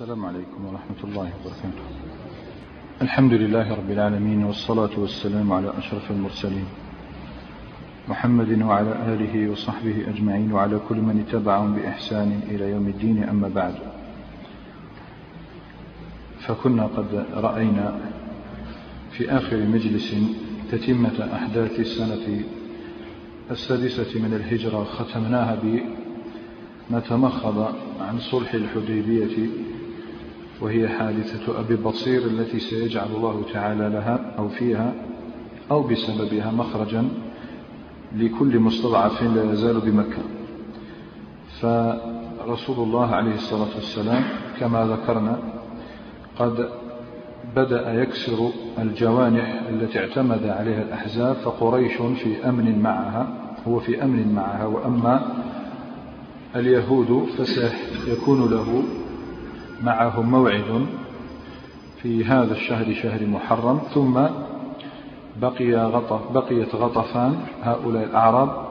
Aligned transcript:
السلام 0.00 0.24
عليكم 0.24 0.64
ورحمة 0.66 1.00
الله 1.04 1.26
وبركاته 1.36 1.84
الحمد 3.02 3.32
لله 3.32 3.74
رب 3.74 3.90
العالمين 3.90 4.44
والصلاة 4.44 4.94
والسلام 4.98 5.52
على 5.52 5.72
أشرف 5.78 6.10
المرسلين 6.10 6.66
محمد 8.08 8.62
وعلى 8.62 8.92
آله 9.12 9.50
وصحبه 9.50 9.96
أجمعين 10.10 10.52
وعلى 10.52 10.78
كل 10.88 10.96
من 10.96 11.24
اتبعهم 11.28 11.74
بإحسان 11.74 12.40
إلى 12.50 12.64
يوم 12.70 12.86
الدين 12.86 13.18
أما 13.24 13.48
بعد 13.48 13.74
فكنا 16.44 16.86
قد 16.86 17.24
رأينا 17.34 17.98
في 19.10 19.30
آخر 19.30 19.56
مجلس 19.66 20.16
تتمة 20.72 21.28
أحداث 21.36 21.80
السنة 21.80 22.42
السادسة 23.50 24.20
من 24.22 24.32
الهجرة 24.34 24.84
ختمناها 24.84 25.54
بما 25.62 27.00
تمخض 27.00 27.58
عن 28.00 28.18
صلح 28.18 28.54
الحديبية 28.54 29.48
وهي 30.60 30.88
حادثة 30.88 31.60
أبي 31.60 31.76
بصير 31.76 32.22
التي 32.22 32.58
سيجعل 32.58 33.06
الله 33.16 33.42
تعالى 33.52 33.88
لها 33.88 34.34
أو 34.38 34.48
فيها 34.48 34.92
أو 35.70 35.82
بسببها 35.82 36.50
مخرجا 36.52 37.08
لكل 38.16 38.60
مستضعف 38.60 39.22
لا 39.22 39.52
يزال 39.52 39.80
بمكة 39.80 40.22
فرسول 41.60 42.86
الله 42.86 43.06
عليه 43.14 43.34
الصلاة 43.34 43.68
والسلام 43.74 44.24
كما 44.60 44.86
ذكرنا 44.86 45.38
قد 46.38 46.68
بدأ 47.56 47.94
يكسر 48.02 48.50
الجوانح 48.78 49.62
التي 49.70 49.98
اعتمد 49.98 50.44
عليها 50.46 50.82
الأحزاب 50.82 51.36
فقريش 51.36 51.94
في 51.94 52.48
أمن 52.48 52.78
معها 52.82 53.28
هو 53.68 53.80
في 53.80 54.02
أمن 54.04 54.32
معها 54.34 54.66
وأما 54.66 55.42
اليهود 56.56 57.26
فسيكون 57.38 58.50
له 58.50 58.82
معهم 59.82 60.26
موعد 60.30 60.64
في 62.02 62.24
هذا 62.24 62.52
الشهر 62.52 62.94
شهر 63.02 63.26
محرم 63.26 63.78
ثم 63.94 64.14
بقي 65.42 65.74
غطف 65.74 66.32
بقيت 66.32 66.74
غطفان 66.74 67.36
هؤلاء 67.62 68.04
الأعراب 68.04 68.66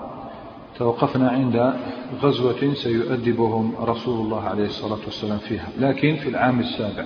توقفنا 0.78 1.30
عند 1.30 1.74
غزوة 2.24 2.74
سيؤدبهم 2.74 3.74
رسول 3.82 4.20
الله 4.26 4.44
عليه 4.44 4.66
الصلاة 4.66 5.00
والسلام 5.06 5.38
فيها 5.38 5.68
لكن 5.80 6.16
في 6.16 6.30
العام 6.30 6.60
السابع 6.60 7.04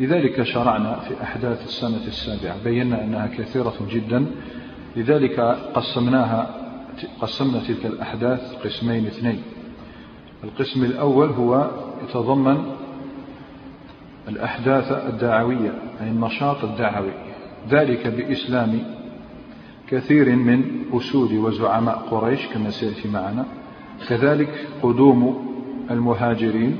لذلك 0.00 0.42
شرعنا 0.42 0.98
في 1.00 1.22
أحداث 1.22 1.64
السنة 1.64 2.06
السابعة 2.06 2.64
بينا 2.64 3.04
أنها 3.04 3.26
كثيرة 3.26 3.74
جدا 3.90 4.26
لذلك 4.96 5.40
قسمناها 5.74 6.54
قسمنا 7.20 7.58
تلك 7.68 7.86
الأحداث 7.86 8.54
قسمين 8.64 9.06
اثنين 9.06 9.42
القسم 10.44 10.84
الأول 10.84 11.28
هو 11.30 11.70
يتضمن 12.08 12.72
الأحداث 14.28 14.92
الدعوية 14.92 15.72
أي 16.00 16.08
النشاط 16.08 16.64
الدعوي 16.64 17.12
ذلك 17.68 18.06
بإسلام 18.06 18.78
كثير 19.88 20.36
من 20.36 20.64
أسود 20.92 21.32
وزعماء 21.32 21.96
قريش 22.10 22.46
كما 22.46 22.70
سيأتي 22.70 23.08
معنا 23.08 23.44
كذلك 24.08 24.68
قدوم 24.82 25.46
المهاجرين 25.90 26.78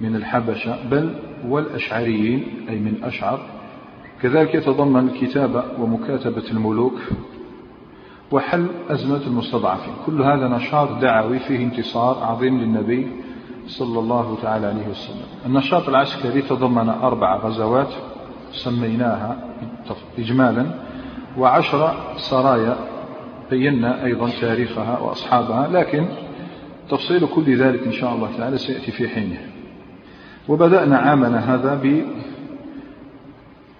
من 0.00 0.16
الحبشة 0.16 0.88
بل 0.90 1.14
والأشعريين 1.48 2.44
أي 2.68 2.78
من 2.78 3.00
أشعر 3.04 3.40
كذلك 4.22 4.54
يتضمن 4.54 5.08
الكتابة 5.08 5.64
ومكاتبة 5.80 6.44
الملوك 6.50 6.98
وحل 8.30 8.66
أزمة 8.88 9.26
المستضعفين 9.26 9.94
كل 10.06 10.22
هذا 10.22 10.48
نشاط 10.48 10.98
دعوي 11.02 11.38
فيه 11.38 11.64
انتصار 11.64 12.18
عظيم 12.24 12.58
للنبي 12.60 13.08
صلى 13.68 13.98
الله 13.98 14.36
تعالى 14.42 14.66
عليه 14.66 14.88
وسلم 14.88 15.26
النشاط 15.46 15.88
العسكري 15.88 16.42
تضمن 16.42 16.88
أربع 16.88 17.36
غزوات 17.36 17.90
سميناها 18.52 19.36
إجمالا 20.18 20.66
وعشر 21.38 21.94
سرايا 22.16 22.76
بينا 23.50 24.04
أيضا 24.04 24.30
تاريخها 24.40 24.98
وأصحابها 24.98 25.68
لكن 25.68 26.06
تفصيل 26.90 27.26
كل 27.34 27.56
ذلك 27.56 27.86
إن 27.86 27.92
شاء 27.92 28.14
الله 28.14 28.28
تعالى 28.38 28.58
سيأتي 28.58 28.92
في 28.92 29.08
حينه 29.08 29.40
وبدأنا 30.48 30.98
عامنا 30.98 31.54
هذا 31.54 31.80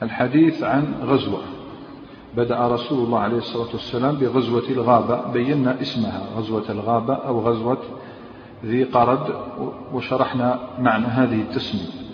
بالحديث 0.03 0.63
عن 0.63 0.95
غزوة 1.05 1.41
بدأ 2.37 2.59
رسول 2.67 3.05
الله 3.07 3.19
عليه 3.21 3.37
الصلاة 3.39 3.69
والسلام 3.73 4.15
بغزوة 4.15 4.63
الغابة 4.71 5.33
بينا 5.33 5.81
اسمها 5.81 6.21
غزوة 6.37 6.65
الغابة 6.71 7.15
أو 7.15 7.41
غزوة 7.41 7.79
ذي 8.65 8.83
قرد 8.85 9.35
وشرحنا 9.93 10.59
معنى 10.79 11.07
هذه 11.07 11.41
التسمية 11.43 12.07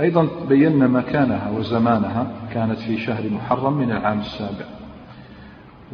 أيضا 0.00 0.26
بينا 0.48 0.86
مكانها 0.86 1.50
وزمانها 1.50 2.26
كانت 2.52 2.78
في 2.78 2.98
شهر 2.98 3.30
محرم 3.30 3.72
من 3.72 3.92
العام 3.92 4.18
السابع 4.20 4.64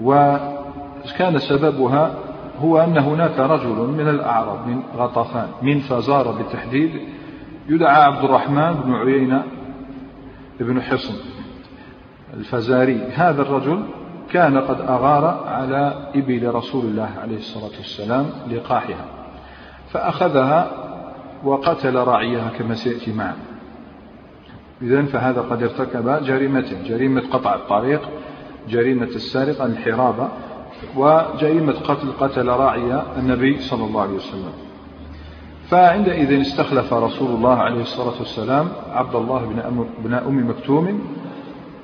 وكان 0.02 1.38
سببها 1.38 2.14
هو 2.60 2.78
أن 2.80 2.98
هناك 2.98 3.38
رجل 3.40 3.88
من 3.90 4.08
الأعراب 4.08 4.66
من 4.68 4.82
غطفان 4.96 5.48
من 5.62 5.78
فزارة 5.80 6.36
بالتحديد 6.38 6.90
يدعى 7.68 8.02
عبد 8.04 8.24
الرحمن 8.24 8.72
بن 8.74 8.94
عيينة 8.94 9.42
بن 10.60 10.82
حصن 10.82 11.14
الفزاري 12.34 13.00
هذا 13.14 13.42
الرجل 13.42 13.82
كان 14.30 14.58
قد 14.58 14.80
أغار 14.80 15.44
على 15.48 16.08
إبل 16.14 16.54
رسول 16.54 16.84
الله 16.84 17.08
عليه 17.22 17.36
الصلاة 17.36 17.64
والسلام 17.78 18.24
لقاحها 18.50 19.04
فأخذها 19.92 20.66
وقتل 21.44 21.94
راعيها 21.96 22.48
كما 22.58 22.74
سيأتي 22.74 23.12
معنا 23.12 23.36
إذن 24.82 25.04
فهذا 25.06 25.40
قد 25.40 25.62
ارتكب 25.62 26.24
جريمتين 26.24 26.82
جريمة 26.84 27.22
قطع 27.32 27.54
الطريق 27.54 28.08
جريمة 28.68 29.06
السارق 29.06 29.62
الحرابة 29.62 30.28
وجريمة 30.96 31.72
قتل 31.72 32.12
قتل 32.20 32.48
راعي 32.48 33.02
النبي 33.18 33.58
صلى 33.58 33.84
الله 33.84 34.02
عليه 34.02 34.14
وسلم 34.16 34.52
فعندئذ 35.68 36.40
استخلف 36.40 36.92
رسول 36.94 37.30
الله 37.30 37.56
عليه 37.58 37.80
الصلاة 37.80 38.18
والسلام 38.18 38.68
عبد 38.92 39.14
الله 39.14 39.44
بن 40.04 40.14
أم 40.14 40.48
مكتوم 40.50 41.00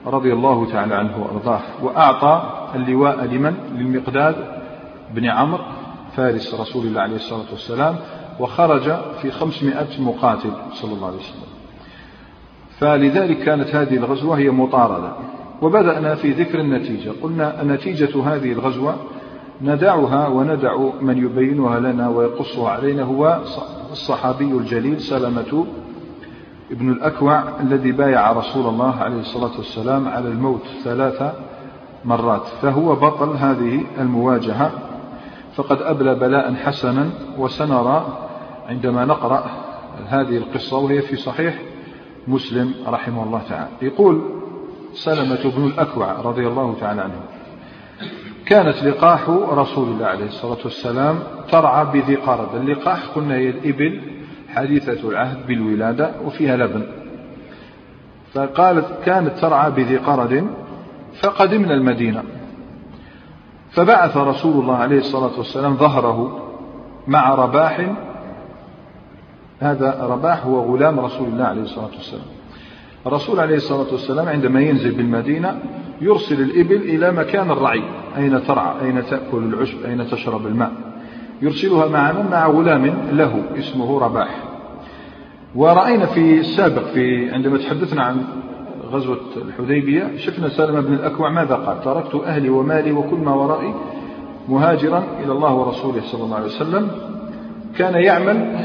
رضي 0.07 0.33
الله 0.33 0.67
تعالى 0.67 0.95
عنه 0.95 1.23
وأرضاه 1.25 1.61
وأعطى 1.83 2.43
اللواء 2.75 3.25
لمن؟ 3.25 3.55
للمقداد 3.73 4.37
بن 5.15 5.25
عمرو 5.27 5.61
فارس 6.19 6.55
رسول 6.55 6.87
الله 6.87 7.01
عليه 7.01 7.17
الصلاة 7.17 7.45
والسلام 7.53 7.97
وخرج 8.41 8.97
في 9.23 9.31
خمسمائة 9.31 10.01
مقاتل 10.03 10.51
صلى 10.73 10.93
الله 10.93 11.07
عليه 11.07 11.17
وسلم 11.17 11.49
فلذلك 12.79 13.39
كانت 13.39 13.75
هذه 13.75 13.97
الغزوة 13.97 14.39
هي 14.39 14.51
مطاردة 14.51 15.13
وبدأنا 15.63 16.15
في 16.15 16.33
ذكر 16.33 16.61
النتيجة 16.61 17.11
قلنا 17.23 17.63
نتيجة 17.65 18.23
هذه 18.35 18.53
الغزوة 18.53 18.95
ندعها 19.63 20.29
وندع 20.29 20.77
من 21.01 21.19
يبينها 21.19 21.81
لنا 21.81 22.09
ويقصها 22.09 22.71
علينا 22.71 23.03
هو 23.03 23.41
الصحابي 23.93 24.45
الجليل 24.53 25.01
سلمة 25.01 25.67
ابن 26.71 26.91
الأكوع 26.93 27.45
الذي 27.61 27.93
بايع 27.93 28.33
رسول 28.33 28.67
الله 28.67 28.95
عليه 28.97 29.21
الصلاة 29.21 29.57
والسلام 29.59 30.09
على 30.09 30.29
الموت 30.29 30.63
ثلاث 30.85 31.33
مرات 32.05 32.47
فهو 32.63 32.95
بطل 32.97 33.37
هذه 33.37 33.81
المواجهة 34.01 34.71
فقد 35.59 35.83
أبلى 35.83 36.15
بلاء 36.15 36.55
حسنا 36.55 37.11
وسنرى 37.39 38.19
عندما 38.69 39.05
نقرأ 39.05 39.47
هذه 40.09 40.37
القصة 40.37 40.79
وهي 40.79 41.03
في 41.03 41.17
صحيح 41.17 41.55
مسلم 42.29 42.75
رحمه 42.87 43.23
الله 43.25 43.43
تعالى 43.49 43.69
يقول 43.83 44.23
سلمة 44.93 45.51
بن 45.57 45.67
الأكوع 45.67 46.13
رضي 46.13 46.47
الله 46.49 46.77
تعالى 46.81 47.01
عنه 47.03 47.21
كانت 48.47 48.85
لقاح 48.85 49.29
رسول 49.49 49.89
الله 49.89 50.07
عليه 50.07 50.27
الصلاة 50.27 50.59
والسلام 50.65 51.19
ترعى 51.53 51.85
بذي 51.85 52.15
قرد 52.15 52.55
اللقاح 52.55 53.05
قلنا 53.15 53.35
هي 53.35 53.49
الإبل 53.51 54.01
حديثة 54.49 55.09
العهد 55.11 55.47
بالولادة 55.47 56.11
وفيها 56.25 56.57
لبن 56.57 56.87
فقالت 58.35 58.87
كانت 59.05 59.39
ترعى 59.39 59.71
بذي 59.71 59.97
قرد 59.97 60.47
فقدمنا 61.23 61.75
المدينة 61.75 62.23
فبعث 63.71 64.17
رسول 64.17 64.61
الله 64.63 64.77
عليه 64.77 64.99
الصلاة 64.99 65.31
والسلام 65.39 65.77
ظهره 65.77 66.43
مع 67.07 67.35
رباح 67.35 67.89
هذا 69.61 69.99
رباح 70.11 70.47
هو 70.47 70.75
غلام 70.77 71.01
رسول 71.01 71.29
الله 71.29 71.45
عليه 71.45 71.63
الصلاة 71.63 71.87
والسلام 71.97 72.25
الرسول 73.07 73.41
عليه 73.41 73.57
الصلاة 73.57 73.93
والسلام 73.93 74.29
عندما 74.29 74.61
ينزل 74.61 74.91
بالمدينة 74.95 75.61
يرسل 76.01 76.41
الإبل 76.41 76.77
إلى 76.83 77.13
مكان 77.13 77.51
الرعي 77.51 77.83
أين 78.17 78.45
ترعى 78.47 78.81
أين 78.87 79.03
تأكل 79.07 79.39
العشب 79.55 79.83
أين 79.85 80.07
تشرب 80.11 80.47
الماء 80.47 80.73
يرسلها 81.43 81.89
مع 81.89 82.13
من 82.13 82.29
مع 82.31 82.47
غلام 82.47 82.87
له 83.13 83.43
اسمه 83.59 83.99
رباح 83.99 84.29
ورأينا 85.55 86.07
في 86.07 86.39
السابق 86.41 86.83
في 86.83 87.31
عندما 87.31 87.59
تحدثنا 87.59 88.03
عن 88.03 88.25
غزوة 88.93 89.19
الحديبية 89.37 90.17
شفنا 90.17 90.49
سالم 90.49 90.81
بن 90.81 90.93
الأكوع 90.95 91.31
ماذا 91.31 91.55
قال 91.55 91.83
تركت 91.83 92.15
أهلي 92.15 92.49
ومالي 92.49 92.93
وكل 92.93 93.17
ما 93.19 93.35
ورائي 93.35 93.75
مهاجرا 94.49 95.03
إلى 95.25 95.33
الله 95.33 95.55
ورسوله 95.55 96.01
صلى 96.01 96.25
الله 96.25 96.37
عليه 96.37 96.47
وسلم 96.47 96.91
كان 97.79 97.95
يعمل 97.95 98.57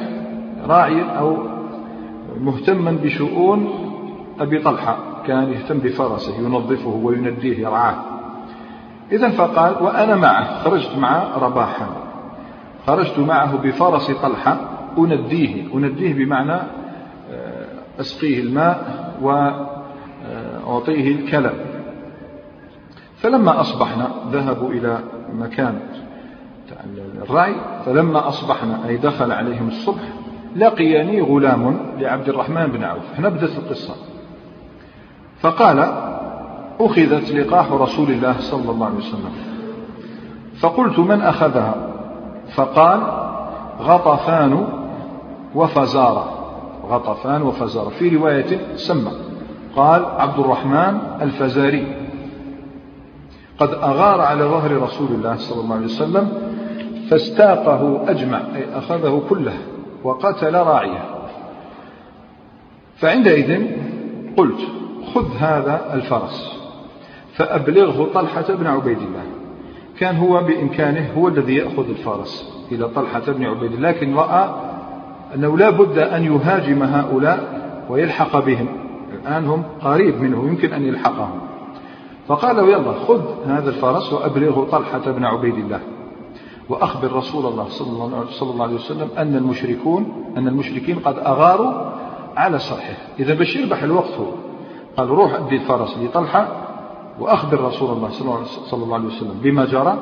راعيا 0.68 1.04
أو 1.06 1.38
مهتما 2.40 2.92
بشؤون 3.04 3.70
أبي 4.40 4.60
طلحة 4.60 4.98
كان 5.28 5.52
يهتم 5.54 5.78
بفرسه 5.78 6.36
ينظفه 6.40 6.90
وينديه 7.04 7.60
يرعاه 7.60 7.96
إذا 9.12 9.30
فقال 9.30 9.84
وأنا 9.84 10.16
معه 10.16 10.60
خرجت 10.64 10.98
مع 10.98 11.38
رباحا 11.38 11.88
خرجت 12.88 13.20
معه 13.20 13.58
بفرس 13.58 14.12
طلحة 14.12 14.70
أنديه 14.98 15.74
أنديه 15.75 16.14
بمعنى 16.14 16.54
آه، 16.54 17.66
أسقيه 18.00 18.40
الماء 18.40 18.88
أعطيه 20.68 21.07
الكلام 21.12 21.54
فلما 23.18 23.62
أصبحنا 23.62 24.10
ذهبوا 24.31 24.69
إلى 24.69 25.00
مكان 25.33 25.80
الرعي 27.24 27.56
فلما 27.86 28.27
أصبحنا 28.27 28.80
أي 28.88 28.98
دخل 28.98 29.31
عليهم 29.31 29.68
الصبح 29.68 30.04
لقيني 30.56 31.21
غلام 31.21 31.77
لعبد 32.00 32.30
الرحمن 32.30 32.68
بن 32.68 32.83
عوف 32.83 33.04
هنا 33.18 33.30
بدأت 33.30 33.50
القصة 33.57 33.94
فقال 35.39 35.80
أخذت 36.80 37.31
لقاح 37.31 37.71
رسول 37.71 38.12
الله 38.12 38.36
صلى 38.39 38.71
الله 38.71 38.86
عليه 38.86 38.98
وسلم 38.98 39.31
فقلت 40.60 41.00
من 41.00 41.21
أخذها 41.21 41.75
فقال 42.56 43.00
غطفان 43.81 44.68
وفزارة 45.56 46.33
غطفان 46.89 47.42
وفزارة 47.42 47.89
في 47.89 48.10
رواية 48.15 48.75
سمى 48.75 49.12
قال 49.75 50.06
عبد 50.06 50.40
الرحمن 50.40 50.98
الفزاري 51.22 51.96
قد 53.60 53.70
أغار 53.70 54.22
على 54.22 54.44
ظهر 54.44 54.81
رسول 54.81 55.08
الله 55.08 55.36
صلى 55.38 55.62
الله 55.62 55.75
عليه 55.75 55.86
وسلم 55.86 56.30
فاستاقه 57.10 58.06
أجمع 58.10 58.38
أي 58.38 58.78
أخذه 58.78 59.22
كله 59.30 59.54
وقتل 60.04 60.54
راعيه 60.56 61.04
فعندئذ 62.96 63.66
قلت 64.38 64.60
خذ 65.14 65.38
هذا 65.40 65.94
الفرس 65.94 66.60
فأبلغه 67.34 68.10
طلحة 68.14 68.46
بن 68.50 68.68
عبيد 68.68 68.98
الله 68.98 69.24
كان 70.00 70.18
هو 70.18 70.44
بإمكانه 70.44 71.10
هو 71.18 71.28
الذي 71.28 71.56
يأخذ 71.56 71.90
الفرس 71.90 72.54
إلى 72.72 72.90
طلحة 72.90 73.22
بن 73.28 73.46
عبيد 73.46 73.72
الله 73.74 73.90
لكن 73.90 74.16
رأى 74.16 74.50
أنه 75.36 75.58
لا 75.58 75.70
بد 75.70 75.98
أن 75.98 76.24
يهاجم 76.24 76.84
هؤلاء 76.84 77.64
ويلحق 77.90 78.40
بهم 78.40 78.82
الآن 79.24 79.46
هم 79.48 79.64
قريب 79.84 80.22
منه 80.22 80.44
يمكن 80.48 80.74
أن 80.74 80.81
يلحقهم 80.86 81.40
فقال 82.28 82.56
له 82.56 82.64
يلا 82.72 82.92
خذ 82.94 83.22
هذا 83.48 83.70
الفرس 83.70 84.14
وأبلغه 84.14 84.68
طلحة 84.72 85.12
بن 85.12 85.25
عبيد 85.25 85.54
الله 85.56 85.80
وأخبر 86.70 87.12
رسول 87.12 87.46
الله 87.46 87.68
صلى 88.40 88.52
الله 88.54 88.64
عليه 88.66 88.75
وسلم 88.75 89.10
أن 89.18 89.36
المشركون 89.36 90.34
أن 90.38 90.48
المشركين 90.48 91.00
قد 91.00 91.18
أغاروا 91.20 91.72
على 92.38 92.60
صرحه 92.60 92.94
إذا 93.20 93.34
باش 93.34 93.56
يربح 93.56 93.84
الوقت 93.84 94.14
هو 94.20 94.25
قال 94.98 95.10
روح 95.10 95.34
أدي 95.34 95.56
الفرس 95.56 95.98
لطلحة 95.98 96.48
وأخبر 97.20 97.62
رسول 97.64 97.98
الله 97.98 98.10
صلى 98.46 98.84
الله 98.84 98.96
عليه 98.96 99.08
وسلم 99.08 99.40
بما 99.44 99.66
جرى 99.66 99.98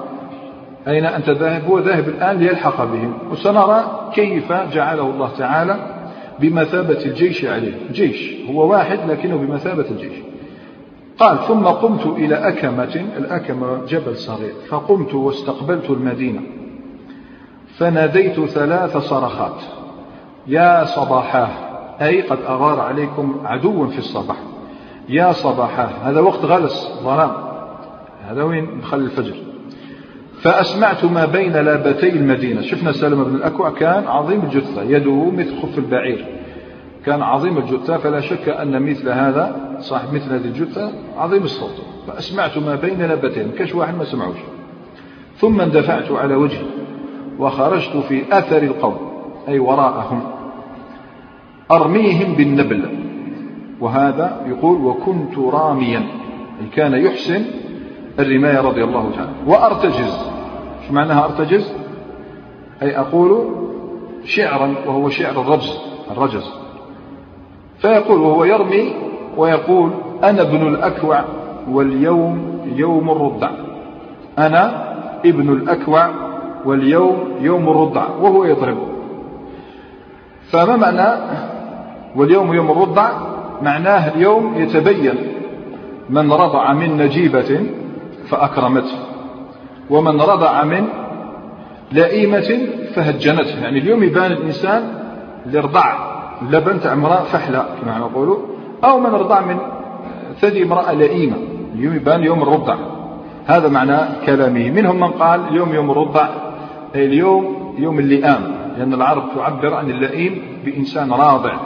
أين 0.88 1.06
أنت 1.06 1.30
ذاهب 1.30 1.64
هو 1.66 1.80
ذاهب 1.80 2.08
الآن 2.08 2.36
ليلحق 2.38 2.84
بهم 2.86 3.14
وسنرى 3.32 4.10
كيف 4.14 4.52
جعله 4.52 5.02
الله 5.10 5.30
تعالى 5.38 5.91
بمثابة 6.42 7.06
الجيش 7.06 7.46
عليه 7.46 7.74
جيش 7.92 8.34
هو 8.50 8.70
واحد 8.72 9.00
لكنه 9.10 9.36
بمثابة 9.38 9.86
الجيش 9.92 10.18
قال 11.20 11.38
ثم 11.48 11.64
قمت 11.64 12.06
إلى 12.06 12.36
أكمة 12.36 13.06
الأكمة 13.18 13.86
جبل 13.86 14.18
صغير 14.18 14.54
فقمت 14.70 15.14
واستقبلت 15.14 15.90
المدينة 15.90 16.42
فناديت 17.78 18.40
ثلاث 18.40 18.98
صرخات 18.98 19.62
يا 20.48 20.86
صباحاه 20.86 21.50
أي 22.02 22.22
قد 22.22 22.38
أغار 22.48 22.80
عليكم 22.80 23.38
عدو 23.46 23.88
في 23.88 23.98
الصباح 23.98 24.38
يا 25.10 25.32
صباحاه 25.32 25.90
هذا 26.10 26.20
وقت 26.20 26.46
غلس 26.46 26.88
ظلام 27.04 27.32
هذا 28.28 28.44
وين 28.44 28.82
دخل 28.82 28.98
الفجر 28.98 29.36
فأسمعت 30.44 31.06
ما 31.06 31.26
بين 31.26 31.54
لابتي 31.54 32.10
المدينة 32.10 32.62
شفنا 32.62 32.92
سلمة 32.92 33.24
بن 33.24 33.36
الأكوع 33.36 33.70
كان 33.70 34.08
عظيم 34.08 34.40
الجثة 34.44 34.82
يده 34.84 35.32
مثل 35.32 35.58
خف 35.62 35.78
البعير 35.78 36.26
كان 37.06 37.22
عظيم 37.22 37.58
الجثة 37.58 37.98
فلا 37.98 38.20
شك 38.22 38.50
أن 38.50 38.82
مثل 38.84 39.10
هذا 39.10 39.56
صاحب 39.80 40.14
مثل 40.14 40.34
هذه 40.34 40.46
الجثة 40.46 40.92
عظيم 41.18 41.44
الصوت 41.44 41.82
فأسمعت 42.08 42.58
ما 42.58 42.76
بين 42.76 42.98
لابتين 43.02 43.48
ما 43.48 43.68
واحد 43.80 43.98
ما 43.98 44.04
سمعوش 44.04 44.38
ثم 45.38 45.62
اندفعت 45.62 46.12
على 46.12 46.36
وجهي 46.36 46.66
وخرجت 47.40 47.98
في 47.98 48.22
أثر 48.32 48.64
القوم 48.64 48.98
أي 49.48 49.60
وراءهم 49.60 50.20
أرميهم 51.72 52.34
بالنبل 52.34 52.86
وهذا 53.80 54.46
يقول 54.48 54.86
وكنت 54.86 55.38
راميا 55.38 56.00
أي 56.62 56.68
كان 56.76 56.94
يحسن 56.94 57.44
الرماية 58.20 58.62
رضي 58.62 58.84
الله 58.84 59.12
تعالى 59.16 59.30
وأرتجز 59.48 60.18
شو 60.88 60.94
معناها 60.94 61.26
أرتجز 61.26 61.74
أي 62.82 62.98
أقول 63.00 63.56
شعرا 64.26 64.76
وهو 64.88 65.10
شعر 65.10 65.42
الرجز 65.42 65.80
الرجز 66.12 66.52
فيقول 67.80 68.20
وهو 68.22 68.44
يرمي 68.44 68.94
ويقول 69.38 69.92
أنا 70.24 70.42
ابن 70.42 70.68
الأكوع 70.68 71.24
واليوم 71.72 72.62
يوم 72.76 73.10
الرضع 73.10 73.50
أنا 74.40 74.94
ابن 75.26 75.50
الأكوع 75.54 76.10
واليوم 76.66 77.18
يوم 77.42 77.70
الرضع 77.70 78.08
وهو 78.22 78.44
يضرب 78.46 78.78
فما 80.52 80.76
معنى 80.76 81.22
واليوم 82.16 82.54
يوم 82.54 82.72
الرضع 82.72 83.10
معناه 83.62 84.10
اليوم 84.16 84.56
يتبين 84.58 85.16
من 86.10 86.32
رضع 86.32 86.74
من 86.74 86.98
نجيبة 86.98 87.60
فأكرمته 88.30 88.98
ومن 89.90 90.22
رضع 90.22 90.64
من 90.64 90.88
لئيمة 91.92 92.68
فهجنته 92.96 93.62
يعني 93.64 93.80
اليوم 93.80 94.04
يبان 94.04 94.32
الإنسان 94.32 94.82
اللي 95.46 95.60
رضع 95.60 95.84
اللبن 96.42 96.80
تاع 96.82 96.94
امرأة 96.94 97.24
فحلة 97.24 97.66
كما 97.82 97.98
نقولوا 97.98 98.38
أو 98.84 99.00
من 99.00 99.10
رضع 99.10 99.42
من 99.42 99.58
ثدي 100.40 100.64
امرأة 100.64 100.94
لئيمة 100.94 101.36
اليوم 101.76 101.96
يبان 101.96 102.24
يوم 102.24 102.42
الرضع 102.44 102.76
هذا 103.48 103.68
معنى 103.68 103.98
كلامه 104.26 104.72
منهم 104.72 104.96
من 104.96 105.08
قال 105.12 105.48
اليوم 105.48 105.74
يوم 105.74 105.92
الرضع 105.92 106.28
أي 106.96 107.06
اليوم 107.06 107.76
يوم 107.80 108.00
اللئام 108.00 108.56
لأن 108.78 108.94
العرب 108.94 109.24
تعبر 109.36 109.74
عن 109.74 109.90
اللئيم 109.90 110.42
بإنسان 110.66 111.12
راضع 111.14 111.58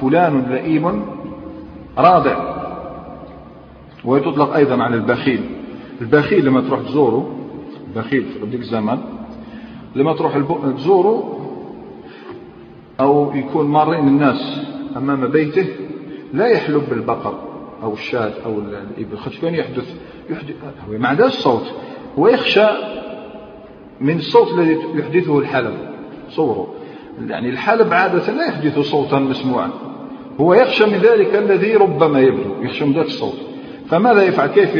فلان 0.00 0.42
لئيم 0.50 1.04
راضع 1.98 2.36
وتطلق 4.04 4.54
أيضا 4.54 4.82
على 4.82 4.94
البخيل 4.96 5.40
البخيل 6.00 6.44
لما 6.44 6.60
تروح 6.60 6.80
تزوره 6.80 7.30
البخيل 7.88 8.24
في 8.24 8.46
بديك 8.46 8.60
الزمن 8.60 8.98
لما 9.96 10.12
تروح 10.14 10.38
تزوره 10.76 11.40
أو 13.00 13.32
يكون 13.34 13.66
مارين 13.68 14.08
الناس 14.08 14.60
أمام 14.96 15.26
بيته 15.26 15.66
لا 16.32 16.46
يحلب 16.46 16.82
بالبقر 16.90 17.34
أو 17.82 17.92
الشاة 17.92 18.32
أو 18.46 18.58
الإبل 18.58 19.16
خاطر 19.16 19.36
كان 19.42 19.54
يحدث, 19.54 19.94
يحدث 20.30 20.54
مع 20.90 20.98
ما 20.98 21.08
عندهاش 21.08 21.32
صوت 21.34 21.62
من 24.00 24.16
الصوت 24.16 24.54
الذي 24.58 24.78
يحدثه 24.94 25.38
الحلب 25.38 25.74
صوره 26.30 26.68
يعني 27.28 27.48
الحلب 27.50 27.92
عادة 27.92 28.32
لا 28.32 28.46
يحدث 28.48 28.78
صوتا 28.78 29.18
مسموعا 29.18 29.70
هو 30.40 30.54
يخشى 30.54 30.86
من 30.86 30.98
ذلك 30.98 31.34
الذي 31.34 31.74
ربما 31.76 32.20
يبدو 32.20 32.50
يخشى 32.62 32.84
من 32.84 32.92
ذلك 32.92 33.06
الصوت 33.06 33.36
فماذا 33.90 34.22
يفعل 34.22 34.46
كيف 34.46 34.74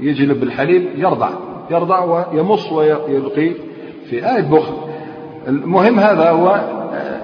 يجلب 0.00 0.42
الحليب 0.42 0.82
يرضع 0.96 1.30
يرضع 1.70 2.04
ويمص 2.04 2.72
ويلقي 2.72 3.50
في 4.10 4.30
آية 4.36 4.42
بخل 4.42 4.74
المهم 5.48 5.98
هذا 5.98 6.30
هو 6.30 6.48
آه، 6.94 7.20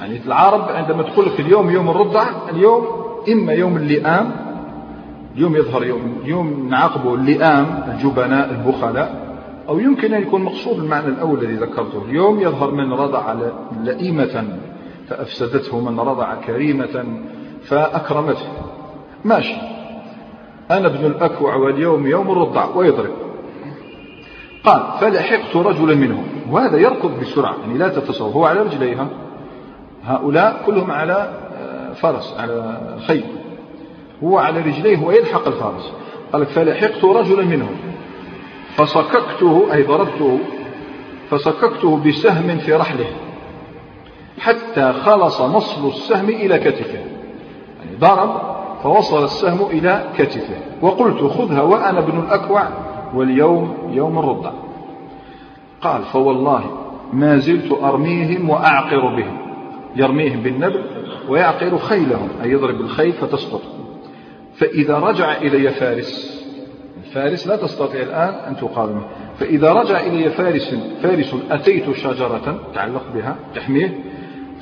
يعني 0.00 0.20
العرب 0.26 0.68
عندما 0.68 1.02
تقول 1.02 1.26
لك 1.26 1.40
اليوم 1.40 1.70
يوم 1.70 1.90
الرضع 1.90 2.24
اليوم 2.50 2.86
إما 3.32 3.52
يوم 3.52 3.76
اللئام 3.76 4.30
يوم 5.36 5.56
يظهر 5.56 5.84
يوم 5.84 6.16
يوم 6.24 6.68
نعاقبه 6.70 7.14
اللئام 7.14 7.84
الجبناء 7.94 8.50
البخلاء 8.50 9.28
أو 9.68 9.78
يمكن 9.78 10.14
أن 10.14 10.22
يكون 10.22 10.42
مقصود 10.42 10.78
المعنى 10.78 11.06
الأول 11.06 11.38
الذي 11.42 11.54
ذكرته 11.54 12.02
اليوم 12.08 12.40
يظهر 12.40 12.70
من 12.70 12.92
رضع 12.92 13.34
لئيمة 13.84 14.44
فأفسدته 15.08 15.80
من 15.90 16.00
رضع 16.00 16.34
كريمة 16.34 17.04
فأكرمته 17.62 18.46
ماشي 19.24 19.54
أنا 20.70 20.86
ابن 20.86 21.04
الأكوع 21.06 21.54
واليوم 21.54 22.06
يوم 22.06 22.30
الرضع 22.30 22.66
ويضرب 22.76 23.10
قال 24.64 24.82
فلحقت 25.00 25.56
رجلا 25.56 25.94
منهم 25.94 26.24
وهذا 26.50 26.78
يركض 26.78 27.20
بسرعة 27.20 27.56
يعني 27.64 27.78
لا 27.78 27.88
تتصور 27.88 28.28
هو 28.30 28.44
على 28.46 28.60
رجليها 28.60 29.08
هؤلاء 30.04 30.62
كلهم 30.66 30.90
على 30.90 31.12
آه، 31.58 31.92
فرس 31.92 32.34
على 32.38 32.78
خيل 33.06 33.24
هو 34.24 34.38
على 34.38 34.60
رجليه 34.60 35.04
ويلحق 35.04 35.46
الفرس 35.46 35.92
قال 36.32 36.46
فلحقت 36.46 37.04
رجلا 37.04 37.44
منهم 37.44 37.76
فصككته 38.76 39.68
أي 39.74 39.82
ضربته 39.82 40.38
فصككته 41.30 41.96
بسهم 41.96 42.58
في 42.58 42.74
رحله 42.74 43.06
حتى 44.40 44.92
خلص 44.92 45.40
نصل 45.40 45.86
السهم 45.88 46.28
إلى 46.28 46.58
كتفه 46.58 46.98
يعني 47.80 47.96
ضرب 48.00 48.57
فوصل 48.82 49.24
السهم 49.24 49.66
إلى 49.70 50.04
كتفه 50.18 50.56
وقلت 50.82 51.20
خذها 51.32 51.62
وأنا 51.62 51.98
ابن 51.98 52.18
الأكوع 52.18 52.68
واليوم 53.14 53.76
يوم 53.92 54.18
الرضع 54.18 54.50
قال 55.82 56.02
فوالله 56.02 56.64
ما 57.12 57.36
زلت 57.38 57.72
أرميهم 57.72 58.50
وأعقر 58.50 59.00
بهم 59.16 59.38
يرميهم 59.96 60.40
بالنبل 60.42 60.84
ويعقر 61.28 61.78
خيلهم 61.78 62.28
أي 62.42 62.50
يضرب 62.50 62.80
الخيل 62.80 63.12
فتسقط 63.12 63.60
فإذا 64.54 64.98
رجع 64.98 65.36
إلي 65.36 65.70
فارس 65.70 66.38
فارس 67.12 67.46
لا 67.46 67.56
تستطيع 67.56 68.02
الآن 68.02 68.34
أن 68.34 68.56
تقاومه 68.56 69.02
فإذا 69.38 69.72
رجع 69.72 70.00
إلي 70.00 70.30
فارس 70.30 70.74
فارس 71.02 71.34
أتيت 71.50 71.90
شجرة 71.92 72.58
تعلق 72.74 73.02
بها 73.14 73.36
تحميه 73.54 74.00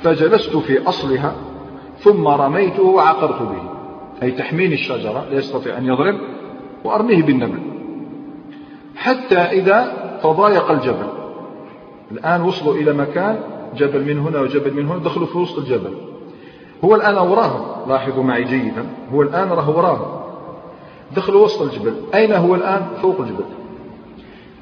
فجلست 0.03 0.55
في 0.57 0.87
أصلها 0.89 1.33
ثم 1.99 2.27
رميته 2.27 2.83
وعقرت 2.83 3.41
به 3.41 3.66
أي 4.23 4.31
تحميني 4.31 4.73
الشجرة 4.73 5.25
لا 5.31 5.37
يستطيع 5.37 5.77
أن 5.77 5.85
يضرب 5.85 6.17
وأرميه 6.83 7.23
بالنبل 7.23 7.59
حتى 8.95 9.37
إذا 9.39 9.91
تضايق 10.23 10.71
الجبل 10.71 11.07
الآن 12.11 12.41
وصلوا 12.41 12.75
إلى 12.75 12.93
مكان 12.93 13.39
جبل 13.77 14.05
من 14.15 14.19
هنا 14.19 14.39
وجبل 14.39 14.73
من 14.73 14.87
هنا 14.89 14.99
دخلوا 15.03 15.27
في 15.27 15.37
وسط 15.37 15.57
الجبل 15.57 15.93
هو 16.85 16.95
الآن 16.95 17.17
وراهم 17.17 17.89
لاحظوا 17.89 18.23
معي 18.23 18.43
جيدا 18.43 18.85
هو 19.13 19.21
الآن 19.21 19.49
راه 19.49 19.69
وراهم 19.69 20.19
دخلوا 21.15 21.43
وسط 21.43 21.61
الجبل 21.61 21.95
أين 22.15 22.33
هو 22.33 22.55
الآن 22.55 22.87
فوق 23.01 23.19
الجبل 23.19 23.45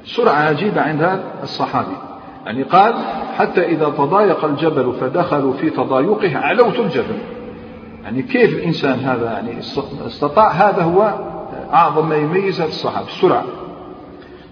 سرعة 0.04 0.32
عجيبة 0.34 0.80
عند 0.80 1.02
هذا 1.02 1.22
الصحابي 1.42 1.96
يعني 2.46 2.62
قال 2.62 2.94
حتى 3.36 3.62
إذا 3.66 3.88
تضايق 3.98 4.44
الجبل 4.44 4.92
فدخلوا 5.00 5.52
في 5.52 5.70
تضايقه 5.70 6.36
علوت 6.38 6.78
الجبل 6.78 7.16
يعني 8.06 8.22
كيف 8.22 8.50
الإنسان 8.54 8.98
هذا 8.98 9.24
يعني 9.32 9.58
استطاع 10.06 10.50
هذا 10.50 10.82
هو 10.82 11.02
أعظم 11.72 12.08
ما 12.08 12.16
يميز 12.16 12.60
الصحابة 12.60 13.06
السرعة 13.06 13.44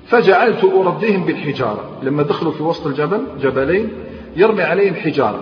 فجعلت 0.06 0.64
ارديهم 0.64 1.24
بالحجارة 1.24 1.80
لما 2.02 2.22
دخلوا 2.22 2.52
في 2.52 2.62
وسط 2.62 2.86
الجبل 2.86 3.22
جبلين 3.40 3.88
يرمي 4.36 4.62
عليهم 4.62 4.94
حجارة 4.94 5.40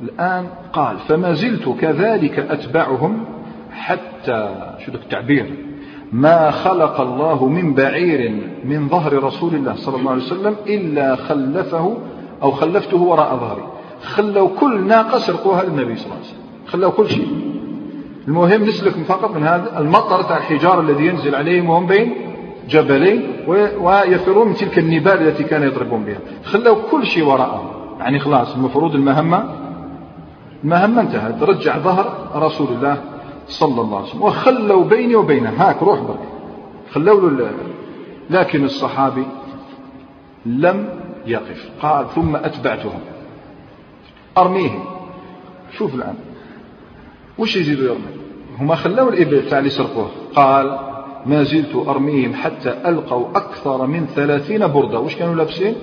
الآن 0.00 0.46
قال 0.72 0.96
فما 1.08 1.32
زلت 1.32 1.74
كذلك 1.80 2.38
أتبعهم 2.38 3.24
حتى 3.72 4.70
شو 4.86 4.92
التعبير 4.92 5.54
ما 6.12 6.50
خلق 6.50 7.00
الله 7.00 7.46
من 7.48 7.74
بعير 7.74 8.32
من 8.64 8.88
ظهر 8.88 9.24
رسول 9.24 9.54
الله 9.54 9.74
صلى 9.76 9.96
الله 9.96 10.10
عليه 10.10 10.22
وسلم 10.22 10.56
إلا 10.66 11.16
خلفه 11.16 11.98
أو 12.42 12.50
خلفته 12.50 12.96
وراء 13.02 13.36
ظهري 13.36 13.64
خلوا 14.02 14.48
كل 14.60 14.80
ناقة 14.86 15.18
سرقوها 15.18 15.62
للنبي 15.64 15.96
صلى 15.96 16.04
الله 16.04 16.14
عليه 16.16 16.24
وسلم 16.24 16.41
خلوا 16.72 16.90
كل 16.90 17.10
شيء 17.10 17.28
المهم 18.28 18.64
نسلك 18.64 18.92
فقط 18.92 19.36
من 19.36 19.42
هذا 19.42 19.78
المطر 19.78 20.22
تاع 20.22 20.36
الحجار 20.36 20.80
الذي 20.80 21.06
ينزل 21.06 21.34
عليهم 21.34 21.68
وهم 21.70 21.86
بين 21.86 22.14
جبلين 22.68 23.36
ويفرون 23.78 24.48
من 24.48 24.54
تلك 24.54 24.78
النبال 24.78 25.28
التي 25.28 25.44
كان 25.44 25.62
يضربون 25.62 26.04
بها 26.04 26.18
خلوا 26.44 26.76
كل 26.90 27.06
شيء 27.06 27.24
وراءهم 27.24 27.66
يعني 27.98 28.18
خلاص 28.18 28.54
المفروض 28.54 28.94
المهمة 28.94 29.44
المهمة 30.64 31.00
انتهت 31.00 31.42
رجع 31.42 31.78
ظهر 31.78 32.28
رسول 32.34 32.66
الله 32.68 33.00
صلى 33.48 33.80
الله 33.80 33.96
عليه 33.96 34.06
وسلم 34.08 34.22
وخلوا 34.22 34.84
بيني 34.84 35.14
وبينه 35.14 35.50
هاك 35.56 35.82
روح 35.82 36.00
برك 36.00 36.28
خلوا 36.92 37.30
له 37.30 37.50
لكن 38.30 38.64
الصحابي 38.64 39.24
لم 40.46 40.88
يقف 41.26 41.70
قال 41.82 42.06
ثم 42.14 42.36
أتبعتهم 42.36 43.00
أرميهم 44.38 44.84
شوف 45.78 45.94
الآن 45.94 46.14
وش 47.38 47.56
يزيدوا 47.56 47.84
يرمي 47.84 48.22
هما 48.58 48.74
خلاو 48.74 49.08
الإبل 49.08 49.48
تاع 49.48 49.58
اللي 49.58 49.70
سرقوه 49.70 50.10
قال 50.34 50.78
ما 51.26 51.42
زلت 51.42 51.76
أرميهم 51.88 52.34
حتى 52.34 52.70
ألقوا 52.86 53.28
أكثر 53.34 53.86
من 53.86 54.06
ثلاثين 54.06 54.66
بردة 54.66 55.00
وش 55.00 55.16
كانوا 55.16 55.34
لابسين 55.34 55.74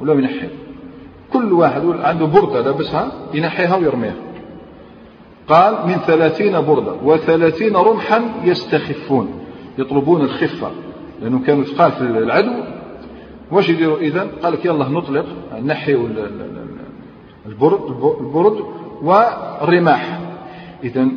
ولا 0.00 0.14
ينحي 0.14 0.48
كل 1.32 1.52
واحد 1.52 1.82
عنده 1.84 2.26
بردة 2.26 2.60
لابسها 2.60 3.12
ينحيها 3.34 3.76
ويرميها 3.76 4.14
قال 5.48 5.74
من 5.86 5.94
ثلاثين 5.96 6.60
بردة 6.60 6.92
وثلاثين 7.04 7.76
رمحا 7.76 8.20
يستخفون 8.44 9.28
يطلبون 9.78 10.20
الخفة 10.20 10.70
لأنه 11.22 11.44
كانوا 11.46 11.64
ثقال 11.64 11.92
في 11.92 12.00
العدو 12.02 12.52
واش 13.52 13.68
يديروا 13.68 13.98
إذا 13.98 14.26
قال 14.42 14.52
لك 14.52 14.64
يلا 14.64 14.88
نطلق 14.88 15.26
نحيوا 15.64 16.08
البرد 17.46 17.80
البرد 18.20 18.60
والرماح 19.02 20.19
إذا 20.84 21.08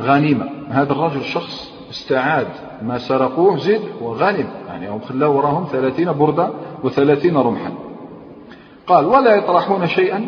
غنيمة 0.00 0.50
هذا 0.68 0.92
الرجل 0.92 1.24
شخص 1.24 1.70
استعاد 1.90 2.46
ما 2.82 2.98
سرقوه 2.98 3.58
زد 3.58 3.80
وغنم 4.00 4.48
يعني 4.68 4.90
هم 4.90 5.00
خلاوا 5.00 5.34
وراهم 5.36 5.66
ثلاثين 5.72 6.12
بردة 6.12 6.50
وثلاثين 6.84 7.36
رمحا 7.36 7.72
قال 8.86 9.04
ولا 9.04 9.34
يطرحون 9.34 9.86
شيئا 9.86 10.26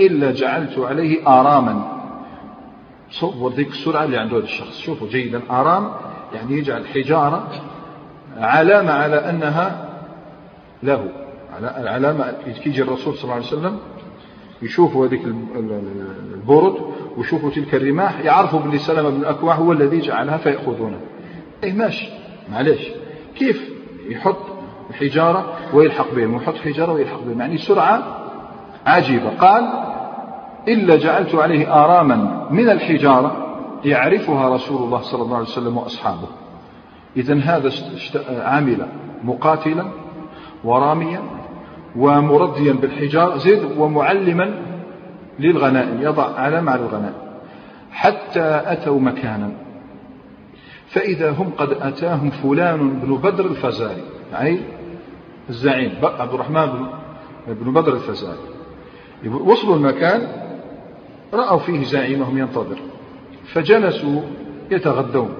إلا 0.00 0.30
جعلت 0.30 0.78
عليه 0.78 1.28
آراما 1.40 1.82
صور 3.10 3.52
ذيك 3.52 3.68
السرعة 3.68 4.04
اللي 4.04 4.18
عند 4.18 4.34
هذا 4.34 4.42
الشخص 4.44 4.78
شوفوا 4.78 5.08
جيدا 5.08 5.40
آرام 5.50 5.90
يعني 6.34 6.54
يجعل 6.58 6.86
حجارة 6.86 7.46
علامة 8.36 8.90
على 8.92 9.16
أنها 9.30 9.88
له 10.82 11.08
علامة 11.62 12.32
كي 12.44 12.70
يجي 12.70 12.82
الرسول 12.82 13.14
صلى 13.14 13.22
الله 13.22 13.34
عليه 13.34 13.44
وسلم 13.46 13.78
يشوفوا 14.62 15.06
هذيك 15.06 15.20
البرد 16.34 16.74
ويشوفوا 17.16 17.50
تلك 17.50 17.74
الرماح 17.74 18.20
يعرفوا 18.24 18.60
بلي 18.60 18.78
سلمة 18.78 19.10
بن 19.10 19.16
الأكوع 19.20 19.54
هو 19.54 19.72
الذي 19.72 19.98
جعلها 20.00 20.36
فيأخذونه 20.36 20.96
إيه 21.64 21.72
ماشي 21.72 22.08
معلش 22.52 22.88
كيف 23.36 23.70
يحط 24.08 24.36
حجارة 25.00 25.52
ويلحق 25.74 26.14
بهم 26.14 26.34
ويحط 26.34 26.56
حجارة 26.56 26.92
ويلحق 26.92 27.20
بهم 27.22 27.40
يعني 27.40 27.58
سرعة 27.58 28.16
عجيبة 28.86 29.30
قال 29.30 29.64
إلا 30.68 30.96
جعلت 30.96 31.34
عليه 31.34 31.84
آراما 31.84 32.48
من 32.50 32.70
الحجارة 32.70 33.44
يعرفها 33.84 34.48
رسول 34.54 34.82
الله 34.82 35.00
صلى 35.02 35.22
الله 35.22 35.36
عليه 35.36 35.46
وسلم 35.46 35.76
وأصحابه 35.76 36.28
إذا 37.16 37.34
هذا 37.38 37.70
عمل 38.30 38.86
مقاتلا 39.24 39.86
وراميا 40.64 41.20
ومرديا 41.98 42.72
بالحجار 42.72 43.38
زيد 43.38 43.64
ومعلما 43.78 44.54
للغنائم 45.38 46.02
يضع 46.02 46.34
علم 46.34 46.68
على 46.68 46.80
الغنائم 46.80 47.14
حتى 47.92 48.62
أتوا 48.66 49.00
مكانا 49.00 49.50
فإذا 50.88 51.30
هم 51.30 51.50
قد 51.58 51.68
أتاهم 51.82 52.30
فلان 52.30 52.98
بن 53.04 53.16
بدر 53.16 53.46
الفزاري 53.46 54.02
أي 54.40 54.60
الزعيم 55.50 55.92
عبد 56.02 56.34
الرحمن 56.34 56.72
بن 57.48 57.72
بدر 57.72 57.92
الفزاري 57.94 58.38
وصلوا 59.40 59.76
المكان 59.76 60.26
رأوا 61.34 61.58
فيه 61.58 61.84
زعيمهم 61.84 62.38
ينتظر 62.38 62.76
فجلسوا 63.44 64.20
يتغدون 64.70 65.30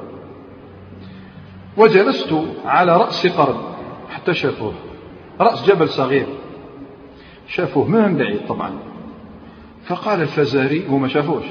وجلست 1.77 2.35
على 2.65 2.97
رأس 2.97 3.27
قرن 3.27 3.57
حتى 4.11 4.35
شافوه 4.35 4.73
رأس 5.41 5.65
جبل 5.67 5.89
صغير 5.89 6.27
شافوه 7.49 7.87
ما 7.89 8.07
من 8.09 8.17
بعيد 8.17 8.41
طبعا 8.49 8.71
فقال 9.87 10.21
الفزاري 10.21 10.85
وما 10.91 11.09
شافوش 11.09 11.45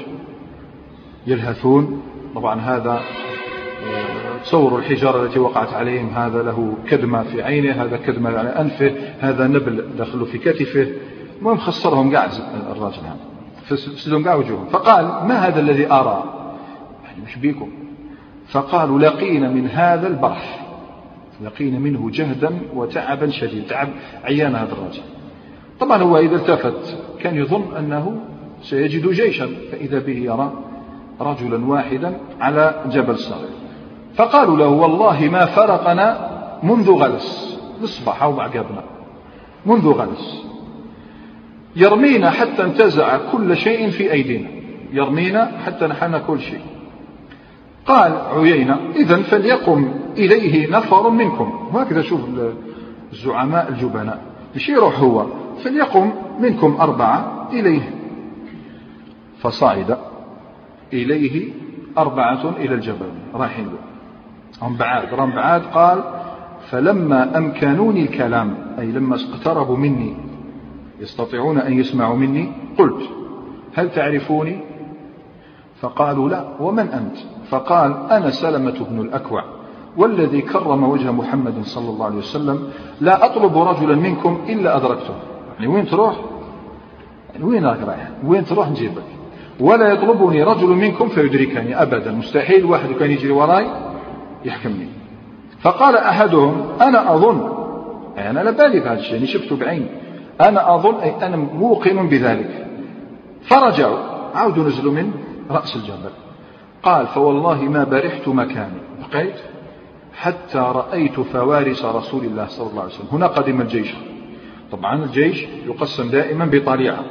يلهثون 1.26 2.02
طبعا 2.34 2.60
هذا 2.60 2.92
آه، 3.00 4.38
تصوروا 4.44 4.78
الحجارة 4.78 5.24
التي 5.24 5.38
وقعت 5.38 5.74
عليهم 5.74 6.08
هذا 6.08 6.42
له 6.42 6.74
كدمة 6.88 7.22
في 7.22 7.42
عينه 7.42 7.82
هذا 7.82 7.96
كدمة 7.96 8.38
على 8.38 8.48
أنفه 8.48 8.92
هذا 9.20 9.46
نبل 9.46 9.84
دخله 9.98 10.24
في 10.24 10.38
كتفه 10.38 10.92
المهم 11.38 11.56
خسرهم 11.58 12.16
قاع 12.16 12.28
الراجل 12.72 12.98
هذا 13.04 13.20
فسدهم 13.66 14.24
قاع 14.24 14.34
وجوههم 14.34 14.66
فقال 14.68 15.04
ما 15.04 15.34
هذا 15.48 15.60
الذي 15.60 15.92
أرى 15.92 16.24
يعني 17.04 17.22
مش 17.26 17.36
بيكم 17.36 17.68
فقالوا 18.48 18.98
لقينا 18.98 19.48
من 19.48 19.66
هذا 19.66 20.06
البرح 20.06 20.64
لقينا 21.44 21.78
منه 21.78 22.10
جهدا 22.10 22.58
وتعبا 22.74 23.30
شديدا 23.30 23.68
تعب 23.68 23.88
عيان 24.24 24.54
هذا 24.56 24.72
الراجل 24.72 25.02
طبعا 25.80 26.02
هو 26.02 26.18
إذا 26.18 26.36
التفت 26.36 26.96
كان 27.20 27.36
يظن 27.36 27.76
أنه 27.78 28.20
سيجد 28.62 29.08
جيشا 29.10 29.46
فإذا 29.72 29.98
به 29.98 30.12
يرى 30.18 30.52
رجلا 31.20 31.66
واحدا 31.66 32.18
على 32.40 32.82
جبل 32.92 33.18
صغير 33.18 33.48
فقالوا 34.14 34.56
له 34.56 34.68
والله 34.68 35.28
ما 35.32 35.46
فرقنا 35.46 36.28
منذ 36.62 36.90
غلس 36.90 37.58
نصبح 37.82 38.22
أو 38.22 38.40
عقبنا 38.40 38.84
منذ 39.66 39.88
غلس 39.88 40.42
يرمينا 41.76 42.30
حتى 42.30 42.64
انتزع 42.64 43.18
كل 43.32 43.56
شيء 43.56 43.90
في 43.90 44.12
أيدينا 44.12 44.48
يرمينا 44.92 45.52
حتى 45.66 45.86
نحن 45.86 46.18
كل 46.18 46.40
شيء 46.40 46.60
قال 47.86 48.12
عيينة 48.34 48.78
إذا 48.96 49.16
فليقم 49.22 49.92
إليه 50.16 50.70
نفر 50.70 51.10
منكم 51.10 51.68
وهكذا 51.74 52.02
شوف 52.02 52.20
الزعماء 53.12 53.68
الجبناء 53.68 54.20
مش 54.56 54.68
يروح 54.68 54.98
هو 54.98 55.26
فليقم 55.64 56.10
منكم 56.40 56.76
أربعة 56.80 57.48
إليه 57.52 57.90
فصعد 59.40 59.98
إليه 60.92 61.50
أربعة 61.98 62.48
إلى 62.56 62.74
الجبل 62.74 63.08
رايحين 63.34 63.64
له 63.64 65.08
رام 65.16 65.30
بعاد 65.32 65.62
قال 65.62 66.02
فلما 66.70 67.38
أمكنوني 67.38 68.02
الكلام 68.02 68.56
أي 68.78 68.86
لما 68.86 69.16
اقتربوا 69.16 69.76
مني 69.76 70.16
يستطيعون 71.00 71.58
أن 71.58 71.72
يسمعوا 71.72 72.16
مني 72.16 72.52
قلت 72.78 73.02
هل 73.74 73.90
تعرفوني 73.90 74.60
فقالوا 75.80 76.28
لا 76.28 76.44
ومن 76.60 76.88
أنت 76.88 77.16
فقال 77.48 77.92
أنا 78.10 78.30
سلمة 78.30 78.86
بن 78.90 79.00
الأكوع 79.00 79.44
والذي 79.96 80.40
كرم 80.42 80.84
وجه 80.84 81.12
محمد 81.12 81.62
صلى 81.64 81.90
الله 81.90 82.06
عليه 82.06 82.16
وسلم 82.18 82.70
لا 83.00 83.24
أطلب 83.24 83.58
رجلا 83.58 83.94
منكم 83.96 84.38
إلا 84.48 84.76
أدركته 84.76 85.14
يعني 85.58 85.72
وين 85.72 85.86
تروح 85.86 86.16
يعني 87.32 87.44
وين 87.44 87.64
راك 87.66 87.78
رايح 87.82 88.08
وين 88.26 88.44
تروح 88.44 88.68
نجيبك 88.70 89.02
ولا 89.60 89.88
يطلبني 89.88 90.42
رجل 90.42 90.68
منكم 90.68 91.08
فيدركني 91.08 91.82
أبدا 91.82 92.12
مستحيل 92.12 92.64
واحد 92.64 92.92
كان 92.92 93.10
يجري 93.10 93.30
وراي 93.32 93.66
يحكمني 94.44 94.88
فقال 95.60 95.96
أحدهم 95.96 96.66
أنا 96.80 97.14
أظن 97.14 97.58
اي 98.18 98.30
أنا 98.30 98.40
على 98.40 98.52
بالي 98.52 98.80
بهذا 98.80 98.98
الشيء 98.98 99.14
يعني 99.14 99.26
شفته 99.26 99.56
بعيني 99.56 99.86
أنا 100.40 100.74
أظن 100.74 100.94
أي 100.94 101.26
أنا 101.26 101.36
موقن 101.36 102.08
بذلك 102.08 102.66
فرجعوا 103.42 103.98
عاودوا 104.34 104.64
نزلوا 104.64 104.92
من 104.92 105.12
رأس 105.50 105.76
الجبل 105.76 106.10
قال 106.82 107.06
فوالله 107.06 107.62
ما 107.62 107.84
برحت 107.84 108.28
مكاني 108.28 108.78
بقيت 109.12 109.34
حتى 110.14 110.58
رأيت 110.58 111.20
فوارس 111.20 111.84
رسول 111.84 112.24
الله 112.24 112.46
صلى 112.46 112.70
الله 112.70 112.82
عليه 112.82 112.92
وسلم 112.92 113.08
هنا 113.12 113.26
قدم 113.26 113.60
الجيش 113.60 113.94
طبعا 114.72 115.04
الجيش 115.04 115.44
يقسم 115.66 116.08
دائما 116.10 116.44
بطليعة 116.44 117.04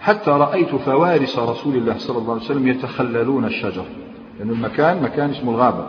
حتى 0.00 0.30
رأيت 0.30 0.68
فوارس 0.74 1.38
رسول 1.38 1.76
الله 1.76 1.98
صلى 1.98 2.18
الله 2.18 2.32
عليه 2.34 2.42
وسلم 2.44 2.68
يتخللون 2.68 3.44
الشجر 3.44 3.84
لأن 4.38 4.50
المكان 4.50 5.02
مكان 5.02 5.30
اسمه 5.30 5.50
الغابة 5.52 5.88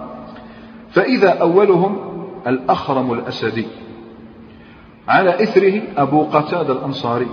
فإذا 0.91 1.29
أولهم 1.41 1.97
الأخرم 2.47 3.13
الأسدي 3.13 3.65
على 5.07 5.43
إثره 5.43 5.81
أبو 5.97 6.23
قتادة 6.23 6.73
الأنصاري 6.73 7.27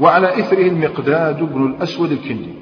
وعلى 0.00 0.40
إثره 0.40 0.62
المقداد 0.66 1.42
بن 1.52 1.66
الأسود 1.66 2.12
الكندي 2.12 2.54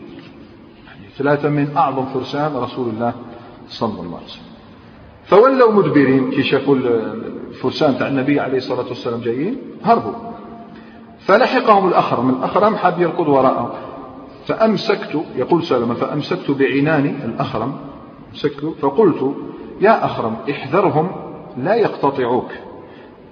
يعني 0.86 1.08
ثلاثة 1.18 1.48
من 1.48 1.76
أعظم 1.76 2.04
فرسان 2.06 2.56
رسول 2.56 2.88
الله 2.88 3.14
صلى 3.68 4.00
الله 4.00 4.16
عليه 4.16 4.24
وسلم 4.26 4.53
فولوا 5.24 5.72
مدبرين 5.72 6.30
كي 6.30 6.42
شافوا 6.42 6.74
الفرسان 6.76 7.98
تاع 7.98 8.08
النبي 8.08 8.40
عليه 8.40 8.56
الصلاة 8.58 8.88
والسلام 8.88 9.20
جايين 9.20 9.56
هربوا 9.84 10.12
فلحقهم 11.20 11.88
الأخرم 11.88 12.30
الأخرم 12.30 12.76
حاب 12.76 13.00
يركض 13.00 13.28
وراءه 13.28 13.74
فأمسكت 14.46 15.24
يقول 15.36 15.62
سلمة 15.64 15.94
فأمسكت 15.94 16.50
بعنان 16.50 17.06
الأخرم 17.24 17.76
أمسكت 18.32 18.74
فقلت 18.82 19.34
يا 19.80 20.04
أخرم 20.04 20.36
احذرهم 20.50 21.10
لا 21.58 21.74
يقتطعوك 21.74 22.50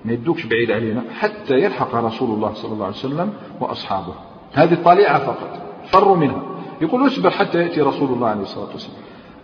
ما 0.04 0.12
يدوكش 0.12 0.44
بعيد 0.46 0.70
علينا 0.70 1.02
حتى 1.18 1.54
يلحق 1.54 1.94
رسول 1.94 2.30
الله 2.30 2.54
صلى 2.54 2.72
الله 2.72 2.84
عليه 2.84 2.96
وسلم 2.96 3.32
وأصحابه 3.60 4.14
هذه 4.52 4.72
الطليعة 4.72 5.18
فقط 5.18 5.62
فروا 5.86 6.16
منها 6.16 6.42
يقول 6.80 7.06
اصبر 7.06 7.30
حتى 7.30 7.58
يأتي 7.58 7.80
رسول 7.80 8.08
الله 8.10 8.28
عليه 8.28 8.42
الصلاة 8.42 8.68
والسلام 8.72 9.02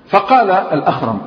فقال 0.09 0.51
الأخرم 0.51 1.19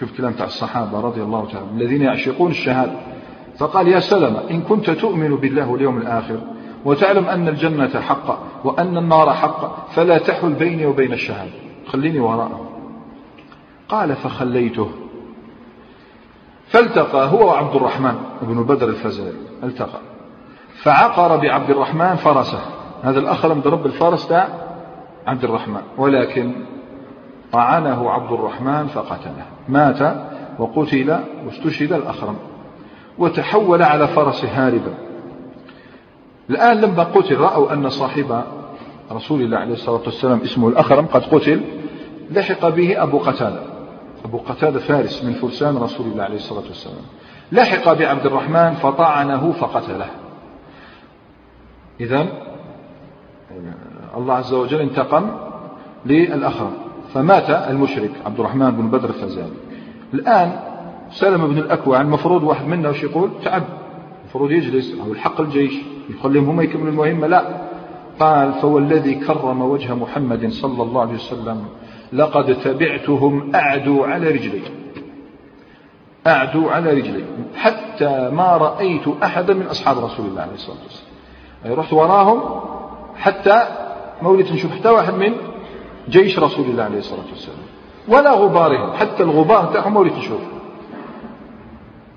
شوف 0.00 0.16
كلام 0.16 0.32
تاع 0.32 0.46
الصحابة 0.46 1.00
رضي 1.00 1.22
الله 1.22 1.46
تعالى 1.52 1.66
الذين 1.76 2.02
يعشقون 2.02 2.50
الشهادة 2.50 2.92
فقال 3.58 3.88
يا 3.88 4.00
سلمة 4.00 4.40
إن 4.50 4.60
كنت 4.62 4.90
تؤمن 4.90 5.36
بالله 5.36 5.68
واليوم 5.68 5.98
الآخر 5.98 6.40
وتعلم 6.84 7.24
أن 7.24 7.48
الجنة 7.48 8.00
حق 8.00 8.38
وأن 8.64 8.96
النار 8.96 9.32
حق 9.34 9.90
فلا 9.90 10.18
تحل 10.18 10.52
بيني 10.52 10.86
وبين 10.86 11.12
الشهادة 11.12 11.50
خليني 11.86 12.18
وراءه 12.20 12.68
قال 13.88 14.16
فخليته 14.16 14.88
فالتقى 16.66 17.26
هو 17.32 17.46
وعبد 17.46 17.74
الرحمن 17.76 18.14
بن 18.42 18.62
بدر 18.64 18.88
الفزاري 18.88 19.36
التقى 19.62 20.00
فعقر 20.82 21.36
بعبد 21.36 21.70
الرحمن 21.70 22.14
فرسه 22.14 22.60
هذا 23.02 23.18
الأخ 23.20 23.46
لم 23.46 23.60
ضرب 23.60 23.86
الفرس 23.86 24.28
تاع 24.28 24.48
عبد 25.26 25.44
الرحمن 25.44 25.82
ولكن 25.98 26.52
طعنه 27.52 28.10
عبد 28.10 28.32
الرحمن 28.32 28.86
فقتله 28.86 29.46
مات 29.68 30.16
وقتل 30.58 31.18
واستشهد 31.46 31.92
الأخرم 31.92 32.36
وتحول 33.18 33.82
على 33.82 34.08
فرس 34.08 34.44
هاربا 34.44 34.94
الآن 36.50 36.80
لما 36.80 37.02
قتل 37.02 37.36
رأوا 37.36 37.72
أن 37.72 37.88
صاحب 37.90 38.42
رسول 39.12 39.42
الله 39.42 39.58
عليه 39.58 39.72
الصلاة 39.72 40.00
والسلام 40.04 40.40
اسمه 40.40 40.68
الأخرم 40.68 41.06
قد 41.06 41.22
قتل 41.22 41.62
لحق 42.30 42.68
به 42.68 43.02
أبو 43.02 43.18
قتادة 43.18 43.62
أبو 44.24 44.38
قتادة 44.38 44.78
فارس 44.80 45.24
من 45.24 45.32
فرسان 45.32 45.76
رسول 45.76 46.06
الله 46.06 46.24
عليه 46.24 46.36
الصلاة 46.36 46.66
والسلام 46.66 47.02
لحق 47.52 47.92
بعبد 47.92 48.26
الرحمن 48.26 48.74
فطعنه 48.74 49.52
فقتله 49.52 50.06
إذا 52.00 52.26
الله 54.16 54.34
عز 54.34 54.52
وجل 54.52 54.80
انتقم 54.80 55.30
للأخرم 56.06 56.72
فمات 57.14 57.50
المشرك 57.50 58.10
عبد 58.26 58.40
الرحمن 58.40 58.70
بن 58.70 58.90
بدر 58.90 59.08
الفزاري 59.08 59.52
الآن 60.14 60.52
سلم 61.10 61.46
بن 61.48 61.58
الأكوع 61.58 62.00
المفروض 62.00 62.42
واحد 62.42 62.66
منا 62.68 62.88
وش 62.90 63.02
يقول 63.02 63.30
تعب 63.44 63.62
المفروض 64.24 64.50
يجلس 64.50 64.94
أو 65.06 65.12
الحق 65.12 65.40
الجيش 65.40 65.74
يخليهم 66.10 66.44
هم 66.48 66.60
يكملوا 66.60 66.88
المهمة 66.88 67.26
لا 67.26 67.44
قال 68.20 68.52
فوالذي 68.52 69.14
كرم 69.14 69.62
وجه 69.62 69.94
محمد 69.94 70.50
صلى 70.52 70.82
الله 70.82 71.00
عليه 71.00 71.14
وسلم 71.14 71.64
لقد 72.12 72.54
تبعتهم 72.64 73.54
أعدوا 73.54 74.06
على 74.06 74.30
رجلي 74.30 74.60
أعدوا 76.26 76.70
على 76.70 76.90
رجلي 76.92 77.24
حتى 77.56 78.30
ما 78.32 78.56
رأيت 78.56 79.02
أحدا 79.22 79.54
من 79.54 79.66
أصحاب 79.66 79.98
رسول 79.98 80.26
الله 80.26 80.42
عليه 80.42 80.54
الصلاة 80.54 80.76
والسلام 80.84 81.10
أي 81.66 81.70
رحت 81.74 81.92
وراهم 81.92 82.40
حتى 83.16 83.62
ما 84.22 84.28
وليت 84.28 84.52
نشوف 84.52 84.72
حتى 84.72 84.88
واحد 84.88 85.14
من 85.14 85.32
جيش 86.10 86.38
رسول 86.38 86.64
الله 86.66 86.82
عليه 86.82 86.98
الصلاة 86.98 87.24
والسلام 87.30 87.58
ولا 88.08 88.32
غبارهم 88.34 88.92
حتى 88.92 89.22
الغبار 89.22 89.64
تاعهم 89.64 89.96
ولي 89.96 90.10
تشوف 90.10 90.40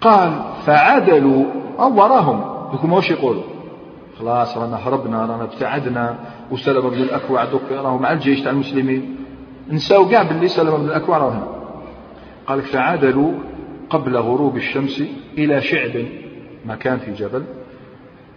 قال 0.01 0.33
فعدلوا 0.65 1.43
أو 1.79 1.93
وراهم 1.95 2.43
دوك 2.71 2.93
واش 2.93 3.11
يقولوا 3.11 3.43
خلاص 4.19 4.57
رانا 4.57 4.75
هربنا 4.75 5.21
رانا 5.25 5.43
ابتعدنا 5.43 6.15
وسلم 6.51 6.89
بن 6.89 6.97
الأكوع 7.01 7.43
دوك 7.45 7.71
راهو 7.71 7.97
مع 7.97 8.11
الجيش 8.11 8.41
تاع 8.41 8.51
المسلمين 8.51 9.15
نساو 9.71 10.09
كاع 10.09 10.23
باللي 10.23 10.47
سلم 10.47 10.77
بن 10.77 10.85
الأكوع 10.85 11.17
راهو 11.17 11.29
هنا 11.29 11.47
قال 12.47 12.61
فعدلوا 12.61 13.31
قبل 13.89 14.17
غروب 14.17 14.57
الشمس 14.57 15.03
إلى 15.37 15.61
شعب 15.61 16.05
مكان 16.65 16.97
في 16.97 17.13
جبل 17.13 17.43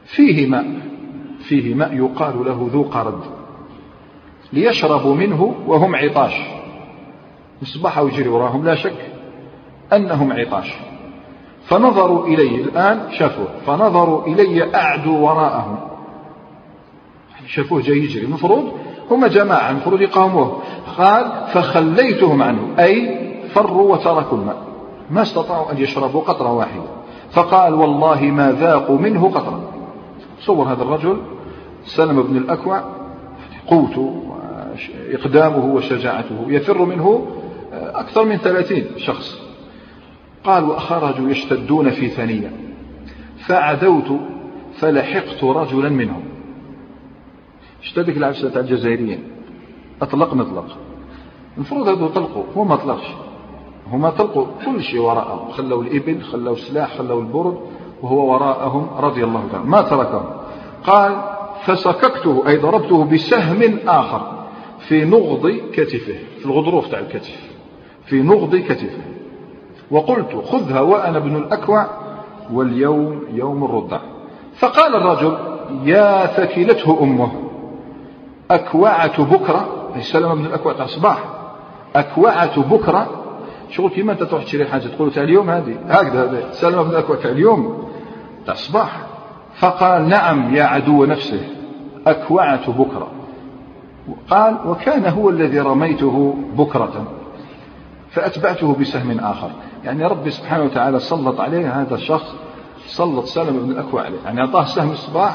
فيه 0.04 0.46
ماء 0.46 0.66
فيه 1.40 1.74
ماء 1.74 1.94
يقال 1.96 2.44
له 2.46 2.68
ذو 2.72 2.82
قرد 2.82 3.20
ليشربوا 4.52 5.14
منه 5.14 5.54
وهم 5.66 5.96
عطاش 5.96 6.42
مصباح 7.62 7.98
وجري 7.98 8.28
وراهم 8.28 8.64
لا 8.64 8.74
شك 8.74 8.96
أنهم 9.92 10.32
عطاش 10.32 10.74
فنظروا 11.66 12.26
إلي 12.26 12.54
الآن 12.60 13.10
شافوه 13.12 13.48
فنظروا 13.66 14.26
إلي 14.26 14.74
أعدوا 14.74 15.18
وراءهم 15.18 15.78
شافوه 17.46 17.80
جاي 17.82 17.98
يجري 17.98 18.24
المفروض 18.24 18.64
هم 19.10 19.26
جماعة 19.26 19.70
المفروض 19.70 20.00
يقاوموه 20.00 20.56
قال 20.98 21.44
فخليتهم 21.52 22.42
عنه 22.42 22.60
أي 22.78 23.18
فروا 23.54 23.92
وتركوا 23.92 24.38
الماء 24.38 24.62
ما 25.10 25.22
استطاعوا 25.22 25.72
أن 25.72 25.78
يشربوا 25.78 26.20
قطرة 26.20 26.52
واحدة 26.52 26.82
فقال 27.30 27.74
والله 27.74 28.22
ما 28.22 28.52
ذاقوا 28.52 28.98
منه 28.98 29.28
قطرة 29.28 29.60
صور 30.40 30.72
هذا 30.72 30.82
الرجل 30.82 31.20
سلم 31.84 32.22
بن 32.22 32.36
الأكوع 32.36 32.82
قوته 33.66 34.25
إقدامه 35.12 35.64
وشجاعته 35.74 36.44
يفر 36.48 36.84
منه 36.84 37.26
آه، 37.72 38.00
أكثر 38.00 38.24
من 38.24 38.36
ثلاثين 38.36 38.86
شخص 38.96 39.34
قال 40.44 40.64
وخرجوا 40.70 41.30
يشتدون 41.30 41.90
في 41.90 42.08
ثنية 42.08 42.52
فعدوت 43.38 44.20
فلحقت 44.74 45.44
رجلا 45.44 45.88
منهم 45.88 46.24
اشتدك 47.82 48.16
العفسة 48.16 48.48
تاع 48.48 48.60
الجزائريين 48.60 49.24
أطلق 50.02 50.34
مطلق 50.34 50.66
المفروض 51.56 51.88
هذو 51.88 52.08
طلقوا 52.08 52.44
هو 52.56 52.64
ما 52.64 52.76
طلقش 52.76 53.06
هما 53.90 54.10
طلقوا 54.10 54.46
كل 54.66 54.82
شيء 54.82 55.00
وراءهم 55.00 55.50
خلوا 55.50 55.82
الإبل 55.82 56.22
خلوا 56.22 56.52
السلاح 56.54 56.96
خلوا 56.98 57.20
البرد 57.20 57.58
وهو 58.02 58.32
وراءهم 58.34 58.88
رضي 59.04 59.24
الله 59.24 59.48
تعالى 59.52 59.66
ما 59.68 59.82
تركهم 59.82 60.24
قال 60.86 61.22
فسككته 61.64 62.48
أي 62.48 62.56
ضربته 62.56 63.04
بسهم 63.04 63.78
آخر 63.88 64.45
في 64.88 65.04
نغض 65.04 65.52
كتفه 65.72 66.14
في 66.38 66.44
الغضروف 66.46 66.86
تاع 66.88 66.98
الكتف 66.98 67.50
في 68.06 68.22
نغض 68.22 68.56
كتفه 68.56 69.02
وقلت 69.90 70.36
خذها 70.44 70.80
وأنا 70.80 71.18
ابن 71.18 71.36
الأكوع 71.36 71.86
واليوم 72.52 73.24
يوم 73.32 73.64
الرضع 73.64 74.00
فقال 74.58 74.96
الرجل 74.96 75.36
يا 75.88 76.26
ثكلته 76.26 76.98
أمه 77.02 77.32
أكوعة 78.50 79.24
بكرة 79.24 79.88
أي 79.96 80.02
سلمة 80.02 80.34
بن 80.34 80.46
الأكوع 80.46 80.72
تاع 80.72 80.84
الصباح 80.84 81.18
أكوعة 81.96 82.60
بكرة 82.62 83.06
شغل 83.70 83.90
كيما 83.90 84.12
أنت 84.12 84.22
تروح 84.22 84.44
تشري 84.44 84.64
حاجة 84.66 84.86
تقول 84.88 85.10
تاع 85.12 85.22
اليوم 85.22 85.50
هذه 85.50 85.76
هكذا 85.88 86.48
سلمة 86.52 86.82
بن 86.82 86.90
الأكوع 86.90 87.16
تاع 87.16 87.30
اليوم 87.30 87.88
تاع 88.44 88.54
الصباح 88.54 89.00
فقال 89.54 90.08
نعم 90.08 90.54
يا 90.56 90.64
عدو 90.64 91.04
نفسه 91.04 91.40
أكوعة 92.06 92.70
بكرة 92.72 93.10
قال 94.30 94.58
وكان 94.66 95.06
هو 95.06 95.30
الذي 95.30 95.60
رميته 95.60 96.34
بكرة 96.58 97.06
فأتبعته 98.10 98.74
بسهم 98.74 99.18
آخر 99.20 99.50
يعني 99.84 100.04
ربي 100.06 100.30
سبحانه 100.30 100.64
وتعالى 100.64 101.00
سلط 101.00 101.40
عليه 101.40 101.80
هذا 101.82 101.94
الشخص 101.94 102.32
سلط 102.86 103.24
سلم 103.24 103.58
بن 103.62 103.70
الأكوع 103.70 104.02
عليه 104.02 104.18
يعني 104.24 104.40
أعطاه 104.40 104.64
سهم 104.64 104.90
الصباح 104.90 105.34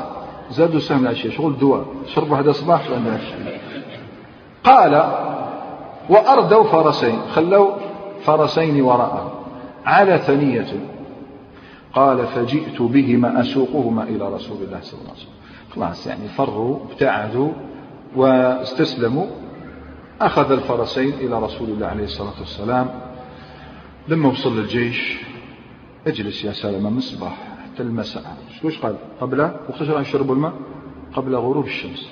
زادوا 0.52 0.80
سهم 0.80 1.04
العشية 1.04 1.30
شغل 1.30 1.58
دواء 1.58 1.86
شربوا 2.08 2.38
هذا 2.38 2.50
الصباح 2.50 2.84
شغل 2.88 2.98
العشية 3.08 3.60
قال 4.64 4.96
وأردوا 6.10 6.64
فرسين 6.64 7.20
خلوا 7.34 7.72
فرسين 8.24 8.82
وراءه 8.82 9.32
على 9.86 10.18
ثنية 10.18 10.66
قال 11.94 12.28
فجئت 12.28 12.82
بهما 12.82 13.42
أسوقهما 13.42 14.04
إلى 14.04 14.30
رسول 14.34 14.58
الله 14.64 14.80
صلى 14.82 15.00
الله 15.02 15.12
عليه 15.14 15.18
وسلم 15.18 15.38
خلاص 15.76 16.08
يعني 16.08 16.28
فروا 16.28 16.80
ابتعدوا 16.92 17.50
واستسلموا 18.16 19.26
أخذ 20.22 20.52
الفرسين 20.52 21.14
إلى 21.14 21.40
رسول 21.42 21.70
الله 21.70 21.88
عليه 21.88 22.04
الصلاة 22.04 22.34
والسلام 22.40 22.90
لما 24.08 24.30
وصل 24.30 24.60
الجيش 24.60 25.18
اجلس 26.08 26.44
يا 26.44 26.52
سلمة 26.52 26.90
من 26.90 26.98
الصباح 26.98 27.38
حتى 27.64 27.84
المساء 27.84 28.38
وش 28.64 28.80
قال 28.80 28.96
قبل 29.22 29.52
وخسر 29.70 30.00
أن 30.00 30.04
شربوا 30.04 30.36
الماء 30.36 30.54
قبل 31.16 31.36
غروب 31.36 31.66
الشمس 31.66 32.10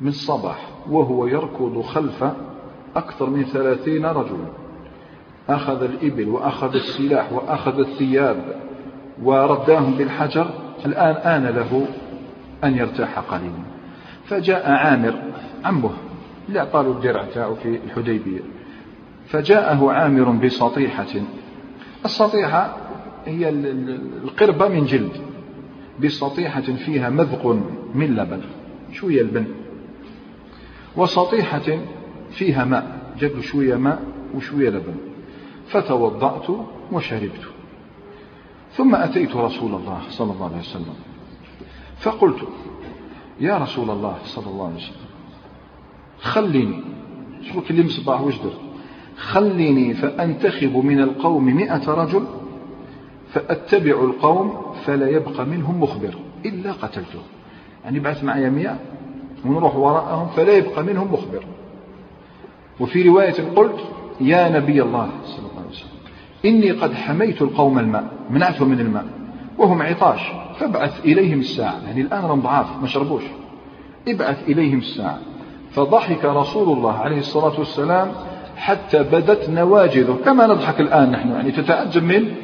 من 0.00 0.08
الصباح 0.08 0.58
وهو 0.90 1.26
يركض 1.26 1.80
خلف 1.82 2.24
أكثر 2.96 3.30
من 3.30 3.44
ثلاثين 3.44 4.06
رجلا 4.06 4.46
أخذ 5.48 5.82
الإبل 5.82 6.28
وأخذ 6.28 6.74
السلاح 6.74 7.32
وأخذ 7.32 7.78
الثياب 7.78 8.56
ورداهم 9.22 9.92
بالحجر 9.94 10.50
الآن 10.86 11.14
آن 11.16 11.46
له 11.46 11.86
أن 12.64 12.74
يرتاح 12.76 13.18
قليلا 13.18 13.75
فجاء 14.28 14.70
عامر 14.70 15.14
عمه 15.64 15.90
لا 16.48 16.64
قالوا 16.64 16.94
الدرعتاء 16.94 17.54
في 17.54 17.78
الحديبية 17.84 18.40
فجاءه 19.28 19.92
عامر 19.92 20.30
بسطيحة 20.30 21.06
السطيحة 22.04 22.76
هي 23.26 23.48
القربة 24.22 24.68
من 24.68 24.84
جلد 24.84 25.12
بسطيحة 26.02 26.60
فيها 26.60 27.10
مذق 27.10 27.46
من 27.94 28.16
لبن 28.16 28.40
شوية 28.92 29.22
لبن 29.22 29.46
وسطيحة 30.96 31.78
فيها 32.30 32.64
ماء 32.64 32.98
جاب 33.18 33.40
شوية 33.40 33.76
ماء 33.76 34.02
وشوية 34.34 34.68
لبن 34.70 34.94
فتوضأت 35.68 36.46
وشربت 36.92 37.40
ثم 38.72 38.94
أتيت 38.94 39.36
رسول 39.36 39.74
الله 39.74 40.00
صلى 40.08 40.32
الله 40.32 40.46
عليه 40.46 40.58
وسلم 40.58 40.94
فقلت 42.00 42.48
يا 43.40 43.58
رسول 43.58 43.90
الله 43.90 44.16
صلى 44.24 44.46
الله 44.46 44.66
عليه 44.66 44.76
وسلم 44.76 44.96
خليني 46.20 46.80
شوف 47.52 47.68
كل 47.68 47.84
مصباح 47.84 48.20
واش 48.20 48.34
خليني 49.16 49.94
فأنتخب 49.94 50.76
من 50.76 51.00
القوم 51.00 51.44
مئة 51.44 51.88
رجل 51.92 52.24
فأتبع 53.32 53.90
القوم 54.04 54.62
فلا 54.84 55.08
يبقى 55.08 55.46
منهم 55.46 55.82
مخبر 55.82 56.14
إلا 56.46 56.72
قتلته 56.72 57.18
يعني 57.84 58.00
بعث 58.00 58.24
معي 58.24 58.50
مئة 58.50 58.76
ونروح 59.46 59.76
وراءهم 59.76 60.28
فلا 60.28 60.52
يبقى 60.52 60.82
منهم 60.84 61.12
مخبر 61.12 61.44
وفي 62.80 63.02
رواية 63.08 63.50
قلت 63.56 63.80
يا 64.20 64.48
نبي 64.48 64.82
الله 64.82 65.10
صلى 65.24 65.38
الله 65.38 65.60
عليه 65.60 65.68
وسلم 65.70 65.90
إني 66.44 66.70
قد 66.70 66.94
حميت 66.94 67.42
القوم 67.42 67.78
الماء 67.78 68.06
منعتهم 68.30 68.68
من 68.68 68.80
الماء 68.80 69.04
وهم 69.58 69.82
عطاش 69.82 70.20
فابعث 70.60 71.00
إليهم 71.04 71.38
الساعة 71.40 71.80
يعني 71.86 72.00
الآن 72.00 72.24
رم 72.24 72.40
ضعاف 72.40 72.66
ما 72.80 72.86
شربوش 72.86 73.22
ابعث 74.08 74.42
إليهم 74.48 74.78
الساعة 74.78 75.18
فضحك 75.70 76.24
رسول 76.24 76.76
الله 76.78 76.92
عليه 76.98 77.18
الصلاة 77.18 77.58
والسلام 77.58 78.12
حتى 78.56 78.98
بدت 79.02 79.48
نواجذه 79.50 80.16
كما 80.24 80.46
نضحك 80.46 80.80
الآن 80.80 81.10
نحن 81.10 81.28
يعني 81.32 81.50
تتعجب 81.52 82.02
من 82.02 82.34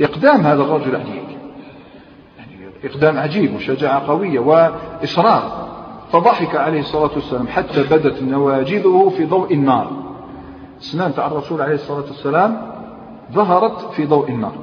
إقدام 0.00 0.40
هذا 0.40 0.62
الرجل 0.62 0.96
عليك 0.96 1.38
يعني 2.38 2.60
إقدام 2.84 3.18
عجيب 3.18 3.54
وشجاعة 3.54 4.06
قوية 4.06 4.38
وإصرار 4.38 5.68
فضحك 6.12 6.56
عليه 6.56 6.80
الصلاة 6.80 7.10
والسلام 7.14 7.48
حتى 7.48 7.82
بدت 7.82 8.22
نواجذه 8.22 9.12
في 9.16 9.26
ضوء 9.26 9.54
النار 9.54 9.90
سنان 10.78 11.14
تاع 11.14 11.26
الرسول 11.26 11.62
عليه 11.62 11.74
الصلاة 11.74 12.00
والسلام 12.06 12.72
ظهرت 13.32 13.80
في 13.80 14.06
ضوء 14.06 14.28
النار 14.28 14.54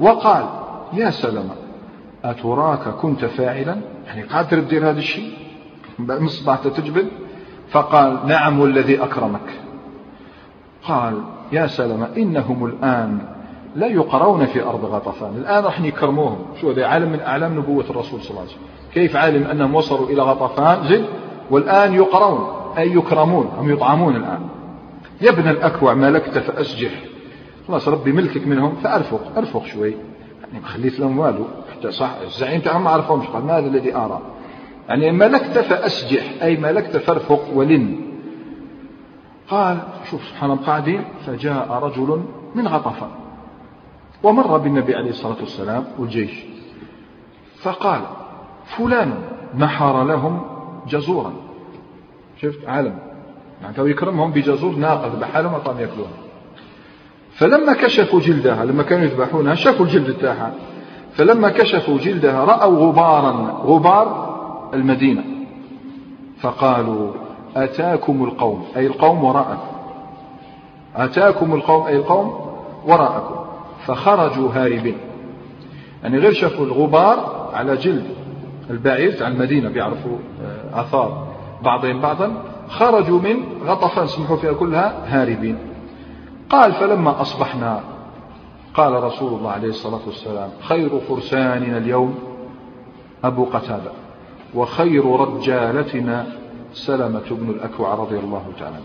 وقال 0.00 0.44
يا 0.92 1.10
سلمة 1.10 1.54
أتراك 2.30 2.88
كنت 2.88 3.24
فاعلا 3.24 3.80
يعني 4.06 4.22
قادر 4.22 4.60
تدير 4.60 4.90
هذا 4.90 4.98
الشيء 4.98 5.30
مصباح 5.98 6.58
تجبل 6.62 7.06
فقال 7.70 8.18
نعم 8.26 8.60
والذي 8.60 9.02
أكرمك 9.02 9.60
قال 10.84 11.22
يا 11.52 11.66
سلمة 11.66 12.08
إنهم 12.16 12.64
الآن 12.66 13.18
لا 13.76 13.86
يقرون 13.86 14.46
في 14.46 14.62
أرض 14.62 14.84
غطفان 14.84 15.36
الآن 15.36 15.64
راح 15.64 15.80
يكرموهم 15.80 16.38
شو 16.60 16.70
هذا 16.70 16.86
عالم 16.86 17.10
من 17.12 17.20
أعلام 17.20 17.58
نبوة 17.58 17.84
الرسول 17.90 18.20
صلى 18.20 18.30
الله 18.30 18.40
عليه 18.40 18.50
وسلم 18.50 18.62
كيف 18.92 19.16
علم 19.16 19.42
أنهم 19.44 19.74
وصلوا 19.74 20.08
إلى 20.08 20.22
غطفان 20.22 20.88
زل 20.88 21.04
والآن 21.50 21.94
يقرون 21.94 22.48
أي 22.78 22.92
يكرمون 22.92 23.46
هم 23.58 23.70
يطعمون 23.70 24.16
الآن 24.16 24.40
يا 25.20 25.30
ابن 25.30 25.48
الأكوع 25.48 25.94
ملكت 25.94 26.38
فأسجح 26.38 26.90
خلاص 27.68 27.88
ربي 27.88 28.12
ملكك 28.12 28.46
منهم 28.46 28.74
فأرفق 28.76 29.32
أرفق 29.36 29.64
شوي 29.64 29.94
يعني 30.52 30.64
خليت 30.64 31.00
لهم 31.00 31.18
والو 31.18 31.44
ملكت 31.76 31.86
صح 31.94 32.10
الزعيم 32.26 32.60
تاعهم 32.60 32.84
ما 32.84 32.90
عرفهمش 32.90 33.26
قال 33.26 33.44
ما 33.44 33.58
هذا 33.58 33.66
الذي 33.66 33.96
أرى 33.96 34.20
يعني 34.88 35.12
ملكت 35.12 35.58
فأسجح 35.58 36.22
أي 36.42 36.56
ملكت 36.56 36.96
فارفق 36.96 37.40
ولن 37.54 37.96
قال 39.50 39.78
شوف 40.10 40.24
سبحان 40.28 40.50
الله 40.50 40.62
قاعدين 40.66 41.04
فجاء 41.26 41.70
رجل 41.72 42.22
من 42.54 42.68
غطفان 42.68 43.10
ومر 44.22 44.58
بالنبي 44.58 44.94
عليه 44.94 45.10
الصلاة 45.10 45.36
والسلام 45.40 45.84
والجيش 45.98 46.44
فقال 47.62 48.00
فلان 48.64 49.14
نحر 49.58 50.04
لهم 50.04 50.40
جزورا 50.88 51.32
شفت 52.42 52.68
عالم 52.68 52.98
معناته 53.62 53.88
يكرمهم 53.88 54.32
بجزور 54.32 54.74
ناقة 54.74 55.06
ذبحها 55.08 55.56
وطعم 55.56 55.80
ياكلوها 55.80 56.10
فلما 57.32 57.72
كشفوا 57.72 58.20
جلدها 58.20 58.64
لما 58.64 58.82
كانوا 58.82 59.04
يذبحونها 59.04 59.54
شافوا 59.54 59.84
الجلد 59.86 60.16
تاعها 60.16 60.52
فلما 61.16 61.48
كشفوا 61.50 61.98
جلدها 61.98 62.44
رأوا 62.44 62.78
غبارا 62.78 63.60
غبار 63.64 64.26
المدينة 64.74 65.22
فقالوا 66.40 67.12
أتاكم 67.56 68.24
القوم 68.24 68.64
أي 68.76 68.86
القوم 68.86 69.24
وراءكم 69.24 69.58
أتاكم 70.96 71.54
القوم 71.54 71.86
أي 71.86 71.96
القوم 71.96 72.34
وراءكم 72.86 73.34
فخرجوا 73.86 74.48
هاربين 74.54 74.96
يعني 76.02 76.18
غير 76.18 76.32
شافوا 76.32 76.66
الغبار 76.66 77.48
على 77.54 77.76
جلد 77.76 78.06
البعير 78.70 79.12
تاع 79.12 79.28
المدينة 79.28 79.68
بيعرفوا 79.68 80.18
آه، 80.74 80.80
آثار 80.80 81.26
بعضهم 81.62 82.00
بعضا 82.00 82.32
خرجوا 82.68 83.20
من 83.20 83.36
غطفان 83.66 84.06
سمحوا 84.06 84.36
فيها 84.36 84.52
كلها 84.52 84.94
هاربين 85.06 85.58
قال 86.50 86.72
فلما 86.72 87.20
أصبحنا 87.20 87.80
قال 88.76 89.04
رسول 89.04 89.38
الله 89.38 89.50
عليه 89.50 89.68
الصلاة 89.68 90.00
والسلام 90.06 90.50
خير 90.68 91.00
فرساننا 91.08 91.78
اليوم 91.78 92.14
أبو 93.24 93.44
قتادة 93.44 93.90
وخير 94.54 95.10
رجالتنا 95.20 96.26
سلمة 96.72 97.22
بن 97.30 97.50
الأكوع 97.50 97.94
رضي 97.94 98.18
الله 98.18 98.46
تعالى 98.60 98.76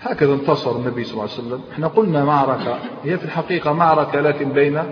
هكذا 0.00 0.32
انتصر 0.34 0.76
النبي 0.76 1.04
صلى 1.04 1.12
الله 1.12 1.22
عليه 1.22 1.32
وسلم 1.46 1.60
احنا 1.72 1.86
قلنا 1.88 2.24
معركة 2.24 2.78
هي 3.04 3.18
في 3.18 3.24
الحقيقة 3.24 3.72
معركة 3.72 4.20
لكن 4.20 4.48
بين 4.52 4.82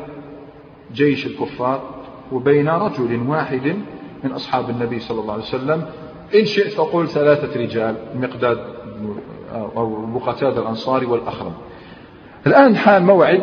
جيش 0.93 1.27
الكفار 1.27 1.81
وبين 2.33 2.69
رجل 2.69 3.25
واحد 3.29 3.77
من 4.25 4.33
أصحاب 4.33 4.71
النبي 4.71 4.99
صلى 5.01 5.21
الله 5.21 5.33
عليه 5.33 5.43
وسلم 5.45 5.87
إن 6.35 6.45
شئت 6.45 6.73
فقل 6.73 7.09
ثلاثة 7.09 7.61
رجال 7.61 7.95
مقداد 8.15 8.65
أو 9.77 10.19
قتادة 10.27 10.63
الأنصاري 10.63 11.07
والأخرم 11.07 11.53
الآن 12.47 12.77
حان 12.77 13.07
موعد 13.07 13.43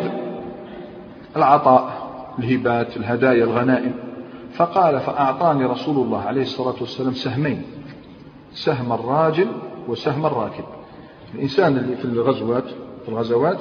العطاء 1.36 2.00
الهبات 2.38 2.96
الهدايا 2.96 3.44
الغنائم 3.44 3.94
فقال 4.56 5.00
فأعطاني 5.00 5.64
رسول 5.64 5.96
الله 6.04 6.20
عليه 6.22 6.42
الصلاة 6.42 6.74
والسلام 6.80 7.12
سهمين 7.14 7.62
سهم 8.52 8.92
الراجل 8.92 9.46
وسهم 9.88 10.26
الراكب 10.26 10.64
الإنسان 11.34 11.76
اللي 11.76 11.96
في 11.96 12.04
الغزوات 12.04 12.64
في 13.04 13.08
الغزوات 13.08 13.58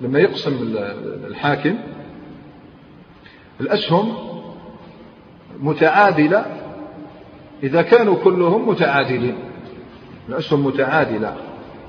لما 0.00 0.18
يقسم 0.18 0.50
الحاكم 1.26 1.74
الأسهم 3.60 4.12
متعادلة 5.60 6.44
إذا 7.62 7.82
كانوا 7.82 8.16
كلهم 8.24 8.68
متعادلين 8.68 9.38
الأسهم 10.28 10.66
متعادلة 10.66 11.36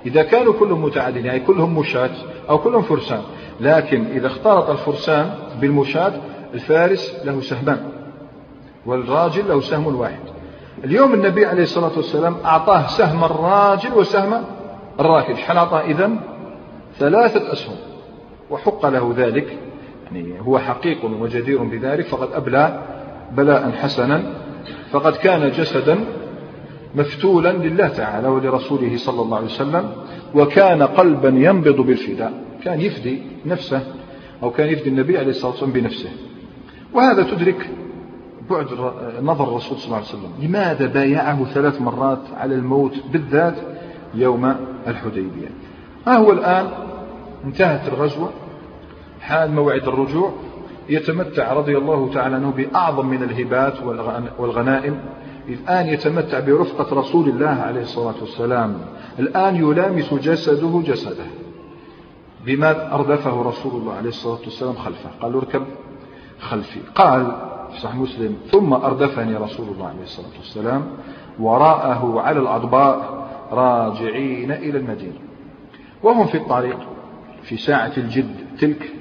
إذا 0.08 0.24
كانوا 0.24 0.54
كلهم 0.54 0.84
متعددين 0.84 1.26
يعني 1.26 1.40
كلهم 1.40 1.78
مشاة 1.80 2.10
أو 2.50 2.58
كلهم 2.58 2.82
فرسان 2.82 3.22
لكن 3.60 4.06
إذا 4.06 4.28
اختلط 4.28 4.70
الفرسان 4.70 5.36
بالمشاة 5.62 6.14
الفارس 6.54 7.16
له 7.24 7.42
سهمان 7.42 7.80
والراجل 8.86 9.48
له 9.48 9.62
سهم 9.62 9.96
واحد 9.96 10.20
اليوم 10.84 11.14
النبي 11.14 11.46
عليه 11.46 11.64
الصلاة 11.64 11.92
والسلام 11.96 12.36
أعطاه 12.46 12.88
سهم 12.88 13.24
الراجل 13.24 13.94
وسهم 13.94 14.44
الراكب 15.00 15.36
شحال 15.38 15.58
أعطاه 15.58 15.82
إذن 15.82 16.20
ثلاثة 17.00 17.54
أسهم 17.54 17.76
وحق 18.50 18.86
له 18.86 19.14
ذلك 19.18 19.58
يعني 20.06 20.34
هو 20.42 20.60
حقيق 20.60 21.06
وجدير 21.06 21.64
بذلك 21.64 22.06
فقد 22.08 22.28
أبلى 22.34 22.82
بلاء 23.32 23.72
حسنا 23.72 24.34
فقد 24.92 25.16
كان 25.16 25.52
جسدا 25.52 26.00
مفتولا 26.96 27.50
لله 27.54 27.88
تعالى 27.88 28.28
ولرسوله 28.28 28.98
صلى 28.98 29.22
الله 29.22 29.38
عليه 29.38 29.46
وسلم 29.46 29.92
وكان 30.36 30.84
قلبا 30.84 31.30
ينبض 31.30 31.76
بالفداء 31.82 32.34
كان 32.64 32.82
يفدي 32.82 33.22
نفسه 33.46 33.82
أو 34.44 34.52
كان 34.52 34.68
يفدي 34.70 34.90
النبي 34.90 35.18
عليه 35.18 35.30
الصلاة 35.30 35.52
والسلام 35.52 35.72
بنفسه 35.72 36.10
وهذا 36.94 37.24
تدرك 37.24 37.70
بعد 38.50 38.66
نظر 39.22 39.50
الرسول 39.50 39.78
صلى 39.78 39.86
الله 39.86 39.96
عليه 39.96 40.06
وسلم 40.08 40.32
لماذا 40.42 40.86
بايعه 40.86 41.46
ثلاث 41.46 41.82
مرات 41.82 42.22
على 42.38 42.56
الموت 42.56 42.94
بالذات 43.12 43.56
يوم 44.16 44.56
الحديبية 44.88 45.48
ها 46.08 46.18
هو 46.18 46.32
الآن 46.32 46.66
انتهت 47.46 47.88
الغزوة 47.88 48.30
حان 49.22 49.56
موعد 49.56 49.88
الرجوع 49.88 50.32
يتمتع 50.90 51.54
رضي 51.54 51.78
الله 51.78 52.14
تعالى 52.14 52.36
عنه 52.36 52.50
بأعظم 52.52 53.06
من 53.08 53.24
الهبات 53.24 53.74
والغنائم 54.40 54.98
الآن 55.54 55.88
يتمتع 55.88 56.40
برفقة 56.40 56.96
رسول 56.96 57.30
الله 57.30 57.58
عليه 57.66 57.82
الصلاة 57.82 58.16
والسلام 58.22 58.80
الآن 59.20 59.56
يلامس 59.56 60.14
جسده 60.14 60.82
جسده 60.86 61.26
بما 62.46 62.96
أردفه 62.96 63.42
رسول 63.42 63.82
الله 63.82 63.94
عليه 63.94 64.10
الصلاة 64.10 64.40
والسلام 64.46 64.74
خلفه 64.74 65.10
قال 65.22 65.34
اركب 65.36 65.64
خلفي 66.40 66.80
قال 66.96 67.26
في 67.74 67.80
صحيح 67.82 67.96
مسلم 67.96 68.38
ثم 68.52 68.74
أردفني 68.74 69.36
رسول 69.36 69.68
الله 69.70 69.88
عليه 69.88 70.04
الصلاة 70.04 70.28
والسلام 70.38 70.86
وراءه 71.40 72.22
على 72.22 72.40
الأضباء 72.40 73.28
راجعين 73.52 74.52
إلى 74.52 74.78
المدينة 74.78 75.20
وهم 76.04 76.26
في 76.26 76.36
الطريق 76.38 76.80
في 77.44 77.58
ساعة 77.58 77.92
الجد 77.98 78.36
تلك 78.60 78.92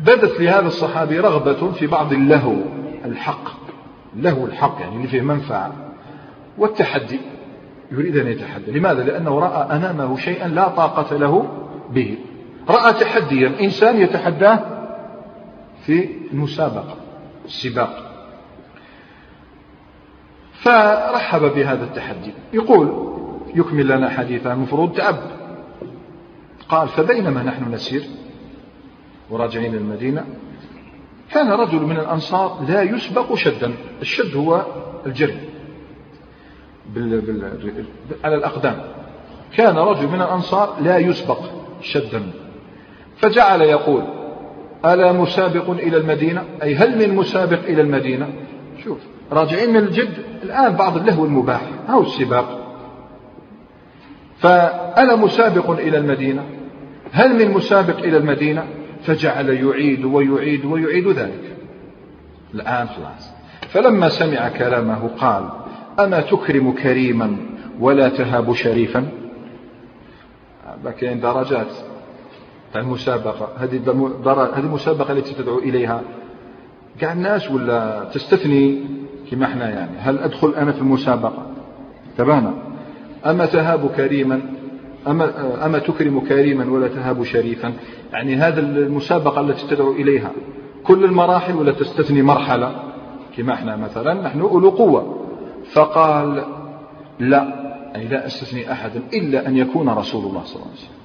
بدت 0.00 0.40
لهذا 0.40 0.66
الصحابي 0.66 1.18
رغبة 1.18 1.72
في 1.72 1.86
بعض 1.86 2.12
اللهو 2.12 2.56
الحق 3.04 3.65
له 4.16 4.44
الحق 4.44 4.80
يعني 4.80 4.96
اللي 4.96 5.08
فيه 5.08 5.20
منفعة 5.20 5.72
والتحدي 6.58 7.20
يريد 7.92 8.16
أن 8.16 8.26
يتحدى 8.26 8.70
لماذا؟ 8.70 9.02
لأنه 9.04 9.38
رأى 9.40 9.76
أمامه 9.76 10.16
شيئا 10.16 10.48
لا 10.48 10.68
طاقة 10.68 11.16
له 11.16 11.48
به 11.90 12.18
رأى 12.68 12.92
تحديا 12.92 13.52
إنسان 13.60 14.00
يتحداه 14.00 14.60
في 15.86 16.08
المسابقة 16.32 16.94
السباق 17.44 18.10
فرحب 20.52 21.40
بهذا 21.42 21.84
التحدي 21.84 22.32
يقول 22.52 23.12
يكمل 23.54 23.88
لنا 23.88 24.08
حديثا 24.08 24.52
المفروض 24.52 24.92
تعب 24.92 25.16
قال 26.68 26.88
فبينما 26.88 27.42
نحن 27.42 27.72
نسير 27.74 28.02
وراجعين 29.30 29.74
المدينة 29.74 30.24
كان 31.34 31.48
رجل 31.50 31.82
من 31.82 31.96
الأنصار 31.96 32.58
لا 32.68 32.82
يسبق 32.82 33.34
شدا 33.34 33.72
الشد 34.02 34.36
هو 34.36 34.62
الجري 35.06 35.36
بال... 36.94 37.20
بال... 37.20 37.84
على 38.24 38.34
الأقدام 38.34 38.82
كان 39.56 39.78
رجل 39.78 40.08
من 40.08 40.22
الأنصار 40.22 40.76
لا 40.80 40.98
يسبق 40.98 41.38
شدا 41.80 42.30
فجعل 43.16 43.62
يقول 43.62 44.02
ألا 44.84 45.12
مسابق 45.12 45.70
إلى 45.70 45.96
المدينة 45.96 46.44
أي 46.62 46.74
هل 46.74 46.98
من 46.98 47.16
مسابق 47.16 47.58
إلى 47.64 47.82
المدينة 47.82 48.28
شوف 48.84 48.98
راجعين 49.32 49.70
من 49.70 49.76
الجد 49.76 50.12
الآن 50.42 50.72
بعض 50.76 50.96
اللهو 50.96 51.24
المباح 51.24 51.60
أو 51.88 52.02
السباق 52.02 52.60
فألا 54.38 55.16
مسابق 55.16 55.70
إلى 55.70 55.98
المدينة 55.98 56.44
هل 57.12 57.34
من 57.36 57.54
مسابق 57.54 57.98
إلى 57.98 58.16
المدينة 58.16 58.64
فجعل 59.06 59.48
يعيد 59.48 60.04
ويعيد 60.04 60.64
ويعيد 60.64 61.08
ذلك 61.08 61.56
الآن 62.54 62.88
خلاص 62.88 63.30
فلما 63.68 64.08
سمع 64.08 64.48
كلامه 64.48 65.08
قال 65.08 65.48
أما 66.00 66.20
تكرم 66.20 66.72
كريما 66.72 67.36
ولا 67.80 68.08
تهاب 68.08 68.54
شريفا 68.54 69.06
لكن 70.84 71.20
درجات 71.20 71.72
المسابقة 72.76 73.48
هذه 73.58 73.76
هذه 74.56 74.58
المسابقة 74.58 75.12
التي 75.12 75.34
تدعو 75.34 75.58
إليها 75.58 76.00
كاع 77.00 77.12
الناس 77.12 77.50
ولا 77.50 78.04
تستثني 78.12 78.78
كما 79.30 79.46
احنا 79.46 79.70
يعني 79.70 79.98
هل 79.98 80.18
أدخل 80.18 80.54
أنا 80.54 80.72
في 80.72 80.78
المسابقة 80.78 81.46
تبانا 82.18 82.54
أما 83.26 83.46
تهاب 83.46 83.90
كريما 83.96 84.40
أما, 85.06 85.66
أما 85.66 85.78
تكرم 85.78 86.20
كريما 86.20 86.70
ولا 86.70 86.88
تهاب 86.88 87.24
شريفا 87.24 87.72
يعني 88.12 88.36
هذا 88.36 88.60
المسابقة 88.60 89.40
التي 89.40 89.66
تدعو 89.66 89.92
إليها 89.92 90.30
كل 90.84 91.04
المراحل 91.04 91.54
ولا 91.56 91.72
تستثني 91.72 92.22
مرحلة 92.22 92.82
كما 93.36 93.54
احنا 93.54 93.76
مثلا 93.76 94.14
نحن 94.14 94.40
أولو 94.40 94.70
قوة 94.70 95.20
فقال 95.72 96.44
لا 97.18 97.42
أي 97.96 98.00
يعني 98.02 98.08
لا 98.14 98.26
أستثني 98.26 98.72
أحدا 98.72 99.02
إلا 99.14 99.48
أن 99.48 99.56
يكون 99.56 99.88
رسول 99.88 100.24
الله 100.24 100.44
صلى 100.44 100.56
الله 100.62 100.66
عليه 100.66 100.80
وسلم 100.80 100.96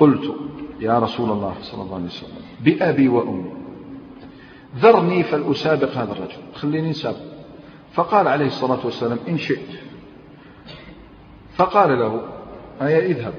قلت 0.00 0.34
يا 0.80 0.98
رسول 0.98 1.30
الله 1.30 1.54
صلى 1.62 1.82
الله 1.82 1.94
عليه 1.94 2.04
وسلم 2.06 2.30
بأبي 2.64 3.08
وأمي 3.08 3.52
ذرني 4.78 5.22
فلأسابق 5.22 5.90
هذا 5.92 6.12
الرجل 6.12 6.54
خليني 6.54 6.92
سابق 6.92 7.16
فقال 7.92 8.28
عليه 8.28 8.46
الصلاة 8.46 8.78
والسلام 8.84 9.18
إن 9.28 9.38
شئت 9.38 9.78
فقال 11.56 11.98
له 11.98 12.22
هيا 12.80 12.98
اذهب 13.00 13.34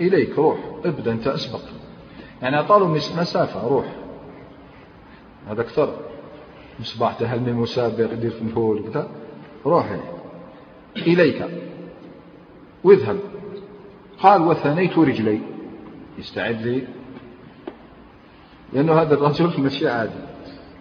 إليك 0.00 0.38
روح 0.38 0.58
ابدأ 0.84 1.12
أنت 1.12 1.26
أسبق 1.26 1.60
يعني 2.42 2.60
أطالوا 2.60 2.88
مسافة 2.96 3.68
روح 3.68 3.86
هذا 5.50 5.60
أكثر 5.62 5.96
مصباح 6.80 7.14
تهلني 7.18 7.52
مسابق 7.52 8.12
يدير 8.12 8.30
في 8.30 8.42
الفول 8.42 8.84
كذا 8.92 9.08
روح 9.66 9.96
إليك 10.96 11.44
واذهب 12.84 13.18
قال 14.22 14.42
وثنيت 14.42 14.98
رجلي 14.98 15.38
يستعد 16.18 16.62
لي 16.66 16.82
لأنه 18.72 18.92
هذا 18.92 19.14
الرجل 19.14 19.60
ماشي 19.62 19.88
عادي 19.88 20.12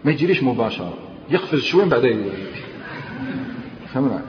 ما 0.05 0.11
يجريش 0.11 0.43
مباشرة 0.43 0.93
يقفز 1.29 1.59
شوي 1.59 1.85
بعدين 1.85 2.31
فهمنا 3.93 4.21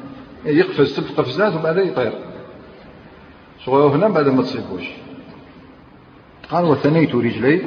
يقفز 0.44 0.86
ست 0.92 1.18
قفزات 1.20 1.54
وبعدين 1.60 1.88
يطير 1.88 2.27
صغيره 3.68 3.96
هنا 3.96 4.08
بعد 4.08 4.28
ما 4.28 4.42
تصيبوش 4.42 4.84
قال 6.50 6.64
وثنيت 6.64 7.14
رجلي 7.14 7.62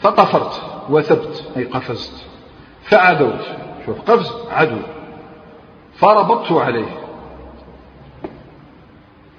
فطفرت 0.00 0.62
وثبت 0.90 1.52
أي 1.56 1.64
قفزت 1.64 2.26
فعدوت 2.82 3.40
شوف 3.86 4.00
قفز 4.00 4.30
عدو 4.50 4.78
فربطت 5.94 6.52
عليه 6.52 6.96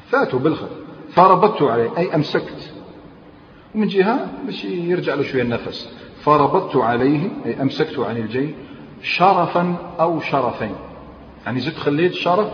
فاتوا 0.09 0.39
بالخط 0.39 0.69
فربطت 1.11 1.61
عليه 1.61 1.97
أي 1.97 2.15
أمسكت 2.15 2.71
ومن 3.75 3.87
جهة 3.87 4.27
باش 4.45 4.65
يرجع 4.65 5.13
له 5.13 5.23
شوية 5.23 5.41
النفس 5.41 5.89
فربطت 6.21 6.75
عليه 6.75 7.29
أي 7.45 7.61
أمسكت 7.61 7.99
عن 7.99 8.17
الجي 8.17 8.55
شرفا 9.03 9.75
أو 9.99 10.19
شرفين 10.19 10.75
يعني 11.45 11.59
زدت 11.59 11.77
خليت 11.77 12.13
شرف 12.13 12.47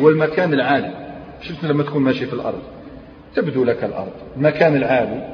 والمكان 0.00 0.54
العالي 0.54 0.99
شفت 1.42 1.64
لما 1.64 1.82
تكون 1.82 2.02
ماشي 2.02 2.26
في 2.26 2.32
الأرض 2.32 2.62
تبدو 3.34 3.64
لك 3.64 3.84
الأرض 3.84 4.12
المكان 4.36 4.76
العالي 4.76 5.28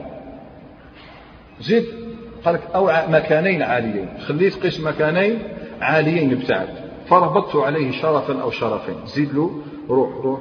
زيد 1.61 1.85
قالك 2.45 2.61
أو 2.75 2.91
مكانين 3.09 3.63
عاليين 3.63 4.09
خليه 4.27 4.51
تقيس 4.51 4.81
مكانين 4.81 5.39
عاليين 5.81 6.33
ابتعد 6.33 6.69
فربطت 7.09 7.57
عليه 7.57 7.91
شرفا 7.91 8.43
أو 8.43 8.51
شرفين 8.51 8.95
زيد 9.07 9.35
له 9.35 9.61
روح 9.91 10.17
روح 10.25 10.41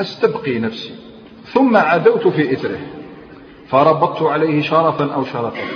أستبقي 0.00 0.58
نفسي 0.58 0.90
ثم 1.44 1.76
عدوت 1.76 2.28
في 2.28 2.52
إثره 2.52 2.78
فربطت 3.68 4.22
عليه 4.22 4.62
شرفا 4.62 5.14
أو 5.14 5.24
شرفين 5.24 5.68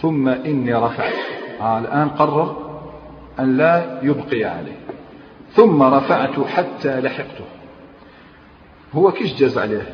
ثم 0.00 0.28
إني 0.28 0.74
رفعت 0.74 1.12
آه 1.60 1.78
الآن 1.78 2.08
قرر 2.08 2.72
أن 3.40 3.56
لا 3.56 4.00
يبقي 4.02 4.44
عليه 4.44 4.81
ثم 5.56 5.82
رفعت 5.82 6.40
حتى 6.40 7.00
لحقته 7.00 7.44
هو 8.94 9.12
كيش 9.12 9.34
جاز 9.34 9.58
عليه 9.58 9.86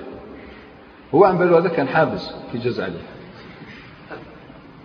هو 1.14 1.24
عم 1.24 1.36
هذا 1.42 1.68
كان 1.68 1.88
حابس 1.88 2.32
كي 2.52 2.58
جاز 2.58 2.80
عليه 2.80 3.02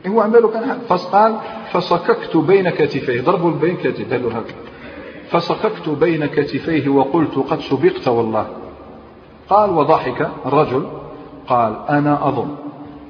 هو 0.07 0.21
عم 0.21 0.31
كان 0.51 0.65
حابس 0.69 0.83
فقال 0.89 1.35
فصككت 1.71 2.37
بين 2.37 2.69
كتفيه 2.69 3.21
ضربوا 3.21 3.51
بين 3.51 3.75
كتفيه 3.75 4.09
قال 4.09 4.23
له 4.23 4.29
هكذا 4.29 4.55
فصككت 5.29 5.89
بين 5.89 6.25
كتفيه 6.25 6.89
وقلت 6.89 7.35
قد 7.37 7.59
سبقت 7.59 8.07
والله 8.07 8.47
قال 9.49 9.69
وضحك 9.69 10.29
الرجل 10.45 10.87
قال 11.47 11.77
أنا 11.89 12.27
أظن 12.27 12.55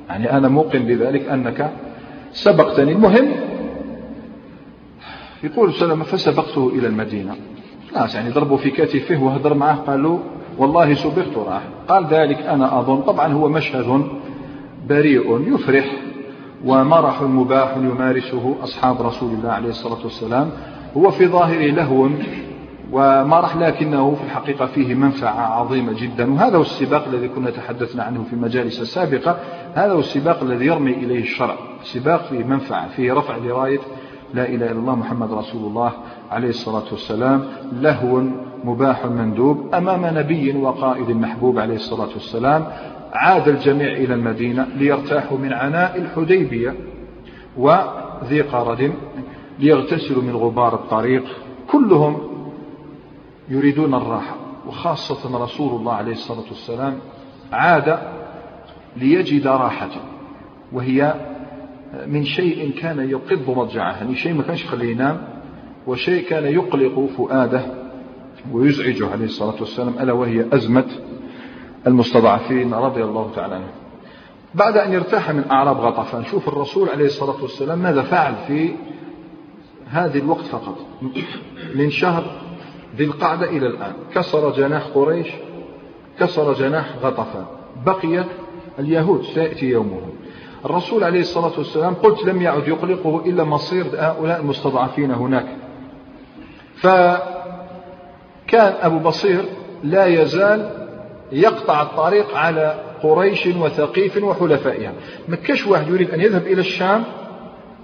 يعني 0.09 0.37
أنا 0.37 0.47
موقن 0.47 0.79
بذلك 0.79 1.29
أنك 1.29 1.73
سبقتني 2.31 2.91
المهم 2.91 3.31
يقول 5.43 5.73
سلمة 5.73 6.03
فسبقته 6.03 6.67
إلى 6.69 6.87
المدينة 6.87 7.35
ناس 7.95 8.15
يعني 8.15 8.29
ضربوا 8.29 8.57
في 8.57 8.69
كتفه 8.69 9.23
وهدر 9.23 9.53
معه 9.53 9.75
قالوا 9.75 10.19
والله 10.57 10.93
سبقت 10.93 11.37
راح 11.37 11.61
قال 11.87 12.05
ذلك 12.05 12.37
أنا 12.39 12.79
أظن 12.79 13.01
طبعا 13.01 13.33
هو 13.33 13.49
مشهد 13.49 14.07
بريء 14.89 15.53
يفرح 15.55 15.85
ومرح 16.65 17.21
مباح 17.21 17.77
يمارسه 17.77 18.55
أصحاب 18.63 19.01
رسول 19.01 19.31
الله 19.33 19.51
عليه 19.51 19.69
الصلاة 19.69 20.03
والسلام 20.03 20.49
هو 20.97 21.11
في 21.11 21.27
ظاهره 21.27 21.71
لهو 21.71 22.07
ومرح 22.91 23.55
لكنه 23.57 24.15
في 24.15 24.23
الحقيقة 24.23 24.65
فيه 24.65 24.95
منفعة 24.95 25.59
عظيمة 25.59 25.93
جدا 25.93 26.33
وهذا 26.33 26.57
هو 26.57 26.61
السباق 26.61 27.07
الذي 27.07 27.27
كنا 27.27 27.49
تحدثنا 27.49 28.03
عنه 28.03 28.23
في 28.29 28.35
مجالس 28.35 28.81
السابقة 28.81 29.37
هذا 29.73 29.91
هو 29.93 29.99
السباق 29.99 30.43
الذي 30.43 30.65
يرمي 30.65 30.91
إليه 30.91 31.19
الشرع 31.19 31.55
سباق 31.83 32.21
فيه 32.25 32.43
منفعة 32.43 32.87
فيه 32.89 33.13
رفع 33.13 33.37
دراية 33.37 33.79
لا 34.33 34.47
إله 34.49 34.71
إلا 34.71 34.71
الله 34.71 34.95
محمد 34.95 35.31
رسول 35.33 35.61
الله 35.63 35.91
عليه 36.31 36.49
الصلاة 36.49 36.83
والسلام 36.91 37.45
لهو 37.73 38.21
مباح 38.63 39.05
مندوب 39.05 39.75
أمام 39.75 40.17
نبي 40.17 40.57
وقائد 40.57 41.09
محبوب 41.11 41.59
عليه 41.59 41.75
الصلاة 41.75 42.07
والسلام 42.13 42.67
عاد 43.13 43.47
الجميع 43.49 43.87
إلى 43.91 44.13
المدينة 44.13 44.67
ليرتاحوا 44.75 45.37
من 45.37 45.53
عناء 45.53 45.97
الحديبية 46.01 46.75
وذي 47.57 48.41
قرد 48.41 48.93
ليغتسلوا 49.59 50.23
من 50.23 50.35
غبار 50.35 50.75
الطريق 50.75 51.23
كلهم 51.71 52.17
يريدون 53.49 53.93
الراحة 53.93 54.35
وخاصة 54.67 55.43
رسول 55.43 55.79
الله 55.79 55.93
عليه 55.93 56.11
الصلاة 56.11 56.43
والسلام 56.49 56.95
عاد 57.51 57.99
ليجد 58.97 59.47
راحته 59.47 60.01
وهي 60.71 61.13
من 62.07 62.23
شيء 62.25 62.71
كان 62.79 63.09
يقض 63.09 63.49
مضجعه 63.57 63.97
يعني 63.97 64.15
شيء 64.15 64.33
ما 64.33 64.43
كانش 64.43 64.63
يخليه 64.65 64.91
ينام 64.91 65.27
وشيء 65.87 66.25
كان 66.27 66.45
يقلق 66.45 67.09
فؤاده 67.17 67.61
ويزعجه 68.51 69.09
عليه 69.11 69.25
الصلاة 69.25 69.55
والسلام 69.59 69.93
ألا 69.99 70.13
وهي 70.13 70.45
أزمة 70.53 70.85
المستضعفين 71.87 72.73
رضي 72.73 73.03
الله 73.03 73.31
تعالى 73.35 73.55
عنه 73.55 73.69
بعد 74.55 74.77
أن 74.77 74.93
يرتاح 74.93 75.31
من 75.31 75.43
أعراب 75.51 75.77
غطفان 75.77 76.25
شوف 76.25 76.47
الرسول 76.47 76.89
عليه 76.89 77.05
الصلاة 77.05 77.41
والسلام 77.41 77.79
ماذا 77.79 78.01
فعل 78.01 78.35
في 78.47 78.69
هذه 79.87 80.17
الوقت 80.19 80.45
فقط 80.45 80.77
من 81.75 81.89
شهر 81.89 82.23
ذي 82.95 83.03
القعدة 83.03 83.49
إلى 83.49 83.67
الآن 83.67 83.93
كسر 84.15 84.51
جناح 84.51 84.83
قريش 84.95 85.27
كسر 86.19 86.53
جناح 86.53 86.87
غطفان 87.03 87.45
بقيت 87.85 88.27
اليهود 88.79 89.23
سيأتي 89.23 89.65
يومهم 89.65 90.12
الرسول 90.65 91.03
عليه 91.03 91.19
الصلاة 91.19 91.51
والسلام 91.57 91.93
قلت 91.93 92.23
لم 92.25 92.41
يعد 92.41 92.67
يقلقه 92.67 93.21
إلا 93.25 93.43
مصير 93.43 93.85
هؤلاء 93.97 94.39
المستضعفين 94.39 95.11
هناك 95.11 95.45
فكان 96.75 97.73
أبو 98.81 98.99
بصير 98.99 99.45
لا 99.83 100.05
يزال 100.05 100.87
يقطع 101.31 101.81
الطريق 101.81 102.37
على 102.37 102.83
قريش 103.03 103.47
وثقيف 103.59 104.23
وحلفائها 104.23 104.93
ما 105.27 105.35
كاش 105.35 105.67
واحد 105.67 105.87
يريد 105.87 106.09
أن 106.09 106.21
يذهب 106.21 106.47
إلى 106.47 106.59
الشام 106.61 107.03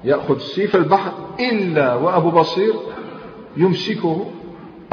يأخذ 0.03 0.37
سيف 0.39 0.75
البحر 0.75 1.11
إلا 1.39 1.93
وأبو 1.95 2.31
بصير 2.31 2.73
يمسكه 3.57 4.25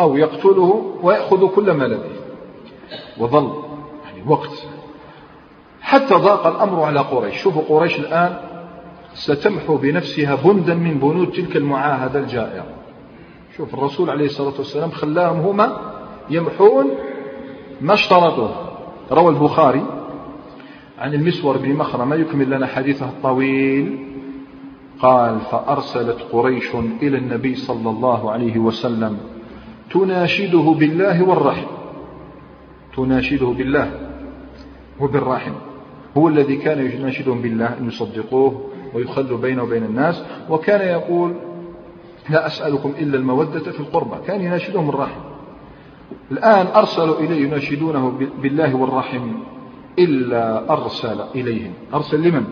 أو 0.01 0.17
يقتله 0.17 0.97
ويأخذ 1.03 1.49
كل 1.55 1.71
ما 1.71 1.85
لديه 1.85 2.17
وظل 3.19 3.63
يعني 4.05 4.31
وقت 4.31 4.63
حتى 5.87 6.15
ضاق 6.15 6.47
الأمر 6.47 6.83
على 6.83 7.01
قريش 7.01 7.37
شوفوا 7.43 7.63
قريش 7.69 7.99
الآن 7.99 8.37
ستمحو 9.15 9.77
بنفسها 9.77 10.35
بندا 10.35 10.75
من 10.75 10.99
بنود 10.99 11.31
تلك 11.31 11.57
المعاهدة 11.57 12.21
الجائرة 12.21 12.65
شوف 13.57 13.75
الرسول 13.75 14.11
عليه 14.11 14.25
الصلاة 14.25 14.53
والسلام 14.59 14.91
خلاهم 14.91 15.41
هما 15.41 15.77
يمحون 16.31 16.91
ما 17.81 17.95
اشترطوه 17.95 18.51
روى 19.13 19.29
البخاري 19.29 19.83
عن 20.99 21.15
المسور 21.15 21.57
بن 21.57 21.75
مخرمة 21.75 22.17
يكمل 22.17 22.51
لنا 22.51 22.67
حديثه 22.67 23.07
الطويل 23.07 23.99
قال 25.03 25.41
فأرسلت 25.41 26.17
قريش 26.33 26.75
إلى 27.03 27.19
النبي 27.19 27.55
صلى 27.55 27.91
الله 27.91 28.31
عليه 28.31 28.59
وسلم 28.59 29.19
تناشده 29.91 30.59
بالله 30.79 31.23
والرحم 31.29 31.67
تناشده 32.97 33.47
بالله 33.47 33.91
وبالرحم 35.01 35.53
هو 36.19 36.29
الذي 36.29 36.57
كان 36.57 36.87
يناشدهم 36.91 37.43
بالله 37.43 37.79
أن 37.79 37.87
يصدقوه 37.89 38.71
ويخلوا 38.95 39.39
بينه 39.39 39.63
وبين 39.63 39.85
الناس 39.85 40.23
وكان 40.51 40.89
يقول 40.89 41.35
لا 42.31 42.47
أسألكم 42.47 42.93
إلا 42.99 43.17
المودة 43.17 43.61
في 43.73 43.81
القربى 43.81 44.27
كان 44.27 44.41
يناشدهم 44.41 44.89
الرحم 44.89 45.21
الآن 46.31 46.67
أرسلوا 46.67 47.21
إليه 47.21 47.47
يناشدونه 47.47 48.29
بالله 48.43 48.75
والرحم 48.77 49.33
إلا 49.99 50.73
أرسل 50.73 51.21
إليهم 51.35 51.73
أرسل 51.95 52.23
لمن؟ 52.29 52.45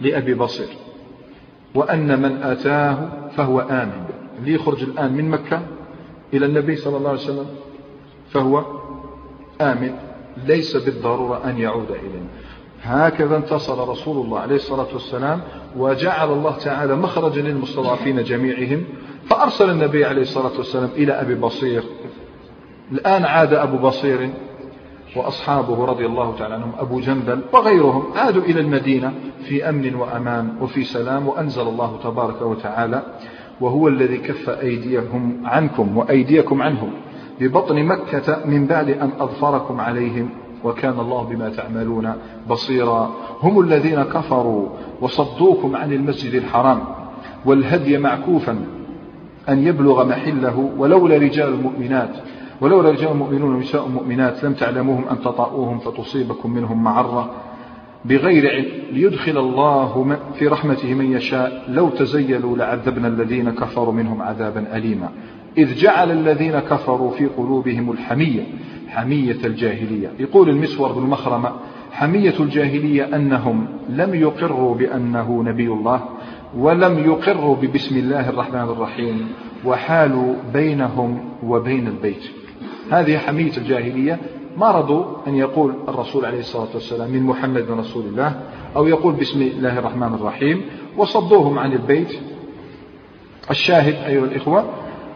لأبي 0.00 0.34
بصير 0.34 0.68
وأن 1.74 2.22
من 2.22 2.42
آتاه 2.42 2.98
فهو 3.36 3.60
آمن 3.60 4.02
اللي 4.38 4.54
يخرج 4.54 4.82
الآن 4.82 5.12
من 5.12 5.28
مكة 5.30 5.62
إلى 6.34 6.46
النبي 6.46 6.76
صلى 6.76 6.96
الله 6.96 7.08
عليه 7.08 7.20
وسلم 7.20 7.46
فهو 8.30 8.64
آمن 9.60 9.90
ليس 10.46 10.76
بالضرورة 10.76 11.40
أن 11.50 11.58
يعود 11.58 11.90
إلينا 11.90 12.26
هكذا 12.82 13.36
انتصر 13.36 13.88
رسول 13.88 14.24
الله 14.24 14.38
عليه 14.38 14.54
الصلاة 14.56 14.86
والسلام 14.92 15.40
وجعل 15.76 16.28
الله 16.32 16.56
تعالى 16.56 16.96
مخرجا 16.96 17.42
للمستضعفين 17.42 18.22
جميعهم 18.24 18.82
فأرسل 19.26 19.70
النبي 19.70 20.04
عليه 20.04 20.22
الصلاة 20.22 20.52
والسلام 20.58 20.88
إلى 20.96 21.12
أبي 21.12 21.34
بصير 21.34 21.82
الآن 22.92 23.24
عاد 23.24 23.54
أبو 23.54 23.76
بصير 23.88 24.30
وأصحابه 25.16 25.84
رضي 25.84 26.06
الله 26.06 26.34
تعالى 26.38 26.54
عنهم 26.54 26.72
أبو 26.78 27.00
جندل 27.00 27.40
وغيرهم 27.52 28.04
عادوا 28.16 28.42
إلى 28.42 28.60
المدينة 28.60 29.12
في 29.48 29.68
أمن 29.68 29.94
وأمان 29.94 30.52
وفي 30.60 30.84
سلام 30.84 31.28
وأنزل 31.28 31.62
الله 31.62 31.98
تبارك 32.04 32.42
وتعالى 32.42 33.02
وهو 33.60 33.88
الذي 33.88 34.16
كف 34.16 34.50
أيديهم 34.50 35.42
عنكم 35.44 35.96
وأيديكم 35.96 36.62
عنهم 36.62 36.92
ببطن 37.40 37.84
مكة 37.84 38.44
من 38.44 38.66
بعد 38.66 38.88
أن 38.90 39.10
أظفركم 39.20 39.80
عليهم 39.80 40.30
وكان 40.64 41.00
الله 41.00 41.22
بما 41.24 41.48
تعملون 41.48 42.12
بصيرا 42.50 43.10
هم 43.42 43.60
الذين 43.60 44.02
كفروا 44.02 44.68
وصدوكم 45.00 45.76
عن 45.76 45.92
المسجد 45.92 46.34
الحرام 46.34 46.80
والهدي 47.44 47.98
معكوفا 47.98 48.64
أن 49.48 49.66
يبلغ 49.66 50.06
محله 50.08 50.70
ولولا 50.78 51.16
رجال 51.16 51.48
المؤمنات 51.48 52.10
ولولا 52.60 52.90
رجال 52.90 53.16
مؤمنون 53.16 53.54
ونساء 53.54 53.88
مؤمنات 53.88 54.44
لم 54.44 54.52
تعلموهم 54.52 55.04
أن 55.10 55.20
تطاؤوهم 55.20 55.78
فتصيبكم 55.78 56.50
منهم 56.50 56.84
معرة 56.84 57.30
بغير 58.04 58.50
علم 58.50 58.68
ليدخل 58.92 59.38
الله 59.38 60.16
في 60.34 60.46
رحمته 60.46 60.94
من 60.94 61.12
يشاء 61.12 61.64
لو 61.68 61.88
تزيلوا 61.88 62.56
لعذبنا 62.56 63.08
الذين 63.08 63.50
كفروا 63.50 63.92
منهم 63.92 64.22
عذابا 64.22 64.76
أليما 64.76 65.08
إذ 65.58 65.74
جعل 65.74 66.10
الذين 66.10 66.58
كفروا 66.58 67.10
في 67.10 67.26
قلوبهم 67.26 67.92
الحمية 67.92 68.42
حمية 68.88 69.38
الجاهلية 69.44 70.10
يقول 70.18 70.48
المسور 70.48 70.92
بن 70.92 71.02
مخرمة 71.02 71.52
حمية 71.92 72.34
الجاهلية 72.40 73.16
أنهم 73.16 73.68
لم 73.88 74.14
يقروا 74.14 74.74
بأنه 74.74 75.42
نبي 75.42 75.66
الله 75.66 76.04
ولم 76.58 76.98
يقروا 76.98 77.56
ببسم 77.56 77.96
الله 77.96 78.28
الرحمن 78.28 78.60
الرحيم 78.62 79.28
وحالوا 79.64 80.34
بينهم 80.52 81.24
وبين 81.42 81.86
البيت 81.86 82.24
هذه 82.90 83.18
حمية 83.18 83.56
الجاهلية 83.56 84.18
ما 84.56 84.70
رضوا 84.70 85.04
أن 85.26 85.34
يقول 85.34 85.74
الرسول 85.88 86.24
عليه 86.24 86.38
الصلاة 86.38 86.68
والسلام 86.74 87.10
من 87.10 87.22
محمد 87.22 87.66
رسول 87.70 88.04
الله 88.04 88.40
أو 88.76 88.86
يقول 88.86 89.14
بسم 89.14 89.42
الله 89.42 89.78
الرحمن 89.78 90.14
الرحيم 90.14 90.62
وصدوهم 90.96 91.58
عن 91.58 91.72
البيت 91.72 92.18
الشاهد 93.50 93.94
أيها 93.94 94.24
الإخوة 94.24 94.64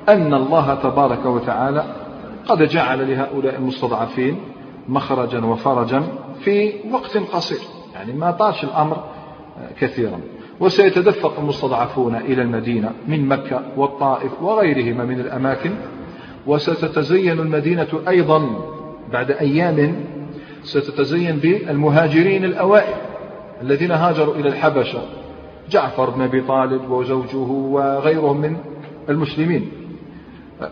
أن 0.09 0.35
الله 0.35 0.75
تبارك 0.75 1.27
وتعالى 1.27 1.85
قد 2.49 2.63
جعل 2.63 3.11
لهؤلاء 3.11 3.57
المستضعفين 3.59 4.37
مخرجا 4.89 5.45
وفرجا 5.45 6.03
في 6.41 6.73
وقت 6.93 7.17
قصير 7.17 7.59
يعني 7.95 8.13
ما 8.13 8.31
طالش 8.31 8.65
الأمر 8.65 8.97
كثيرا 9.81 10.21
وسيتدفق 10.61 11.39
المستضعفون 11.39 12.17
إلى 12.17 12.43
المدينة 12.43 12.91
من 13.09 13.29
مكة 13.29 13.63
والطائف 13.77 14.43
وغيرهما 14.43 15.05
من 15.05 15.21
الأماكن 15.21 15.71
وستتزين 16.47 17.41
المدينة 17.41 17.87
أيضا 18.09 18.47
بعد 19.13 19.31
أيام 19.31 19.97
ستتزين 20.63 21.37
بالمهاجرين 21.37 22.45
الأوائل 22.45 22.95
الذين 23.63 23.91
هاجروا 23.91 24.35
إلى 24.35 24.49
الحبشة 24.49 25.01
جعفر 25.71 26.11
بن 26.11 26.23
أبي 26.23 26.41
طالب 26.41 26.91
وزوجه 26.91 27.37
وغيرهم 27.53 28.41
من 28.41 28.57
المسلمين 29.09 29.71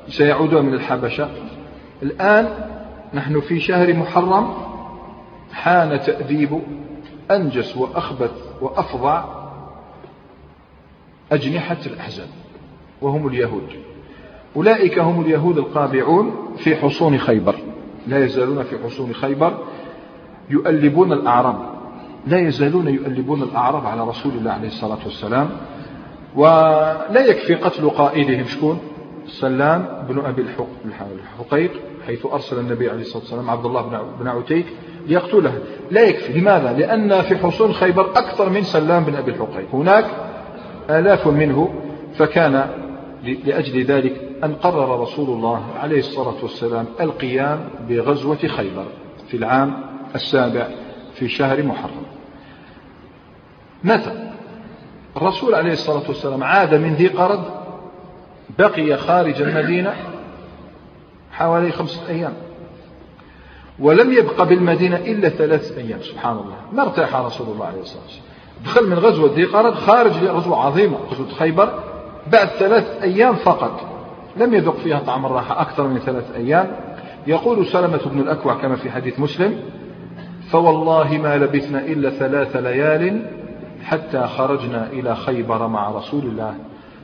سيعودون 0.09 0.65
من 0.67 0.75
الحبشة 0.75 1.29
الآن 2.03 2.49
نحن 3.15 3.41
في 3.41 3.61
شهر 3.61 3.95
محرم 3.95 4.55
حان 5.53 6.01
تأديب 6.01 6.61
أنجس 7.31 7.77
وأخبث 7.77 8.31
وأفظع 8.61 9.25
أجنحة 11.33 11.77
الأحزاب 11.87 12.29
وهم 13.03 13.27
اليهود 13.29 13.69
أولئك 14.57 14.99
هم 14.99 15.21
اليهود 15.21 15.59
القابعون 15.59 16.55
في 16.57 16.77
حصون 16.77 17.19
خيبر 17.19 17.55
لا 18.07 18.25
يزالون 18.25 18.63
في 18.63 18.79
حصون 18.85 19.15
خيبر 19.15 19.59
يؤلبون 20.51 21.13
الأعراب 21.13 21.57
لا 22.27 22.39
يزالون 22.39 22.89
يؤلبون 22.89 23.43
الأعراب 23.43 23.87
على 23.87 24.09
رسول 24.09 24.33
الله 24.33 24.51
عليه 24.53 24.69
الصلاة 24.69 24.99
والسلام 25.05 25.51
ولا 26.37 27.25
يكفي 27.27 27.55
قتل 27.55 27.91
قائدهم 27.91 28.45
شكون 28.45 28.81
سلام 29.27 30.07
بن 30.09 30.19
أبي 30.21 30.47
الحقيق 31.41 31.71
حيث 32.07 32.27
أرسل 32.27 32.59
النبي 32.59 32.91
عليه 32.91 33.01
الصلاة 33.01 33.19
والسلام 33.23 33.51
عبد 33.51 33.67
الله 33.67 34.03
بن 34.21 34.29
عتيك 34.29 34.67
ليقتله 35.07 35.59
لا 35.91 36.03
يكفي 36.03 36.33
لماذا؟ 36.39 36.73
لأن 36.73 37.23
في 37.23 37.37
حصون 37.37 37.73
خيبر 37.73 38.11
أكثر 38.11 38.51
من 38.51 38.63
سلام 38.63 39.05
بن 39.05 39.15
أبي 39.15 39.31
الحقيق 39.31 39.69
هناك 39.75 40.05
آلاف 40.91 41.27
منه 41.27 41.75
فكان 42.15 42.69
لأجل 43.47 43.85
ذلك 43.85 44.21
أن 44.45 44.55
قرر 44.55 45.01
رسول 45.01 45.31
الله 45.37 45.65
عليه 45.81 45.99
الصلاة 45.99 46.35
والسلام 46.43 46.87
القيام 47.01 47.69
بغزوة 47.89 48.37
خيبر 48.47 48.87
في 49.29 49.37
العام 49.37 49.81
السابع 50.15 50.67
في 51.15 51.29
شهر 51.29 51.63
محرم 51.63 52.05
متى 53.85 54.31
الرسول 55.17 55.55
عليه 55.55 55.73
الصلاة 55.73 56.03
والسلام 56.09 56.45
عاد 56.45 56.75
من 56.75 56.95
ذي 56.95 57.07
قرد 57.09 57.62
بقي 58.59 58.97
خارج 58.97 59.43
المدينة 59.43 59.93
حوالي 61.33 61.73
خمسة 61.73 62.09
أيام 62.09 62.33
ولم 63.79 64.13
يبقى 64.13 64.47
بالمدينة 64.47 64.97
إلا 64.97 65.29
ثلاثة 65.29 65.77
أيام 65.77 66.01
سبحان 66.03 66.33
الله 66.37 66.55
ما 66.73 66.83
ارتاح 66.83 67.17
رسول 67.17 67.47
الله 67.49 67.67
عليه 67.67 67.81
الصلاة 67.81 68.03
والسلام 68.05 68.27
دخل 68.65 68.87
من 68.87 68.99
غزوة 68.99 69.33
ذي 69.35 69.45
قرد 69.45 69.75
خارج 69.75 70.13
غزوة 70.25 70.67
عظيمة 70.67 70.97
غزوة 71.11 71.29
خيبر 71.29 71.79
بعد 72.33 72.47
ثلاث 72.49 73.03
أيام 73.03 73.35
فقط 73.35 73.81
لم 74.37 74.55
يذق 74.55 74.77
فيها 74.77 74.99
طعم 74.99 75.27
الراحة 75.27 75.61
أكثر 75.61 75.87
من 75.87 75.99
ثلاث 75.99 76.35
أيام 76.37 76.77
يقول 77.27 77.67
سلمة 77.67 78.01
بن 78.07 78.21
الأكوع 78.21 78.55
كما 78.55 78.77
في 78.77 78.91
حديث 78.91 79.21
مسلم 79.21 79.61
فوالله 80.51 81.19
ما 81.23 81.37
لبثنا 81.39 81.79
إلا 81.85 82.11
ثلاث 82.11 82.57
ليال 82.57 83.27
حتى 83.85 84.27
خرجنا 84.27 84.87
إلى 84.87 85.17
خيبر 85.17 85.67
مع 85.69 85.91
رسول 85.91 86.25
الله 86.25 86.55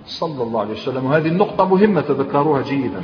صلى 0.09 0.43
الله 0.43 0.61
عليه 0.61 0.73
وسلم 0.75 1.05
وهذه 1.07 1.29
النقطة 1.29 1.65
مهمة 1.69 2.01
تذكروها 2.01 2.63
جيدا 2.63 3.03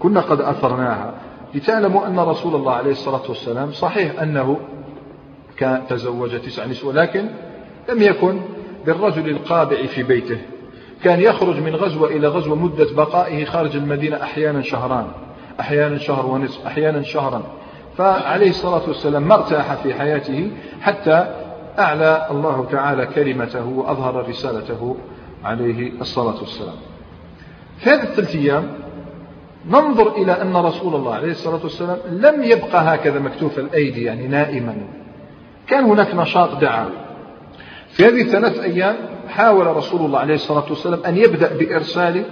كنا 0.00 0.20
قد 0.20 0.40
أثرناها 0.40 1.14
لتعلموا 1.54 2.06
أن 2.06 2.18
رسول 2.18 2.54
الله 2.54 2.72
عليه 2.72 2.90
الصلاة 2.90 3.22
والسلام 3.28 3.72
صحيح 3.72 4.22
أنه 4.22 4.56
كان 5.56 5.82
تزوج 5.88 6.40
تسع 6.40 6.66
نسوة 6.66 6.94
لكن 6.94 7.20
لم 7.88 8.02
يكن 8.02 8.40
بالرجل 8.86 9.28
القابع 9.30 9.86
في 9.86 10.02
بيته 10.02 10.38
كان 11.04 11.20
يخرج 11.20 11.56
من 11.60 11.76
غزوة 11.76 12.08
إلى 12.08 12.28
غزوة 12.28 12.54
مدة 12.56 12.86
بقائه 12.96 13.44
خارج 13.44 13.76
المدينة 13.76 14.22
أحيانا 14.22 14.62
شهران 14.62 15.06
أحيانا 15.60 15.98
شهر 15.98 16.26
ونصف 16.26 16.66
أحيانا 16.66 17.02
شهرا 17.02 17.42
فعليه 17.98 18.50
الصلاة 18.50 18.82
والسلام 18.88 19.22
ما 19.28 19.34
ارتاح 19.34 19.74
في 19.74 19.94
حياته 19.94 20.50
حتى 20.80 21.34
أعلى 21.78 22.26
الله 22.30 22.66
تعالى 22.70 23.06
كلمته 23.06 23.66
وأظهر 23.68 24.28
رسالته 24.28 24.96
عليه 25.44 25.92
الصلاة 26.00 26.40
والسلام 26.40 26.74
في 27.78 27.90
هذه 27.90 28.02
الثلاث 28.02 28.36
أيام 28.36 28.68
ننظر 29.70 30.12
إلى 30.16 30.32
أن 30.42 30.56
رسول 30.56 30.94
الله 30.94 31.14
عليه 31.14 31.30
الصلاة 31.30 31.60
والسلام 31.62 31.96
لم 32.12 32.42
يبقى 32.42 32.94
هكذا 32.94 33.18
مكتوف 33.18 33.58
الأيدي 33.58 34.04
يعني 34.04 34.28
نائما 34.28 34.76
كان 35.66 35.84
هناك 35.84 36.14
نشاط 36.14 36.60
دعوي 36.60 36.90
في 37.88 38.06
هذه 38.06 38.20
الثلاث 38.22 38.58
أيام 38.58 38.96
حاول 39.28 39.66
رسول 39.76 40.00
الله 40.00 40.18
عليه 40.18 40.34
الصلاة 40.34 40.64
والسلام 40.68 41.00
أن 41.06 41.16
يبدأ 41.16 41.56
بإرسال 41.56 42.24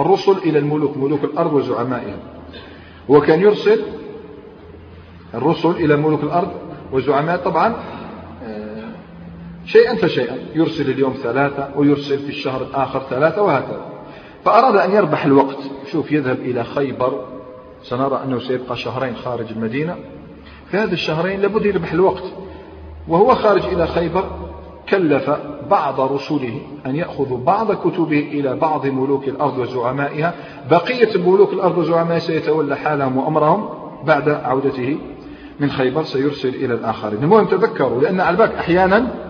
الرسل 0.00 0.32
إلى 0.44 0.58
الملوك 0.58 0.96
ملوك 0.96 1.24
الأرض 1.24 1.52
وزعمائهم 1.52 2.18
وكان 3.08 3.40
يرسل 3.40 3.82
الرسل 5.34 5.70
إلى 5.70 5.96
ملوك 5.96 6.22
الأرض 6.22 6.50
وزعماء 6.92 7.36
طبعا 7.36 7.74
شيئا 9.72 9.94
فشيئا 9.96 10.36
يرسل 10.54 10.90
اليوم 10.90 11.14
ثلاثة 11.22 11.68
ويرسل 11.76 12.18
في 12.18 12.28
الشهر 12.28 12.62
الآخر 12.62 13.02
ثلاثة 13.10 13.42
وهكذا 13.42 13.84
فأراد 14.44 14.76
أن 14.76 14.90
يربح 14.92 15.24
الوقت 15.24 15.58
شوف 15.92 16.12
يذهب 16.12 16.38
إلى 16.40 16.64
خيبر 16.64 17.24
سنرى 17.82 18.20
أنه 18.24 18.38
سيبقى 18.38 18.76
شهرين 18.76 19.16
خارج 19.16 19.46
المدينة 19.50 19.96
في 20.70 20.76
هذا 20.76 20.92
الشهرين 20.92 21.40
لابد 21.40 21.66
يربح 21.66 21.92
الوقت 21.92 22.22
وهو 23.08 23.34
خارج 23.34 23.64
إلى 23.64 23.86
خيبر 23.86 24.24
كلف 24.88 25.30
بعض 25.70 26.00
رسله 26.12 26.60
أن 26.86 26.96
يأخذوا 26.96 27.38
بعض 27.38 27.72
كتبه 27.72 28.18
إلى 28.20 28.56
بعض 28.56 28.86
ملوك 28.86 29.28
الأرض 29.28 29.58
وزعمائها 29.58 30.34
بقية 30.70 31.16
ملوك 31.18 31.52
الأرض 31.52 31.78
وزعمائها 31.78 32.18
سيتولى 32.18 32.76
حالهم 32.76 33.16
وأمرهم 33.16 33.68
بعد 34.04 34.28
عودته 34.28 34.96
من 35.60 35.70
خيبر 35.70 36.02
سيرسل 36.04 36.48
إلى 36.48 36.74
الآخرين 36.74 37.22
المهم 37.22 37.46
تذكروا 37.46 38.00
لأن 38.02 38.20
على 38.20 38.36
بالك 38.36 38.54
أحيانا 38.54 39.29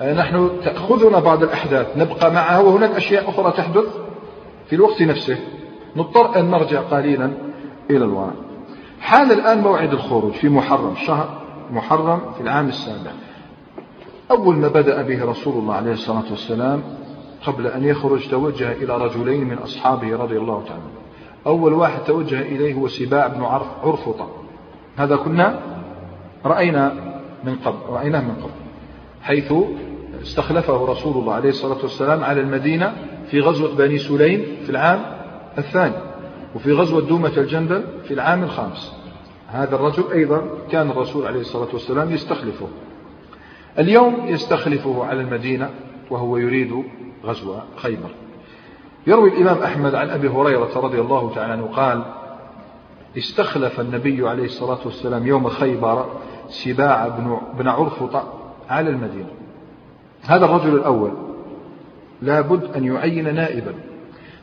آه، 0.00 0.14
نحن 0.14 0.50
تأخذنا 0.64 1.18
بعض 1.20 1.42
الأحداث 1.42 1.86
نبقى 1.96 2.30
معها 2.32 2.58
وهناك 2.58 2.90
أشياء 2.90 3.30
أخرى 3.30 3.52
تحدث 3.52 3.84
في 4.66 4.74
الوقت 4.76 5.02
نفسه 5.02 5.36
نضطر 5.96 6.38
أن 6.40 6.50
نرجع 6.50 6.80
قليلا 6.80 7.30
إلى 7.90 8.04
الوراء 8.04 8.34
حان 9.00 9.30
الآن 9.30 9.58
موعد 9.60 9.92
الخروج 9.92 10.32
في 10.32 10.48
محرم 10.48 10.94
شهر 11.06 11.42
محرم 11.70 12.20
في 12.36 12.40
العام 12.40 12.68
السابع 12.68 13.10
أول 14.30 14.56
ما 14.56 14.68
بدأ 14.68 15.02
به 15.02 15.24
رسول 15.24 15.52
الله 15.54 15.74
عليه 15.74 15.92
الصلاة 15.92 16.22
والسلام 16.30 16.82
قبل 17.46 17.66
أن 17.66 17.84
يخرج 17.84 18.30
توجه 18.30 18.72
إلى 18.72 18.98
رجلين 19.04 19.44
من 19.44 19.58
أصحابه 19.58 20.16
رضي 20.16 20.38
الله 20.38 20.62
تعالى 20.66 20.82
أول 21.46 21.72
واحد 21.72 22.00
توجه 22.04 22.40
إليه 22.40 22.74
هو 22.74 22.88
سباع 22.88 23.26
بن 23.26 23.44
عرف 23.44 23.66
عرفطة 23.82 24.28
هذا 24.96 25.16
كنا 25.16 25.60
رأينا 26.44 26.92
من 27.44 27.54
قبل 27.54 27.78
رأيناه 27.90 28.20
من 28.20 28.34
قبل 28.34 28.52
حيث 29.22 29.52
استخلفه 30.26 30.92
رسول 30.92 31.16
الله 31.22 31.32
عليه 31.34 31.48
الصلاة 31.48 31.78
والسلام 31.82 32.24
على 32.24 32.40
المدينة 32.40 32.94
في 33.30 33.40
غزوة 33.40 33.74
بني 33.76 33.98
سليم 33.98 34.42
في 34.64 34.70
العام 34.70 35.00
الثاني 35.58 35.94
وفي 36.54 36.72
غزوة 36.72 37.00
دومة 37.00 37.32
الجندل 37.36 37.84
في 38.08 38.14
العام 38.14 38.44
الخامس 38.44 38.92
هذا 39.48 39.76
الرجل 39.76 40.04
أيضا 40.12 40.42
كان 40.70 40.90
الرسول 40.90 41.26
عليه 41.26 41.40
الصلاة 41.40 41.68
والسلام 41.72 42.10
يستخلفه 42.10 42.68
اليوم 43.78 44.26
يستخلفه 44.28 45.04
على 45.04 45.20
المدينة 45.20 45.70
وهو 46.10 46.36
يريد 46.36 46.72
غزو 47.24 47.56
خيبر 47.76 48.10
يروي 49.06 49.28
الإمام 49.28 49.62
أحمد 49.62 49.94
عن 49.94 50.10
أبي 50.10 50.28
هريرة 50.28 50.78
رضي 50.78 51.00
الله 51.00 51.34
تعالى 51.34 51.52
عنه 51.52 51.66
قال 51.66 52.04
استخلف 53.18 53.80
النبي 53.80 54.28
عليه 54.28 54.44
الصلاة 54.44 54.78
والسلام 54.84 55.26
يوم 55.26 55.48
خيبر 55.48 56.04
سباع 56.48 57.08
بن 57.58 57.68
عرفط 57.68 58.22
على 58.70 58.90
المدينة 58.90 59.35
هذا 60.26 60.44
الرجل 60.44 60.74
الأول 60.74 61.10
لابد 62.22 62.64
أن 62.64 62.84
يعين 62.84 63.34
نائبا 63.34 63.74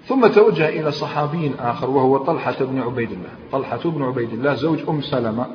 ثم 0.08 0.28
توجه 0.28 0.70
إلى 0.70 0.92
صحابي 0.92 1.52
آخر 1.60 1.90
وهو 1.90 2.18
طلحة 2.18 2.56
بن 2.66 2.82
عبيد 2.82 3.12
الله 3.12 3.30
طلحة 3.52 3.80
بن 3.90 4.04
عبيد 4.04 4.30
الله 4.34 4.54
زوج 4.54 4.80
أم 4.90 5.02
سلمة 5.02 5.46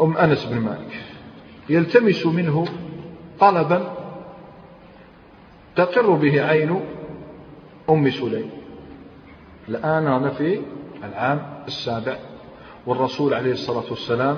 أم 0.00 0.16
أنس 0.16 0.44
بن 0.44 0.58
مالك 0.60 1.00
يلتمس 1.68 2.26
منه 2.26 2.64
طلبا 3.40 3.92
تقر 5.76 6.10
به 6.10 6.42
عين 6.42 6.80
أم 7.90 8.10
سليم 8.10 8.50
الآن 9.68 10.06
أنا 10.06 10.30
في 10.30 10.60
العام 11.04 11.42
السابع 11.66 12.16
والرسول 12.86 13.34
عليه 13.34 13.52
الصلاة 13.52 13.84
والسلام 13.90 14.36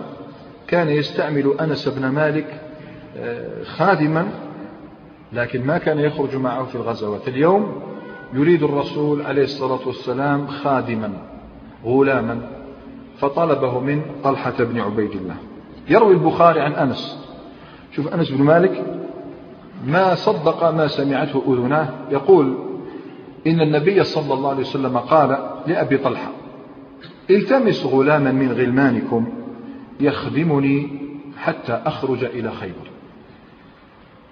كان 0.67 0.89
يستعمل 0.89 1.55
أنس 1.61 1.89
بن 1.89 2.07
مالك 2.07 2.68
خادما 3.65 4.29
لكن 5.33 5.67
ما 5.67 5.79
كان 5.79 5.99
يخرج 5.99 6.37
معه 6.37 6.65
في 6.65 6.75
الغزوات 6.75 7.29
اليوم 7.29 7.73
يريد 8.35 8.63
الرسول 8.63 9.23
عليه 9.23 9.43
الصلاة 9.43 9.81
والسلام 9.87 10.47
خادما 10.47 11.13
غلاما 11.85 12.41
فطلبه 13.19 13.81
من 13.81 14.03
طلحة 14.25 14.55
بن 14.65 14.81
عبيد 14.81 15.11
الله 15.11 15.37
يروي 15.89 16.15
البخاري 16.15 16.61
عن 16.61 16.73
أنس 16.73 17.29
شوف 17.93 18.15
أنس 18.15 18.31
بن 18.31 18.45
مالك 18.45 18.85
ما 19.87 20.15
صدق 20.15 20.71
ما 20.71 20.87
سمعته 20.89 21.43
أذناه 21.49 21.89
يقول 22.11 22.55
إن 23.47 23.61
النبي 23.61 24.05
صلى 24.05 24.35
الله 24.35 24.51
عليه 24.51 24.61
وسلم 24.61 24.99
قال 24.99 25.51
لأبي 25.67 25.97
طلحة 25.97 26.31
التمس 27.31 27.87
غلاما 27.87 28.33
من 28.33 28.53
غلمانكم 28.53 29.27
يخدمني 30.01 30.99
حتى 31.39 31.73
أخرج 31.73 32.25
إلى 32.25 32.51
خيبر 32.51 32.91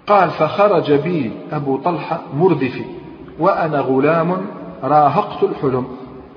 قال 0.07 0.29
فخرج 0.29 0.93
بي 0.93 1.31
أبو 1.51 1.77
طلحة 1.77 2.21
مردفي 2.33 2.85
وأنا 3.39 3.79
غلام 3.79 4.37
راهقت 4.83 5.43
الحلم 5.43 5.87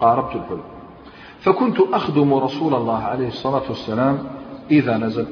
قاربت 0.00 0.36
الحلم 0.36 0.60
فكنت 1.40 1.80
أخدم 1.92 2.34
رسول 2.34 2.74
الله 2.74 3.02
عليه 3.02 3.28
الصلاة 3.28 3.62
والسلام 3.68 4.18
إذا 4.70 4.96
نزل 4.96 5.26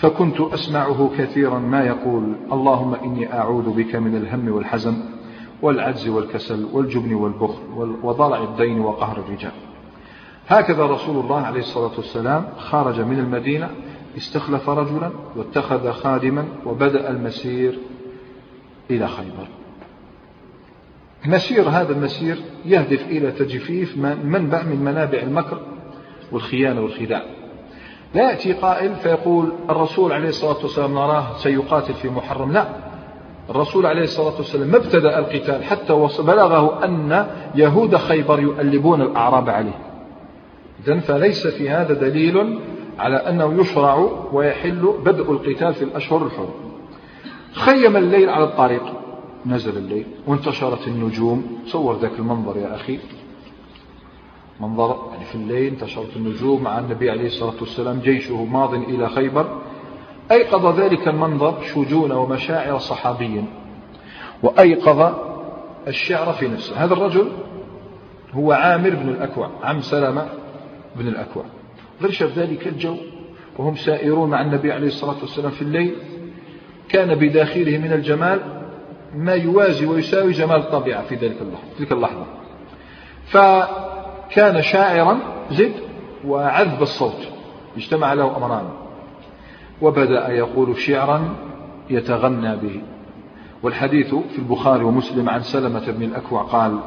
فكنت 0.00 0.40
أسمعه 0.40 1.10
كثيرا 1.18 1.58
ما 1.58 1.84
يقول 1.84 2.32
اللهم 2.52 2.94
إني 2.94 3.32
أعوذ 3.38 3.70
بك 3.70 3.96
من 3.96 4.16
الهم 4.16 4.48
والحزن 4.48 4.96
والعجز 5.62 6.08
والكسل 6.08 6.66
والجبن 6.72 7.14
والبخل 7.14 7.62
وضلع 8.02 8.42
الدين 8.42 8.80
وقهر 8.80 9.16
الرجال 9.18 9.52
هكذا 10.48 10.86
رسول 10.86 11.16
الله 11.24 11.40
عليه 11.46 11.60
الصلاة 11.60 11.92
والسلام 11.96 12.46
خرج 12.58 13.00
من 13.00 13.18
المدينة 13.18 13.68
استخلف 14.16 14.68
رجلا 14.70 15.10
واتخذ 15.36 15.90
خادما 15.92 16.44
وبدأ 16.66 17.10
المسير 17.10 17.78
إلى 18.90 19.08
خيبر 19.08 19.48
مسير 21.26 21.62
هذا 21.68 21.92
المسير 21.92 22.36
يهدف 22.64 23.06
إلى 23.06 23.30
تجفيف 23.30 23.96
منبع 24.24 24.62
من 24.62 24.84
منابع 24.84 25.18
المكر 25.18 25.60
والخيانة 26.32 26.80
والخداع 26.80 27.22
لا 28.14 28.30
يأتي 28.30 28.52
قائل 28.52 28.94
فيقول 28.94 29.52
الرسول 29.70 30.12
عليه 30.12 30.28
الصلاة 30.28 30.58
والسلام 30.62 30.92
نراه 30.94 31.36
سيقاتل 31.36 31.94
في 31.94 32.08
محرم 32.08 32.52
لا 32.52 32.66
الرسول 33.50 33.86
عليه 33.86 34.02
الصلاة 34.02 34.36
والسلام 34.36 34.68
ما 34.68 34.76
ابتدأ 34.76 35.18
القتال 35.18 35.64
حتى 35.64 35.92
بلغه 36.18 36.84
أن 36.84 37.26
يهود 37.54 37.96
خيبر 37.96 38.40
يؤلبون 38.40 39.02
الأعراب 39.02 39.50
عليه 39.50 39.78
إذن 40.86 41.00
فليس 41.00 41.46
في 41.46 41.70
هذا 41.70 41.94
دليل 41.94 42.58
على 42.98 43.16
أنه 43.16 43.60
يشرع 43.60 44.08
ويحل 44.32 44.94
بدء 45.04 45.32
القتال 45.32 45.74
في 45.74 45.84
الأشهر 45.84 46.26
الحرم 46.26 46.50
خيم 47.52 47.96
الليل 47.96 48.30
على 48.30 48.44
الطريق 48.44 48.82
نزل 49.46 49.76
الليل 49.76 50.06
وانتشرت 50.26 50.88
النجوم 50.88 51.58
صور 51.66 51.96
ذاك 51.96 52.12
المنظر 52.18 52.56
يا 52.58 52.74
أخي 52.74 52.98
منظر 54.60 54.98
يعني 55.12 55.24
في 55.24 55.34
الليل 55.34 55.72
انتشرت 55.72 56.16
النجوم 56.16 56.62
مع 56.62 56.78
النبي 56.78 57.10
عليه 57.10 57.26
الصلاة 57.26 57.54
والسلام 57.60 58.00
جيشه 58.00 58.44
ماض 58.44 58.74
إلى 58.74 59.08
خيبر 59.08 59.58
أيقظ 60.32 60.78
ذلك 60.80 61.08
المنظر 61.08 61.62
شجون 61.62 62.12
ومشاعر 62.12 62.78
صحابي 62.78 63.44
وأيقظ 64.42 65.12
الشعر 65.88 66.32
في 66.32 66.48
نفسه 66.48 66.76
هذا 66.84 66.92
الرجل 66.94 67.28
هو 68.32 68.52
عامر 68.52 68.90
بن 68.90 69.08
الأكوع 69.08 69.50
عم 69.62 69.80
سلمة 69.80 70.26
بن 70.96 71.08
الأكوع 71.08 71.44
غرشف 72.02 72.38
ذلك 72.38 72.66
الجو 72.66 72.96
وهم 73.58 73.74
سائرون 73.76 74.30
مع 74.30 74.40
النبي 74.42 74.72
عليه 74.72 74.86
الصلاة 74.86 75.16
والسلام 75.20 75.50
في 75.50 75.62
الليل 75.62 75.94
كان 76.88 77.14
بداخله 77.14 77.78
من 77.78 77.92
الجمال 77.92 78.40
ما 79.14 79.32
يوازي 79.32 79.86
ويساوي 79.86 80.32
جمال 80.32 80.56
الطبيعة 80.56 81.02
في 81.02 81.14
ذلك 81.14 81.36
اللحظة 81.42 81.64
تلك 81.78 81.92
اللحظة 81.92 82.26
فكان 83.26 84.62
شاعرا 84.62 85.18
زد 85.50 85.72
وعذب 86.26 86.82
الصوت 86.82 87.28
اجتمع 87.76 88.12
له 88.12 88.36
أمران 88.36 88.68
وبدأ 89.82 90.28
يقول 90.30 90.78
شعرا 90.80 91.34
يتغنى 91.90 92.56
به 92.56 92.82
والحديث 93.62 94.14
في 94.14 94.38
البخاري 94.38 94.84
ومسلم 94.84 95.28
عن 95.30 95.40
سلمة 95.40 95.90
بن 95.90 96.02
الأكوع 96.02 96.42
قال 96.42 96.78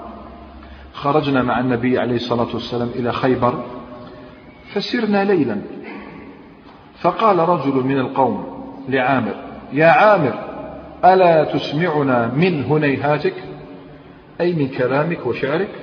خرجنا 0.93 1.43
مع 1.43 1.59
النبي 1.59 1.99
عليه 1.99 2.15
الصلاة 2.15 2.47
والسلام 2.53 2.89
إلى 2.95 3.11
خيبر 3.13 3.63
فسرنا 4.73 5.23
ليلا 5.23 5.57
فقال 7.01 7.39
رجل 7.39 7.73
من 7.85 7.99
القوم 7.99 8.45
لعامر 8.89 9.35
يا 9.73 9.87
عامر 9.87 10.33
ألا 11.05 11.43
تسمعنا 11.43 12.33
من 12.35 12.63
هنيهاتك 12.63 13.33
أي 14.41 14.53
من 14.53 14.67
كلامك 14.67 15.25
وشعرك 15.25 15.75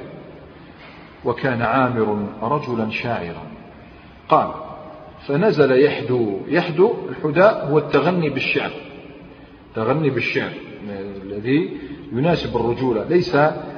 وكان 1.25 1.63
عامر 1.63 2.27
رجلا 2.43 2.91
شاعرا 2.91 3.43
قال 4.29 4.49
فنزل 5.27 5.85
يحدو 5.85 6.39
يحدو 6.49 6.95
الحداء 7.09 7.69
هو 7.71 7.79
التغني 7.79 8.31
بالشعر 8.31 8.71
تغني 9.75 10.11
بالشعر 10.11 10.53
الذي 11.25 11.77
يناسب 12.13 12.57
الرجولة 12.57 13.05
ليس 13.09 13.35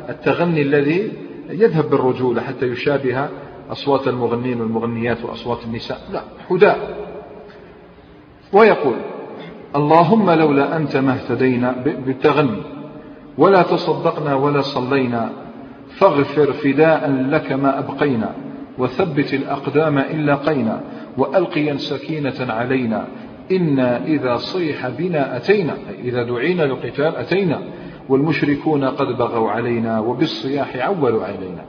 التغني 0.08 0.62
الذي 0.62 1.12
يذهب 1.50 1.90
بالرجولة 1.90 2.42
حتى 2.42 2.66
يشابه 2.66 3.28
أصوات 3.72 4.08
المغنين 4.08 4.60
والمغنيات 4.60 5.24
وأصوات 5.24 5.58
النساء 5.64 5.98
لا 6.12 6.22
هدى 6.50 6.72
ويقول 8.52 8.96
اللهم 9.76 10.30
لولا 10.30 10.76
أنت 10.76 10.96
ما 10.96 11.12
اهتدينا 11.14 11.72
بالتغني 12.06 12.62
ولا 13.38 13.62
تصدقنا 13.62 14.34
ولا 14.34 14.60
صلينا 14.60 15.30
فاغفر 15.90 16.52
فداء 16.52 17.10
لك 17.10 17.52
ما 17.52 17.78
أبقينا 17.78 18.34
وثبت 18.78 19.34
الأقدام 19.34 19.98
إن 19.98 20.26
لاقينا 20.26 20.80
وألقيا 21.18 21.76
سكينة 21.76 22.52
علينا 22.52 23.06
إنا 23.52 24.04
إذا 24.04 24.36
صيح 24.36 24.88
بنا 24.88 25.36
أتينا 25.36 25.72
أي 25.72 26.00
إذا 26.08 26.22
دعينا 26.22 26.62
للقتال 26.62 27.16
أتينا 27.16 27.60
والمشركون 28.08 28.84
قد 28.84 29.06
بغوا 29.06 29.50
علينا 29.50 30.00
وبالصياح 30.00 30.76
عولوا 30.76 31.24
علينا 31.24 31.64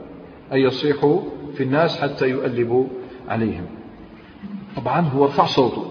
أي 0.52 0.62
يصيحوا 0.62 1.20
في 1.56 1.62
الناس 1.62 2.00
حتى 2.00 2.28
يؤلبوا 2.28 2.84
عليهم 3.28 3.66
طبعا 4.76 5.00
هو 5.16 5.24
رفع 5.24 5.44
صوته 5.44 5.84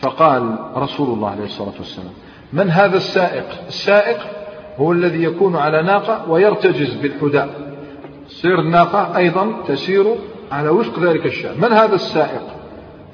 فقال 0.00 0.56
رسول 0.76 1.14
الله 1.16 1.30
عليه 1.30 1.44
الصلاة 1.44 1.72
والسلام 1.78 2.12
من 2.52 2.70
هذا 2.70 2.96
السائق 2.96 3.46
السائق 3.68 4.18
هو 4.78 4.92
الذي 4.92 5.22
يكون 5.22 5.56
على 5.56 5.82
ناقة 5.82 6.30
ويرتجز 6.30 6.94
بالحداء 6.94 7.74
سير 8.28 8.60
الناقة 8.60 9.16
أيضا 9.16 9.52
تسير 9.66 10.14
على 10.52 10.68
وفق 10.68 10.98
ذلك 11.02 11.26
الشأن 11.26 11.54
من 11.62 11.72
هذا 11.72 11.94
السائق 11.94 12.42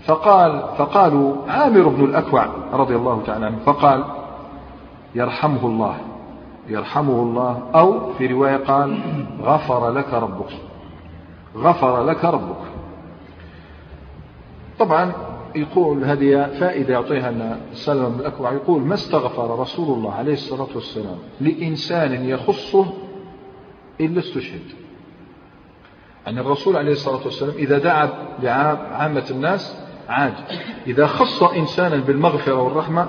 فقال 0.04 0.62
فقالوا 0.78 1.34
عامر 1.48 1.88
بن 1.88 2.04
الأكوع 2.04 2.46
رضي 2.72 2.96
الله 2.96 3.22
تعالى 3.26 3.46
عنه 3.46 3.58
فقال 3.66 4.04
يرحمه 5.14 5.66
الله 5.66 5.96
يرحمه 6.68 7.22
الله 7.22 7.62
أو 7.74 8.12
في 8.12 8.26
رواية 8.26 8.56
قال 8.56 8.98
غفر 9.42 9.90
لك 9.92 10.14
ربك 10.14 10.50
غفر 11.56 12.04
لك 12.06 12.24
ربك 12.24 12.62
طبعا 14.78 15.12
يقول 15.54 16.04
هذه 16.04 16.50
فائدة 16.60 16.92
يعطيها 16.94 17.28
أن 17.28 17.60
سلم 17.72 18.20
الأكوع 18.20 18.52
يقول 18.52 18.82
ما 18.82 18.94
استغفر 18.94 19.58
رسول 19.60 19.98
الله 19.98 20.14
عليه 20.14 20.32
الصلاة 20.32 20.68
والسلام 20.74 21.18
لإنسان 21.40 22.24
يخصه 22.28 22.86
إلا 24.00 24.18
استشهد 24.18 24.60
أن 26.28 26.34
يعني 26.34 26.46
الرسول 26.46 26.76
عليه 26.76 26.92
الصلاة 26.92 27.24
والسلام 27.24 27.54
إذا 27.56 27.78
دعا 27.78 28.08
لعامة 28.42 29.24
الناس 29.30 29.76
عاد 30.08 30.34
إذا 30.86 31.06
خص 31.06 31.42
إنسانا 31.42 31.96
بالمغفرة 31.96 32.62
والرحمة 32.62 33.06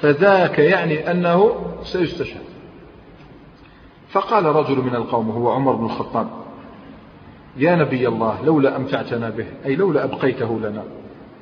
فذاك 0.00 0.58
يعني 0.58 1.10
أنه 1.10 1.54
سيستشهد 1.82 2.40
فقال 4.08 4.44
رجل 4.46 4.78
من 4.82 4.94
القوم 4.94 5.30
هو 5.30 5.50
عمر 5.50 5.72
بن 5.72 5.84
الخطاب 5.84 6.26
يا 7.58 7.76
نبي 7.76 8.08
الله 8.08 8.38
لولا 8.44 8.76
أمتعتنا 8.76 9.30
به 9.30 9.46
أي 9.66 9.76
لولا 9.76 10.04
أبقيته 10.04 10.60
لنا 10.60 10.82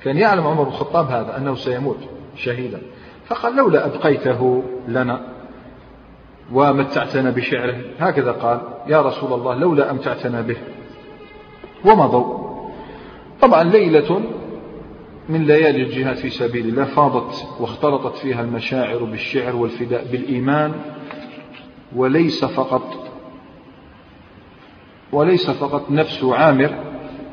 كان 0.04 0.18
يعلم 0.18 0.46
عمر 0.46 0.62
بن 0.62 0.68
الخطاب 0.68 1.06
هذا 1.06 1.36
أنه 1.38 1.54
سيموت 1.54 1.96
شهيدا 2.36 2.80
فقال 3.26 3.56
لولا 3.56 3.86
أبقيته 3.86 4.62
لنا 4.88 5.20
ومتعتنا 6.52 7.30
بشعره 7.30 7.76
هكذا 7.98 8.32
قال 8.32 8.60
يا 8.88 9.02
رسول 9.02 9.32
الله 9.32 9.54
لولا 9.54 9.90
أمتعتنا 9.90 10.40
به 10.40 10.56
ومضوا 11.84 12.38
طبعا 13.42 13.64
ليلة 13.64 14.20
من 15.28 15.42
ليالي 15.44 15.82
الجهاد 15.82 16.16
في 16.16 16.30
سبيل 16.30 16.68
الله 16.68 16.84
فاضت 16.84 17.46
واختلطت 17.60 18.16
فيها 18.16 18.40
المشاعر 18.40 18.98
بالشعر 19.04 19.56
والفداء 19.56 20.04
بالإيمان 20.12 20.72
وليس 21.96 22.44
فقط 22.44 23.03
وليس 25.14 25.50
فقط 25.50 25.90
نفس 25.90 26.24
عامر 26.24 26.74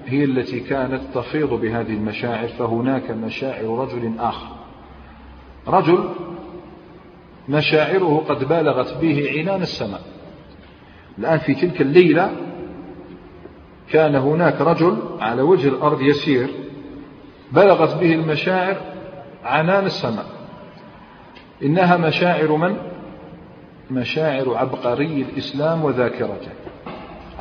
هي 0.06 0.24
التي 0.24 0.60
كانت 0.60 1.02
تفيض 1.14 1.54
بهذه 1.54 1.94
المشاعر 1.94 2.48
فهناك 2.48 3.12
مشاعر 3.12 3.66
رجل 3.80 4.12
آخر 4.20 4.48
رجل 5.68 6.04
مشاعره 7.50 8.24
قد 8.30 8.44
بالغت 8.44 8.98
به 9.02 9.30
عنان 9.40 9.62
السماء 9.62 10.02
الآن 11.18 11.38
في 11.38 11.54
تلك 11.56 11.82
الليلة 11.82 12.32
كان 13.92 14.16
هناك 14.16 14.62
رجل 14.62 14.98
على 15.20 15.42
وجه 15.42 15.68
الأرض 15.70 16.02
يسير 16.02 16.48
بلغت 17.52 17.98
به 18.02 18.14
المشاعر 18.14 18.76
عنان 19.44 19.86
السماء 19.86 20.26
إنها 21.64 21.98
مشاعر 21.98 22.52
من؟ 22.56 22.76
مشاعر 23.92 24.56
عبقري 24.56 25.22
الإسلام 25.32 25.86
وذاكرته 25.86 26.52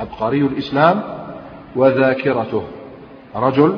عبقري 0.00 0.40
الإسلام 0.42 1.02
وذاكرته 1.76 2.62
رجل 3.36 3.76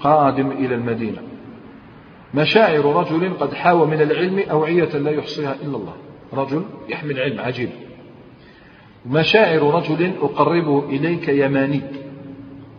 قادم 0.00 0.50
إلى 0.50 0.74
المدينة 0.74 1.18
مشاعر 2.34 2.84
رجل 2.96 3.32
قد 3.40 3.54
حاوى 3.54 3.86
من 3.86 4.02
العلم 4.02 4.38
أوعية 4.50 4.96
لا 4.98 5.10
يحصيها 5.10 5.54
إلا 5.62 5.76
الله 5.76 5.92
رجل 6.34 6.62
يحمل 6.88 7.20
علم 7.20 7.40
عجيب 7.40 7.68
مشاعر 9.06 9.74
رجل 9.74 10.12
أقربه 10.22 10.84
إليك 10.84 11.28
يماني 11.28 11.80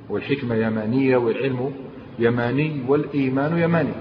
والحكمة 0.10 0.56
يمانية 0.56 1.18
والعلم 1.18 1.72
يماني 2.20 2.84
والإيمان 2.88 3.58
يماني 3.60 3.92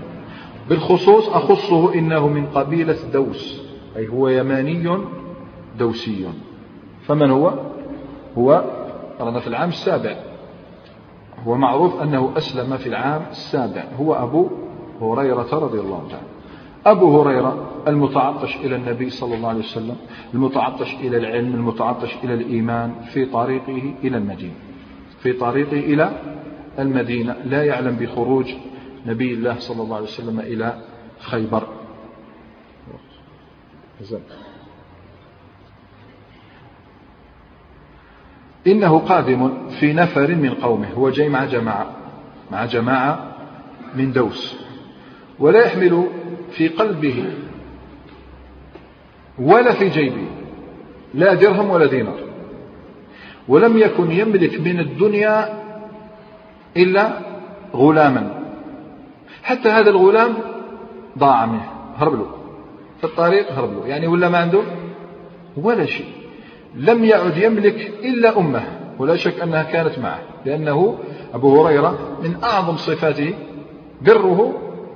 بالخصوص 0.68 1.28
أخصه 1.28 1.94
إنه 1.94 2.28
من 2.28 2.46
قبيلة 2.46 2.96
دوس 3.12 3.62
أي 3.96 4.08
هو 4.08 4.28
يماني 4.28 4.88
دوسي 5.78 6.26
فمن 7.06 7.30
هو؟ 7.30 7.73
هو 8.38 8.64
قرن 9.20 9.38
في 9.40 9.46
العام 9.46 9.68
السابع 9.68 10.16
هو 11.46 11.54
معروف 11.54 12.02
أنه 12.02 12.32
أسلم 12.36 12.76
في 12.76 12.88
العام 12.88 13.22
السابع 13.30 13.84
هو 14.00 14.14
أبو 14.14 14.48
هريرة 15.00 15.48
رضي 15.52 15.80
الله 15.80 16.08
تعالى 16.10 16.26
أبو 16.98 17.20
هريرة 17.22 17.70
المتعطش 17.88 18.56
إلى 18.56 18.76
النبي 18.76 19.10
صلى 19.10 19.34
الله 19.34 19.48
عليه 19.48 19.58
وسلم 19.58 19.96
المتعطش 20.34 20.94
إلى 20.94 21.16
العلم 21.16 21.54
المتعطش 21.54 22.16
إلى 22.24 22.34
الإيمان 22.34 22.94
في 23.04 23.26
طريقه 23.26 23.94
إلى 24.04 24.16
المدينة 24.16 24.54
في 25.18 25.32
طريقه 25.32 25.72
إلى 25.76 26.12
المدينة 26.78 27.36
لا 27.44 27.64
يعلم 27.64 27.96
بخروج 27.96 28.54
نبي 29.06 29.34
الله 29.34 29.58
صلى 29.58 29.82
الله 29.82 29.96
عليه 29.96 30.06
وسلم 30.06 30.40
إلى 30.40 30.74
خيبر 31.18 31.62
إنه 38.66 38.98
قادم 38.98 39.52
في 39.68 39.92
نفر 39.92 40.34
من 40.34 40.54
قومه 40.54 40.88
هو 40.92 41.10
جاي 41.10 41.28
مع 41.28 41.44
جماعة 41.44 41.86
مع 42.52 42.64
جماعة 42.64 43.32
من 43.96 44.12
دوس 44.12 44.56
ولا 45.38 45.64
يحمل 45.66 46.06
في 46.50 46.68
قلبه 46.68 47.24
ولا 49.38 49.72
في 49.72 49.88
جيبه 49.88 50.26
لا 51.14 51.34
درهم 51.34 51.70
ولا 51.70 51.86
دينار 51.86 52.18
ولم 53.48 53.78
يكن 53.78 54.10
يملك 54.10 54.60
من 54.60 54.80
الدنيا 54.80 55.62
إلا 56.76 57.12
غلاما 57.74 58.42
حتى 59.42 59.68
هذا 59.68 59.90
الغلام 59.90 60.34
ضاع 61.18 61.46
منه 61.46 61.68
هرب 61.96 62.12
له 62.12 62.30
في 62.98 63.04
الطريق 63.04 63.52
هرب 63.52 63.72
له 63.80 63.86
يعني 63.86 64.06
ولا 64.06 64.28
ما 64.28 64.38
عنده 64.38 64.60
ولا 65.56 65.86
شيء 65.86 66.23
لم 66.76 67.04
يعد 67.04 67.36
يملك 67.36 67.92
إلا 68.04 68.38
أمه 68.38 68.64
ولا 68.98 69.16
شك 69.16 69.40
أنها 69.40 69.62
كانت 69.62 69.98
معه 69.98 70.20
لأنه 70.44 70.98
أبو 71.34 71.62
هريرة 71.66 72.16
من 72.22 72.34
أعظم 72.44 72.76
صفاته 72.76 73.34
بره 74.02 74.52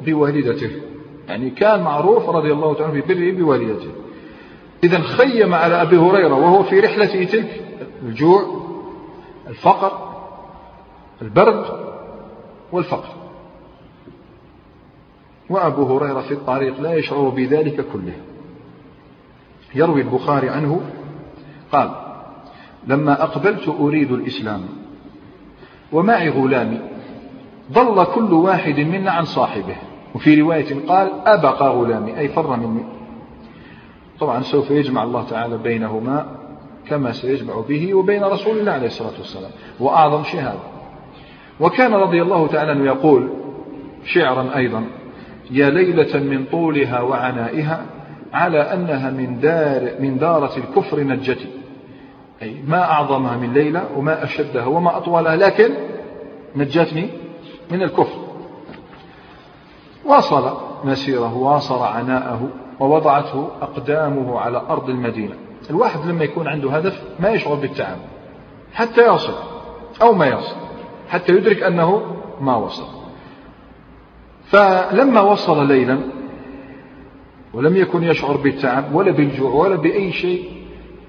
بوالدته 0.06 0.70
يعني 1.28 1.50
كان 1.50 1.82
معروف 1.82 2.28
رضي 2.28 2.52
الله 2.52 2.74
تعالى 2.74 3.00
ببره 3.00 3.32
بوالدته 3.44 3.90
إذا 4.84 4.98
خيم 4.98 5.54
على 5.54 5.82
أبي 5.82 5.96
هريرة 5.96 6.34
وهو 6.34 6.62
في 6.62 6.80
رحلته 6.80 7.24
تلك 7.24 7.60
الجوع 8.02 8.42
الفقر 9.48 10.08
البرد 11.22 11.64
والفقر 12.72 13.08
وأبو 15.50 15.96
هريرة 15.96 16.20
في 16.20 16.34
الطريق 16.34 16.80
لا 16.80 16.94
يشعر 16.94 17.28
بذلك 17.28 17.84
كله 17.92 18.12
يروي 19.74 20.00
البخاري 20.00 20.48
عنه 20.48 20.80
قال 21.72 21.90
لما 22.86 23.22
أقبلت 23.22 23.68
أريد 23.80 24.12
الإسلام 24.12 24.60
ومعي 25.92 26.28
غلامي 26.28 26.78
ضل 27.72 28.04
كل 28.14 28.32
واحد 28.34 28.80
منا 28.80 29.10
عن 29.12 29.24
صاحبه 29.24 29.76
وفي 30.14 30.40
رواية 30.40 30.86
قال 30.88 31.10
أبقى 31.26 31.70
غلامي 31.70 32.18
أي 32.18 32.28
فر 32.28 32.56
مني 32.56 32.84
طبعا 34.20 34.42
سوف 34.42 34.70
يجمع 34.70 35.02
الله 35.02 35.24
تعالى 35.24 35.58
بينهما 35.58 36.26
كما 36.88 37.12
سيجمع 37.12 37.60
به 37.68 37.94
وبين 37.94 38.24
رسول 38.24 38.58
الله 38.58 38.72
عليه 38.72 38.86
الصلاة 38.86 39.12
والسلام 39.18 39.50
وأعظم 39.80 40.22
شهادة 40.22 40.60
وكان 41.60 41.94
رضي 41.94 42.22
الله 42.22 42.46
تعالى 42.46 42.70
عنه 42.70 42.84
يقول 42.84 43.28
شعرا 44.04 44.56
أيضا 44.56 44.84
يا 45.50 45.70
ليلة 45.70 46.18
من 46.20 46.44
طولها 46.50 47.00
وعنائها 47.00 47.82
على 48.32 48.60
أنها 48.60 49.10
من, 49.10 49.40
دار 49.40 49.90
من 50.00 50.18
دارة 50.18 50.56
الكفر 50.58 51.00
نجتي 51.00 51.48
أي 52.42 52.62
ما 52.66 52.84
أعظمها 52.90 53.36
من 53.36 53.52
ليلة 53.52 53.84
وما 53.96 54.24
أشدها 54.24 54.66
وما 54.66 54.96
أطولها 54.96 55.36
لكن 55.36 55.74
نجتني 56.56 57.08
من 57.70 57.82
الكفر 57.82 58.18
واصل 60.06 60.56
مسيره 60.84 61.36
واصل 61.36 61.82
عناءه 61.82 62.48
ووضعته 62.80 63.48
أقدامه 63.62 64.38
على 64.40 64.62
أرض 64.70 64.88
المدينة 64.88 65.34
الواحد 65.70 66.06
لما 66.06 66.24
يكون 66.24 66.48
عنده 66.48 66.70
هدف 66.70 67.02
ما 67.20 67.28
يشعر 67.30 67.54
بالتعب 67.54 67.96
حتى 68.74 69.00
يصل 69.14 69.34
أو 70.02 70.12
ما 70.12 70.26
يصل 70.26 70.56
حتى 71.08 71.32
يدرك 71.32 71.62
أنه 71.62 72.02
ما 72.40 72.56
وصل 72.56 72.86
فلما 74.44 75.20
وصل 75.20 75.66
ليلا 75.66 75.98
ولم 77.54 77.76
يكن 77.76 78.02
يشعر 78.04 78.36
بالتعب 78.36 78.94
ولا 78.94 79.12
بالجوع 79.12 79.50
ولا 79.50 79.76
بأي 79.76 80.12
شيء 80.12 80.57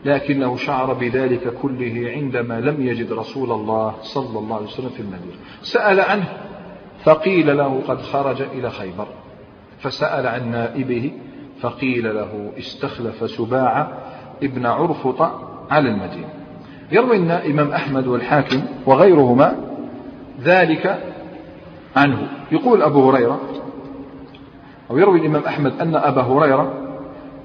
لكنه 0.06 0.56
شعر 0.58 0.94
بذلك 0.94 1.54
كله 1.62 2.12
عندما 2.16 2.60
لم 2.62 2.88
يجد 2.88 3.12
رسول 3.14 3.52
الله 3.52 3.96
صلى 4.02 4.40
الله 4.40 4.56
عليه 4.56 4.66
وسلم 4.66 4.90
في 4.90 5.00
المدينة 5.00 5.38
سأل 5.62 6.00
عنه 6.00 6.26
فقيل 7.04 7.58
له 7.58 7.82
قد 7.88 8.02
خرج 8.02 8.42
إلى 8.42 8.70
خيبر 8.70 9.08
فسأل 9.80 10.28
عن 10.28 10.52
نائبه 10.52 11.12
فقيل 11.62 12.16
له 12.16 12.52
استخلف 12.58 13.30
سباعة 13.32 13.98
ابن 14.44 14.66
عرفط 14.66 15.22
على 15.72 15.90
المدينة 15.90 16.30
يروي 16.92 17.18
الإمام 17.18 17.72
أحمد 17.72 18.08
والحاكم 18.08 18.62
وغيرهما 18.86 19.56
ذلك 20.42 21.04
عنه 21.96 22.28
يقول 22.52 22.82
أبو 22.82 23.10
هريرة 23.12 23.40
أو 24.92 24.98
يروي 24.98 25.20
الإمام 25.20 25.42
أحمد 25.44 25.74
أن 25.82 25.96
أبا 25.96 26.22
هريرة 26.22 26.74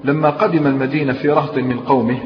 لما 0.03 0.29
قدم 0.29 0.67
المدينة 0.67 1.13
في 1.13 1.29
رهط 1.29 1.57
من 1.57 1.79
قومه 1.79 2.19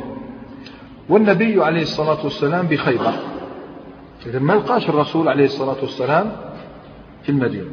والنبي 1.09 1.63
عليه 1.63 1.81
الصلاة 1.81 2.23
والسلام 2.23 2.67
بخيبر 2.67 3.13
إذا 4.25 4.39
ما 4.39 4.53
لقاش 4.53 4.89
الرسول 4.89 5.27
عليه 5.27 5.45
الصلاة 5.45 5.75
والسلام 5.81 6.31
في 7.23 7.29
المدينة 7.29 7.67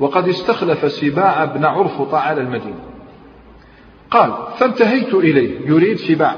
وقد 0.00 0.28
استخلف 0.28 0.92
سباع 0.92 1.44
بن 1.44 1.64
عرفطة 1.64 2.16
على 2.18 2.40
المدينة 2.40 2.80
قال 4.10 4.32
فانتهيت 4.58 5.14
إليه 5.14 5.66
يريد 5.68 5.96
سباع 5.96 6.34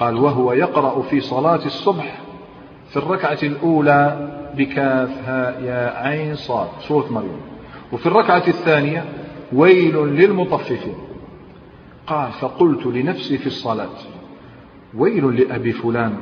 قال 0.00 0.16
وهو 0.18 0.52
يقرأ 0.52 1.02
في 1.02 1.20
صلاة 1.20 1.64
الصبح 1.66 2.18
في 2.90 2.96
الركعة 2.96 3.38
الأولى 3.42 4.30
بكاف 4.54 5.28
هاء 5.28 5.62
يا 5.62 5.94
عين 6.06 6.34
صاد 6.34 6.68
سورة 6.88 7.06
مريم 7.12 7.40
وفي 7.92 8.06
الركعة 8.06 8.48
الثانية 8.48 9.04
ويل 9.52 9.96
للمطففين 9.96 10.94
قال 12.06 12.32
فقلت 12.32 12.86
لنفسي 12.86 13.38
في 13.38 13.46
الصلاة 13.46 13.88
ويل 14.98 15.40
لأبي 15.40 15.72
فلان 15.72 16.16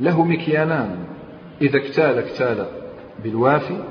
له 0.00 0.24
مكيالان 0.24 0.96
إذا 1.62 1.76
اكتال 1.78 2.18
اكتال 2.18 2.66
بالوافي 3.24 3.84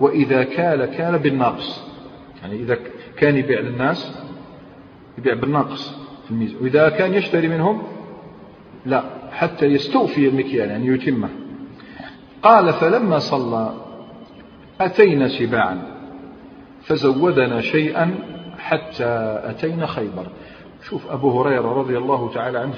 وإذا 0.00 0.42
كال 0.44 0.84
كال 0.86 1.18
بالناقص 1.18 1.86
يعني 2.42 2.56
إذا 2.56 2.78
كان 3.16 3.36
يبيع 3.36 3.60
للناس 3.60 4.18
يبيع 5.18 5.34
بالناقص 5.34 5.96
في 6.24 6.30
الميزة 6.30 6.54
وإذا 6.62 6.88
كان 6.88 7.14
يشتري 7.14 7.48
منهم 7.48 7.82
لا 8.86 9.02
حتى 9.32 9.66
يستوفي 9.66 10.28
المكيال 10.28 10.68
يعني 10.70 10.86
يتمه 10.86 11.28
قال 12.42 12.72
فلما 12.72 13.18
صلى 13.18 13.74
أتينا 14.80 15.28
سباعا 15.28 15.82
فزودنا 16.82 17.60
شيئا 17.60 18.14
حتى 18.58 19.40
أتينا 19.44 19.86
خيبر 19.86 20.26
شوف 20.82 21.10
أبو 21.10 21.40
هريرة 21.40 21.72
رضي 21.80 21.98
الله 21.98 22.30
تعالى 22.34 22.58
عنه 22.58 22.74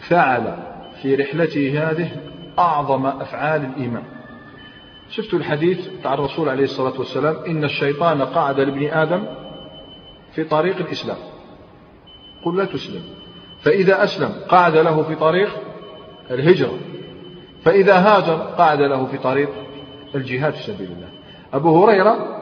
فعل 0.00 0.56
في 1.02 1.14
رحلته 1.14 1.88
هذه 1.90 2.10
أعظم 2.58 3.06
أفعال 3.06 3.64
الإيمان 3.64 4.02
شفت 5.10 5.34
الحديث 5.34 5.86
بتاع 5.88 6.14
الرسول 6.14 6.48
عليه 6.48 6.64
الصلاة 6.64 6.98
والسلام 6.98 7.36
إن 7.46 7.64
الشيطان 7.64 8.22
قعد 8.22 8.60
لابن 8.60 8.86
آدم 8.88 9.24
في 10.34 10.44
طريق 10.44 10.76
الإسلام 10.76 11.16
قل 12.44 12.56
لا 12.56 12.64
تسلم 12.64 13.02
فإذا 13.60 14.04
أسلم 14.04 14.34
قعد 14.48 14.76
له 14.76 15.02
في 15.02 15.14
طريق 15.14 15.48
الهجرة 16.30 16.78
فإذا 17.64 17.94
هاجر 17.96 18.34
قعد 18.58 18.80
له 18.80 19.06
في 19.06 19.18
طريق 19.18 19.48
الجهاد 20.14 20.52
في 20.52 20.62
سبيل 20.62 20.86
الله 20.86 21.08
أبو 21.54 21.84
هريرة 21.84 22.38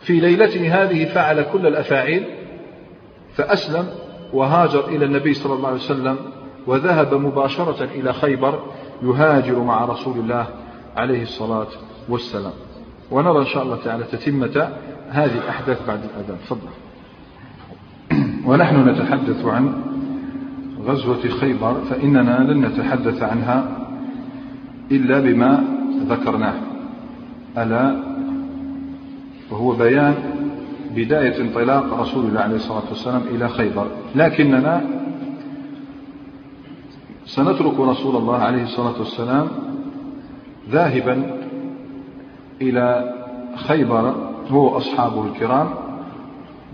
في 0.00 0.12
ليلته 0.12 0.82
هذه 0.82 1.04
فعل 1.14 1.42
كل 1.52 1.66
الأفاعيل 1.66 2.24
فأسلم 3.34 3.88
وهاجر 4.32 4.88
إلى 4.88 5.04
النبي 5.04 5.34
صلى 5.34 5.54
الله 5.54 5.66
عليه 5.68 5.76
وسلم 5.76 6.16
وذهب 6.66 7.14
مباشرة 7.14 7.84
إلى 7.84 8.12
خيبر 8.12 8.58
يهاجر 9.02 9.58
مع 9.62 9.84
رسول 9.84 10.16
الله 10.18 10.46
عليه 10.96 11.22
الصلاة 11.22 11.66
والسلام 12.08 12.52
ونرى 13.10 13.38
إن 13.38 13.46
شاء 13.46 13.62
الله 13.62 13.78
تعالى 13.84 14.04
تتمة 14.04 14.68
هذه 15.10 15.38
الأحداث 15.44 15.86
بعد 15.88 15.98
الأذان 16.04 16.36
تفضل 16.44 16.68
ونحن 18.46 18.88
نتحدث 18.88 19.44
عن 19.44 19.72
غزوة 20.86 21.28
خيبر 21.40 21.74
فإننا 21.90 22.38
لن 22.52 22.62
نتحدث 22.66 23.22
عنها 23.22 23.64
إلا 24.90 25.20
بما 25.20 25.64
ذكرناه 26.08 26.54
ألا 27.58 28.02
وهو 29.50 29.72
بيان 29.72 30.14
بداية 30.94 31.40
انطلاق 31.40 32.00
رسول 32.00 32.24
الله 32.26 32.40
عليه 32.40 32.56
الصلاة 32.56 32.82
والسلام 32.90 33.22
إلى 33.34 33.48
خيبر 33.48 33.86
لكننا 34.14 34.84
سنترك 37.26 37.80
رسول 37.80 38.16
الله 38.16 38.36
عليه 38.38 38.62
الصلاة 38.62 38.98
والسلام 38.98 39.48
ذاهبا 40.68 41.30
إلى 42.62 43.12
خيبر 43.56 44.14
هو 44.50 44.76
أصحابه 44.76 45.26
الكرام 45.26 45.70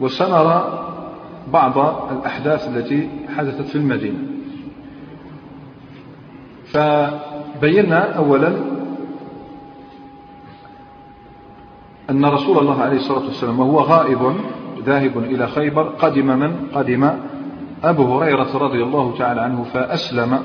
وسنرى 0.01 0.84
بعض 1.53 1.78
الأحداث 2.11 2.68
التي 2.68 3.09
حدثت 3.36 3.62
في 3.68 3.76
المدينة 3.76 4.18
فبينا 6.66 8.16
أولا 8.16 8.57
أن 12.11 12.24
رسول 12.24 12.59
الله 12.59 12.80
عليه 12.82 12.96
الصلاة 12.96 13.24
والسلام 13.24 13.61
وهو 13.61 13.78
غائب 13.80 14.34
ذاهب 14.84 15.18
إلى 15.18 15.46
خيبر 15.46 15.88
قدم 15.88 16.26
من؟ 16.26 16.57
قدم 16.74 17.11
أبو 17.84 18.18
هريرة 18.20 18.58
رضي 18.58 18.82
الله 18.82 19.14
تعالى 19.18 19.40
عنه 19.40 19.64
فأسلم 19.64 20.38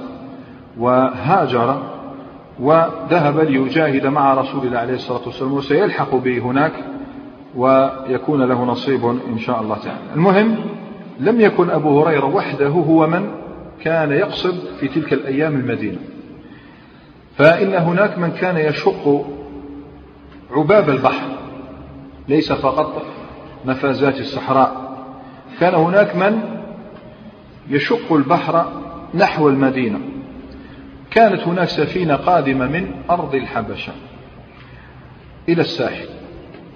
وهاجر 0.79 1.81
وذهب 2.59 3.39
ليجاهد 3.39 4.07
مع 4.07 4.33
رسول 4.33 4.65
الله 4.65 4.79
عليه 4.79 4.93
الصلاة 4.93 5.21
والسلام 5.25 5.53
وسيلحق 5.53 6.15
به 6.15 6.39
هناك 6.39 6.71
ويكون 7.55 8.43
له 8.43 8.63
نصيب 8.63 9.05
إن 9.05 9.37
شاء 9.39 9.61
الله 9.61 9.77
تعالى 9.77 9.99
المهم 10.15 10.55
لم 11.19 11.41
يكن 11.41 11.69
أبو 11.69 12.01
هريرة 12.05 12.25
وحده 12.25 12.67
هو 12.69 13.07
من 13.07 13.29
كان 13.83 14.11
يقصد 14.11 14.55
في 14.79 14.87
تلك 14.87 15.13
الأيام 15.13 15.55
المدينة 15.55 15.97
فإن 17.37 17.73
هناك 17.73 18.19
من 18.19 18.31
كان 18.31 18.57
يشق 18.57 19.25
عباب 20.51 20.89
البحر 20.89 21.27
ليس 22.29 22.51
فقط 22.53 23.01
نفازات 23.65 24.19
الصحراء 24.19 24.73
كان 25.59 25.75
هناك 25.75 26.15
من 26.15 26.54
يشق 27.69 28.13
البحر 28.13 28.71
نحو 29.13 29.49
المدينة 29.49 29.99
كانت 31.11 31.41
هناك 31.41 31.67
سفينة 31.67 32.15
قادمة 32.15 32.67
من 32.67 32.91
أرض 33.09 33.35
الحبشة 33.35 33.91
إلى 35.49 35.61
الساحل 35.61 36.05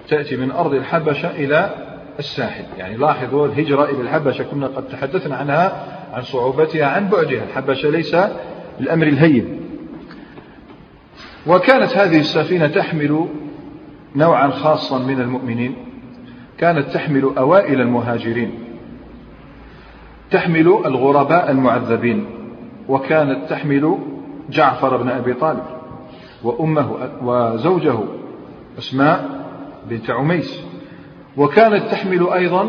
تأتي 0.08 0.36
من 0.36 0.50
أرض 0.50 0.74
الحبشة 0.74 1.30
إلى 1.30 1.70
الساحل 2.18 2.64
يعني 2.78 2.96
لاحظوا 2.96 3.46
الهجرة 3.46 3.84
إلى 3.84 4.00
الحبشة 4.00 4.44
كنا 4.44 4.66
قد 4.66 4.88
تحدثنا 4.88 5.36
عنها 5.36 5.86
عن 6.12 6.22
صعوبتها 6.22 6.86
عن 6.86 7.08
بعدها 7.08 7.42
الحبشة 7.48 7.88
ليس 7.90 8.16
الأمر 8.80 9.06
الهين 9.06 9.60
وكانت 11.46 11.96
هذه 11.96 12.20
السفينة 12.20 12.66
تحمل 12.66 13.26
نوعا 14.16 14.50
خاصا 14.50 14.98
من 14.98 15.20
المؤمنين 15.20 15.74
كانت 16.58 16.88
تحمل 16.90 17.22
أوائل 17.38 17.80
المهاجرين 17.80 18.69
تحمل 20.30 20.68
الغرباء 20.86 21.50
المعذبين 21.50 22.24
وكانت 22.88 23.50
تحمل 23.50 23.98
جعفر 24.50 24.96
بن 24.96 25.08
أبي 25.08 25.34
طالب 25.34 25.62
وأمه 26.42 26.92
وزوجه 27.22 27.98
أسماء 28.78 29.28
بنت 29.88 30.10
عميس 30.10 30.62
وكانت 31.36 31.82
تحمل 31.92 32.28
أيضا 32.28 32.68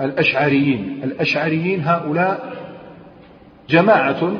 الأشعريين 0.00 1.00
الأشعريين 1.04 1.80
هؤلاء 1.84 2.52
جماعة 3.68 4.32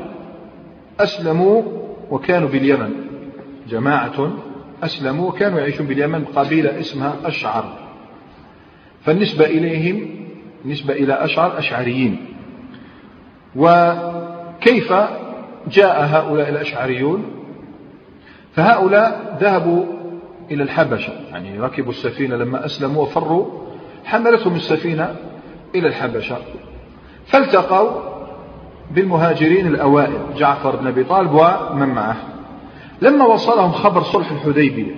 أسلموا 0.99 1.61
وكانوا 2.11 2.49
باليمن 2.49 2.93
جماعة 3.69 4.31
أسلموا 4.83 5.29
وكانوا 5.29 5.59
يعيشون 5.59 5.87
باليمن 5.87 6.25
قبيلة 6.25 6.79
اسمها 6.79 7.15
أشعر 7.25 7.65
فالنسبة 9.03 9.45
إليهم 9.45 10.20
بالنسبة 10.63 10.93
إلى 10.93 11.13
أشعر 11.13 11.59
أشعريين 11.59 12.25
وكيف 13.55 14.93
جاء 15.67 16.05
هؤلاء 16.05 16.49
الأشعريون 16.49 17.23
فهؤلاء 18.53 19.37
ذهبوا 19.41 19.85
إلى 20.51 20.63
الحبشة 20.63 21.13
يعني 21.31 21.59
ركبوا 21.59 21.91
السفينة 21.91 22.35
لما 22.35 22.65
أسلموا 22.65 23.01
وفروا 23.03 23.45
حملتهم 24.05 24.55
السفينة 24.55 25.15
إلى 25.75 25.87
الحبشة 25.87 26.37
فالتقوا 27.25 28.01
بالمهاجرين 28.91 29.67
الأوائل 29.67 30.17
جعفر 30.37 30.75
بن 30.75 30.87
أبي 30.87 31.03
طالب 31.03 31.31
ومن 31.33 31.89
معه 31.89 32.15
لما 33.01 33.25
وصلهم 33.25 33.71
خبر 33.71 34.01
صلح 34.01 34.31
الحديبية 34.31 34.95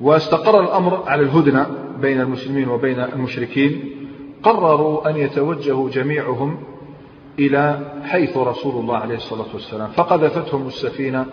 واستقر 0.00 0.60
الأمر 0.60 1.04
على 1.06 1.22
الهدنة 1.22 1.66
بين 2.00 2.20
المسلمين 2.20 2.68
وبين 2.68 3.00
المشركين 3.00 3.97
قرروا 4.42 5.10
أن 5.10 5.16
يتوجهوا 5.16 5.90
جميعهم 5.90 6.56
إلى 7.38 7.80
حيث 8.04 8.36
رسول 8.36 8.80
الله 8.80 8.96
عليه 8.96 9.14
الصلاة 9.16 9.46
والسلام 9.54 9.88
فقذفتهم 9.90 10.66
السفينة 10.66 11.26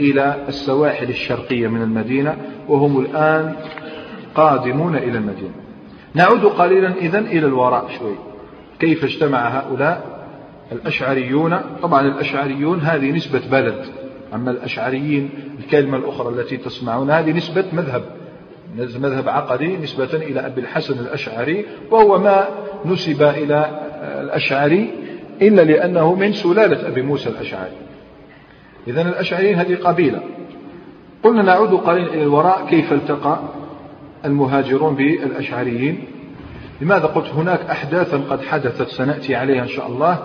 إلى 0.00 0.44
السواحل 0.48 1.08
الشرقية 1.08 1.68
من 1.68 1.82
المدينة 1.82 2.36
وهم 2.68 3.00
الآن 3.00 3.54
قادمون 4.34 4.96
إلى 4.96 5.18
المدينة 5.18 5.54
نعود 6.14 6.44
قليلا 6.44 6.92
إذن 7.00 7.26
إلى 7.26 7.46
الوراء 7.46 7.88
شوي 7.98 8.14
كيف 8.78 9.04
اجتمع 9.04 9.48
هؤلاء 9.58 10.16
الأشعريون 10.72 11.60
طبعا 11.82 12.00
الأشعريون 12.00 12.80
هذه 12.80 13.10
نسبة 13.12 13.40
بلد 13.50 13.84
أما 14.34 14.50
الأشعريين 14.50 15.30
الكلمة 15.58 15.96
الأخرى 15.96 16.34
التي 16.40 16.56
تسمعون 16.56 17.10
هذه 17.10 17.32
نسبة 17.36 17.64
مذهب 17.72 18.15
مذهب 18.74 19.28
عقدي 19.28 19.76
نسبة 19.76 20.04
إلى 20.14 20.46
أبي 20.46 20.60
الحسن 20.60 20.98
الأشعري 20.98 21.64
وهو 21.90 22.18
ما 22.18 22.48
نسب 22.84 23.22
إلى 23.22 23.80
الأشعري 24.02 24.90
إلا 25.42 25.62
لأنه 25.62 26.14
من 26.14 26.32
سلالة 26.32 26.88
أبي 26.88 27.02
موسى 27.02 27.28
الأشعري 27.28 27.70
إذا 28.88 29.02
الأشعريين 29.02 29.54
هذه 29.58 29.74
قبيلة 29.74 30.20
قلنا 31.22 31.42
نعود 31.42 31.70
قليلا 31.70 32.14
إلى 32.14 32.22
الوراء 32.22 32.66
كيف 32.66 32.92
التقى 32.92 33.38
المهاجرون 34.24 34.94
بالأشعريين 34.96 36.04
لماذا 36.80 37.04
قلت 37.06 37.26
هناك 37.26 37.60
أحداثا 37.70 38.16
قد 38.30 38.42
حدثت 38.44 38.88
سنأتي 38.88 39.34
عليها 39.36 39.62
إن 39.62 39.68
شاء 39.68 39.86
الله 39.86 40.18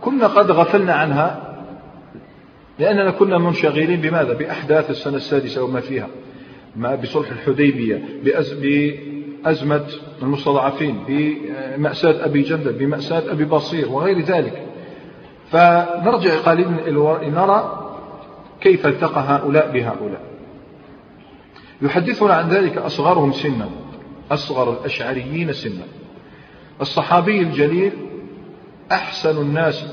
كنا 0.00 0.26
قد 0.26 0.50
غفلنا 0.50 0.94
عنها 0.94 1.54
لأننا 2.78 3.10
كنا 3.10 3.38
منشغلين 3.38 4.00
بماذا 4.00 4.32
بأحداث 4.32 4.90
السنة 4.90 5.16
السادسة 5.16 5.64
وما 5.64 5.80
فيها 5.80 6.06
ما 6.76 6.94
بصلح 6.94 7.30
الحديبية 7.30 8.02
بأزمة 8.24 9.84
المستضعفين 10.22 11.04
بمأساة 11.08 12.26
أبي 12.26 12.42
جندب 12.42 12.78
بمأساة 12.78 13.22
أبي 13.32 13.44
بصير 13.44 13.88
وغير 13.88 14.20
ذلك 14.20 14.62
فنرجع 15.50 16.38
قليلا 16.40 16.90
لنرى 17.28 17.84
كيف 18.60 18.86
التقى 18.86 19.20
هؤلاء 19.20 19.72
بهؤلاء 19.72 20.20
يحدثنا 21.82 22.34
عن 22.34 22.48
ذلك 22.48 22.78
أصغرهم 22.78 23.32
سنا 23.32 23.68
أصغر 24.30 24.72
الأشعريين 24.72 25.52
سنا 25.52 25.82
الصحابي 26.80 27.40
الجليل 27.40 27.92
أحسن 28.92 29.40
الناس 29.42 29.86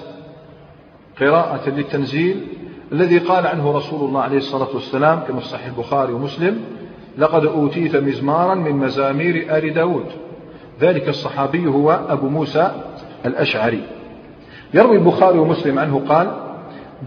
قراءة 1.20 1.70
للتنزيل 1.70 2.55
الذي 2.96 3.18
قال 3.18 3.48
عنه 3.48 3.78
رسول 3.78 4.08
الله 4.10 4.22
عليه 4.22 4.38
الصلاة 4.38 4.68
والسلام 4.74 5.20
كما 5.20 5.40
في 5.40 5.46
صحيح 5.48 5.66
البخاري 5.66 6.14
ومسلم 6.14 6.62
لقد 7.18 7.46
أوتيت 7.46 7.96
مزمارا 7.96 8.56
من 8.56 8.72
مزامير 8.76 9.58
آل 9.58 9.74
داود 9.74 10.06
ذلك 10.82 11.10
الصحابي 11.10 11.68
هو 11.68 12.00
أبو 12.10 12.30
موسى 12.30 12.72
الأشعري 13.26 13.82
يروي 14.74 14.98
البخاري 14.98 15.40
ومسلم 15.40 15.80
عنه 15.80 16.02
قال 16.10 16.32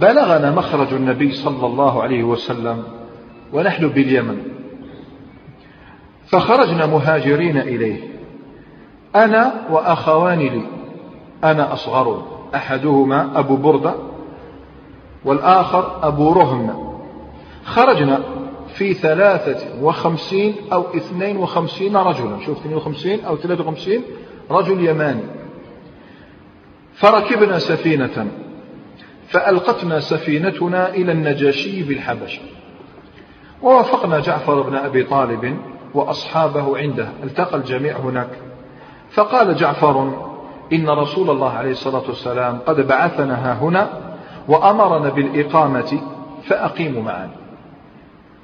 بلغنا 0.01 0.51
مخرج 0.51 0.95
النبي 0.95 1.33
صلى 1.33 1.67
الله 1.67 2.03
عليه 2.03 2.25
وسلم 2.25 2.83
ونحن 3.53 3.89
باليمن 3.89 4.39
فخرجنا 6.27 6.87
مهاجرين 6.87 7.57
إليه 7.59 7.99
أنا 9.17 9.55
وأخوان 9.71 10.39
لي 10.39 10.63
أنا 11.45 11.73
أصغر 11.73 12.23
أحدهما 12.55 13.39
أبو 13.39 13.57
بردة 13.57 13.95
والآخر 15.25 16.09
أبو 16.09 16.33
رهم 16.33 16.95
خرجنا 17.65 18.21
في 18.75 18.95
ثلاثة 18.95 19.83
وخمسين 19.85 20.55
أو 20.73 20.83
اثنين 20.97 21.37
وخمسين 21.37 21.97
رجلا 21.97 22.39
شوف 22.47 22.61
اثنين 22.61 22.77
وخمسين 22.77 23.25
أو 23.25 23.37
ثلاثة 23.37 23.63
وخمسين 23.65 24.03
رجل 24.51 24.89
يماني 24.89 25.23
فركبنا 26.95 27.59
سفينة 27.59 28.27
فألقتنا 29.29 30.01
سفينتنا 30.01 30.89
إلى 30.89 31.13
النجاشي 31.13 31.83
بالحبشة 31.83 32.41
ووافقنا 33.63 34.19
جعفر 34.19 34.63
بن 34.63 34.75
أبي 34.75 35.03
طالب 35.03 35.57
وأصحابه 35.95 36.79
عنده 36.79 37.09
التقى 37.23 37.57
الجميع 37.57 37.97
هناك 37.97 38.29
فقال 39.11 39.57
جعفر 39.57 40.27
إن 40.73 40.89
رسول 40.91 41.31
الله 41.31 41.51
عليه 41.53 41.71
الصلاة 41.71 42.03
والسلام 42.09 42.59
قد 42.67 42.87
بعثنا 42.87 43.53
هنا 43.63 43.91
وأمرنا 44.49 45.09
بالإقامة 45.09 46.01
فأقيموا 46.45 47.03
معنا 47.03 47.37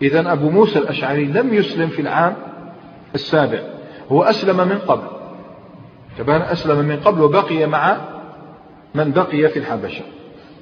إذا 0.03 0.33
أبو 0.33 0.51
موسى 0.51 0.79
الأشعري 0.79 1.25
لم 1.25 1.55
يسلم 1.55 1.89
في 1.89 2.03
العام 2.03 2.35
السابع 3.15 3.59
هو 4.13 4.23
أسلم 4.23 4.69
من 4.69 4.79
قبل 4.79 5.07
تبان 6.19 6.43
أسلم 6.43 6.85
من 6.85 6.97
قبل 7.01 7.21
وبقي 7.23 7.67
مع 7.67 7.97
من 8.95 9.13
بقي 9.13 9.49
في 9.49 9.59
الحبشة 9.59 10.05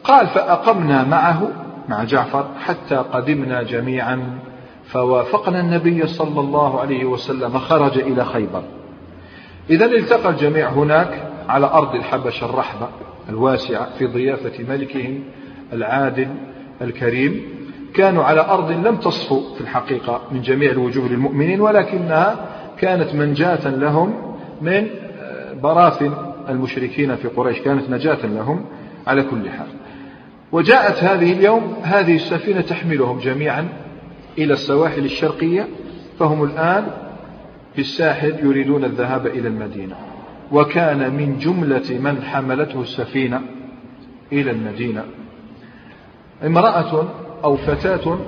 قال 0.04 0.26
فأقمنا 0.26 1.04
معه 1.04 1.48
مع 1.88 2.04
جعفر 2.04 2.46
حتى 2.60 2.94
قدمنا 2.96 3.62
جميعا 3.62 4.38
فوافقنا 4.86 5.60
النبي 5.60 6.06
صلى 6.06 6.40
الله 6.40 6.80
عليه 6.80 7.04
وسلم 7.04 7.58
خرج 7.58 7.98
إلى 7.98 8.24
خيبر 8.24 8.62
إذا 9.70 9.86
التقى 9.86 10.30
الجميع 10.30 10.68
هناك 10.68 11.28
على 11.48 11.66
أرض 11.66 11.94
الحبشة 11.94 12.44
الرحبة 12.44 12.88
الواسعة 13.28 13.88
في 13.98 14.06
ضيافة 14.06 14.52
ملكهم 14.68 15.20
العادل 15.72 16.28
الكريم 16.82 17.42
كانوا 17.94 18.24
على 18.24 18.40
أرض 18.40 18.70
لم 18.70 18.96
تصفو 18.96 19.54
في 19.54 19.60
الحقيقة 19.60 20.20
من 20.32 20.40
جميع 20.40 20.70
الوجوه 20.70 21.08
للمؤمنين 21.08 21.60
ولكنها 21.60 22.46
كانت 22.78 23.14
منجاة 23.14 23.68
لهم 23.68 24.36
من 24.62 24.72
آه، 25.20 25.52
براثن 25.62 26.12
المشركين 26.48 27.16
في 27.16 27.28
قريش 27.28 27.60
كانت 27.60 27.90
نجاة 27.90 28.26
لهم 28.26 28.64
على 29.06 29.22
كل 29.22 29.50
حال 29.50 29.66
وجاءت 30.52 31.04
هذه 31.04 31.32
اليوم 31.32 31.74
هذه 31.82 32.14
السفينة 32.16 32.60
تحملهم 32.60 33.18
جميعا 33.18 33.68
إلى 34.38 34.52
السواحل 34.52 35.04
الشرقية 35.04 35.68
فهم 36.18 36.44
الآن 36.44 36.86
في 37.74 37.80
الساحل 37.80 38.34
يريدون 38.44 38.84
الذهاب 38.84 39.26
إلى 39.26 39.48
المدينة 39.48 39.96
وكان 40.52 41.14
من 41.14 41.38
جملة 41.38 41.98
من 41.98 42.22
حملته 42.22 42.80
السفينة 42.80 43.40
إلى 44.32 44.50
المدينة 44.50 45.04
امرأة 46.46 47.04
أو 47.44 47.56
فتاة 47.56 48.18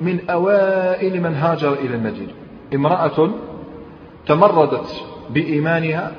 من 0.00 0.30
أوائل 0.30 1.20
من 1.22 1.34
هاجر 1.34 1.72
إلى 1.72 1.94
المدينة 1.96 2.32
امرأة 2.74 3.30
تمردت 4.26 4.90
بإيمانها 5.30 6.12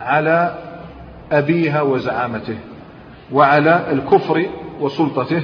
على 0.00 0.58
أبيها 1.32 1.82
وزعامته 1.82 2.58
وعلى 3.32 3.92
الكفر 3.92 4.46
وسلطته 4.80 5.42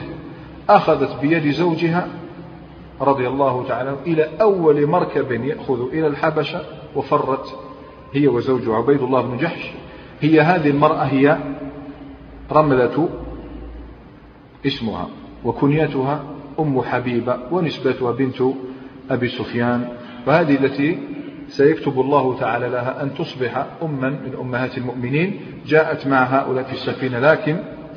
أخذت 0.71 1.21
بيد 1.21 1.51
زوجها 1.51 2.07
رضي 3.01 3.29
الله 3.29 3.65
تعالى 3.69 3.95
إلى 4.07 4.29
أول 4.41 4.87
مركب 4.87 5.33
يأخذ 5.33 5.81
إلى 5.93 6.07
الحبشة 6.07 6.61
وفرت 6.97 7.59
هي 8.13 8.29
وزوجها 8.29 8.77
عبيد 8.77 9.03
الله 9.03 9.23
بن 9.23 9.37
جحش 9.37 9.71
هي 10.21 10.41
هذه 10.41 10.71
المرأة 10.71 11.03
هي 11.03 11.39
رملة 12.53 13.09
اسمها 14.67 15.09
وكنيتها 15.45 16.23
أم 16.61 16.83
حبيبة 16.83 17.39
ونسبتها 17.51 18.13
بنت 18.13 18.37
أبي 19.11 19.29
سفيان 19.29 19.89
وهذه 20.27 20.55
التي 20.65 20.99
سيكتب 21.49 22.01
الله 22.01 22.37
تعالى 22.41 22.69
لها 22.69 23.03
أن 23.03 23.15
تصبح 23.15 23.67
أما 23.83 24.09
من 24.11 24.35
أمهات 24.41 24.79
المؤمنين 24.79 25.41
جاءت 25.67 26.07
مع 26.07 26.25
هؤلاء 26.25 26.65
في 26.65 26.73
السفينة 26.73 27.19
لكن 27.19 27.57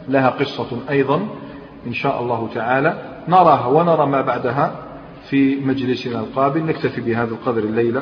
لها 0.09 0.29
قصة 0.29 0.77
أيضا 0.89 1.27
إن 1.87 1.93
شاء 1.93 2.21
الله 2.21 2.49
تعالى 2.55 3.19
نراها 3.27 3.65
ونرى 3.65 4.07
ما 4.07 4.21
بعدها 4.21 4.75
في 5.29 5.55
مجلسنا 5.65 6.19
القابل 6.19 6.65
نكتفي 6.65 7.01
بهذا 7.01 7.31
القدر 7.31 7.63
الليلة 7.63 8.01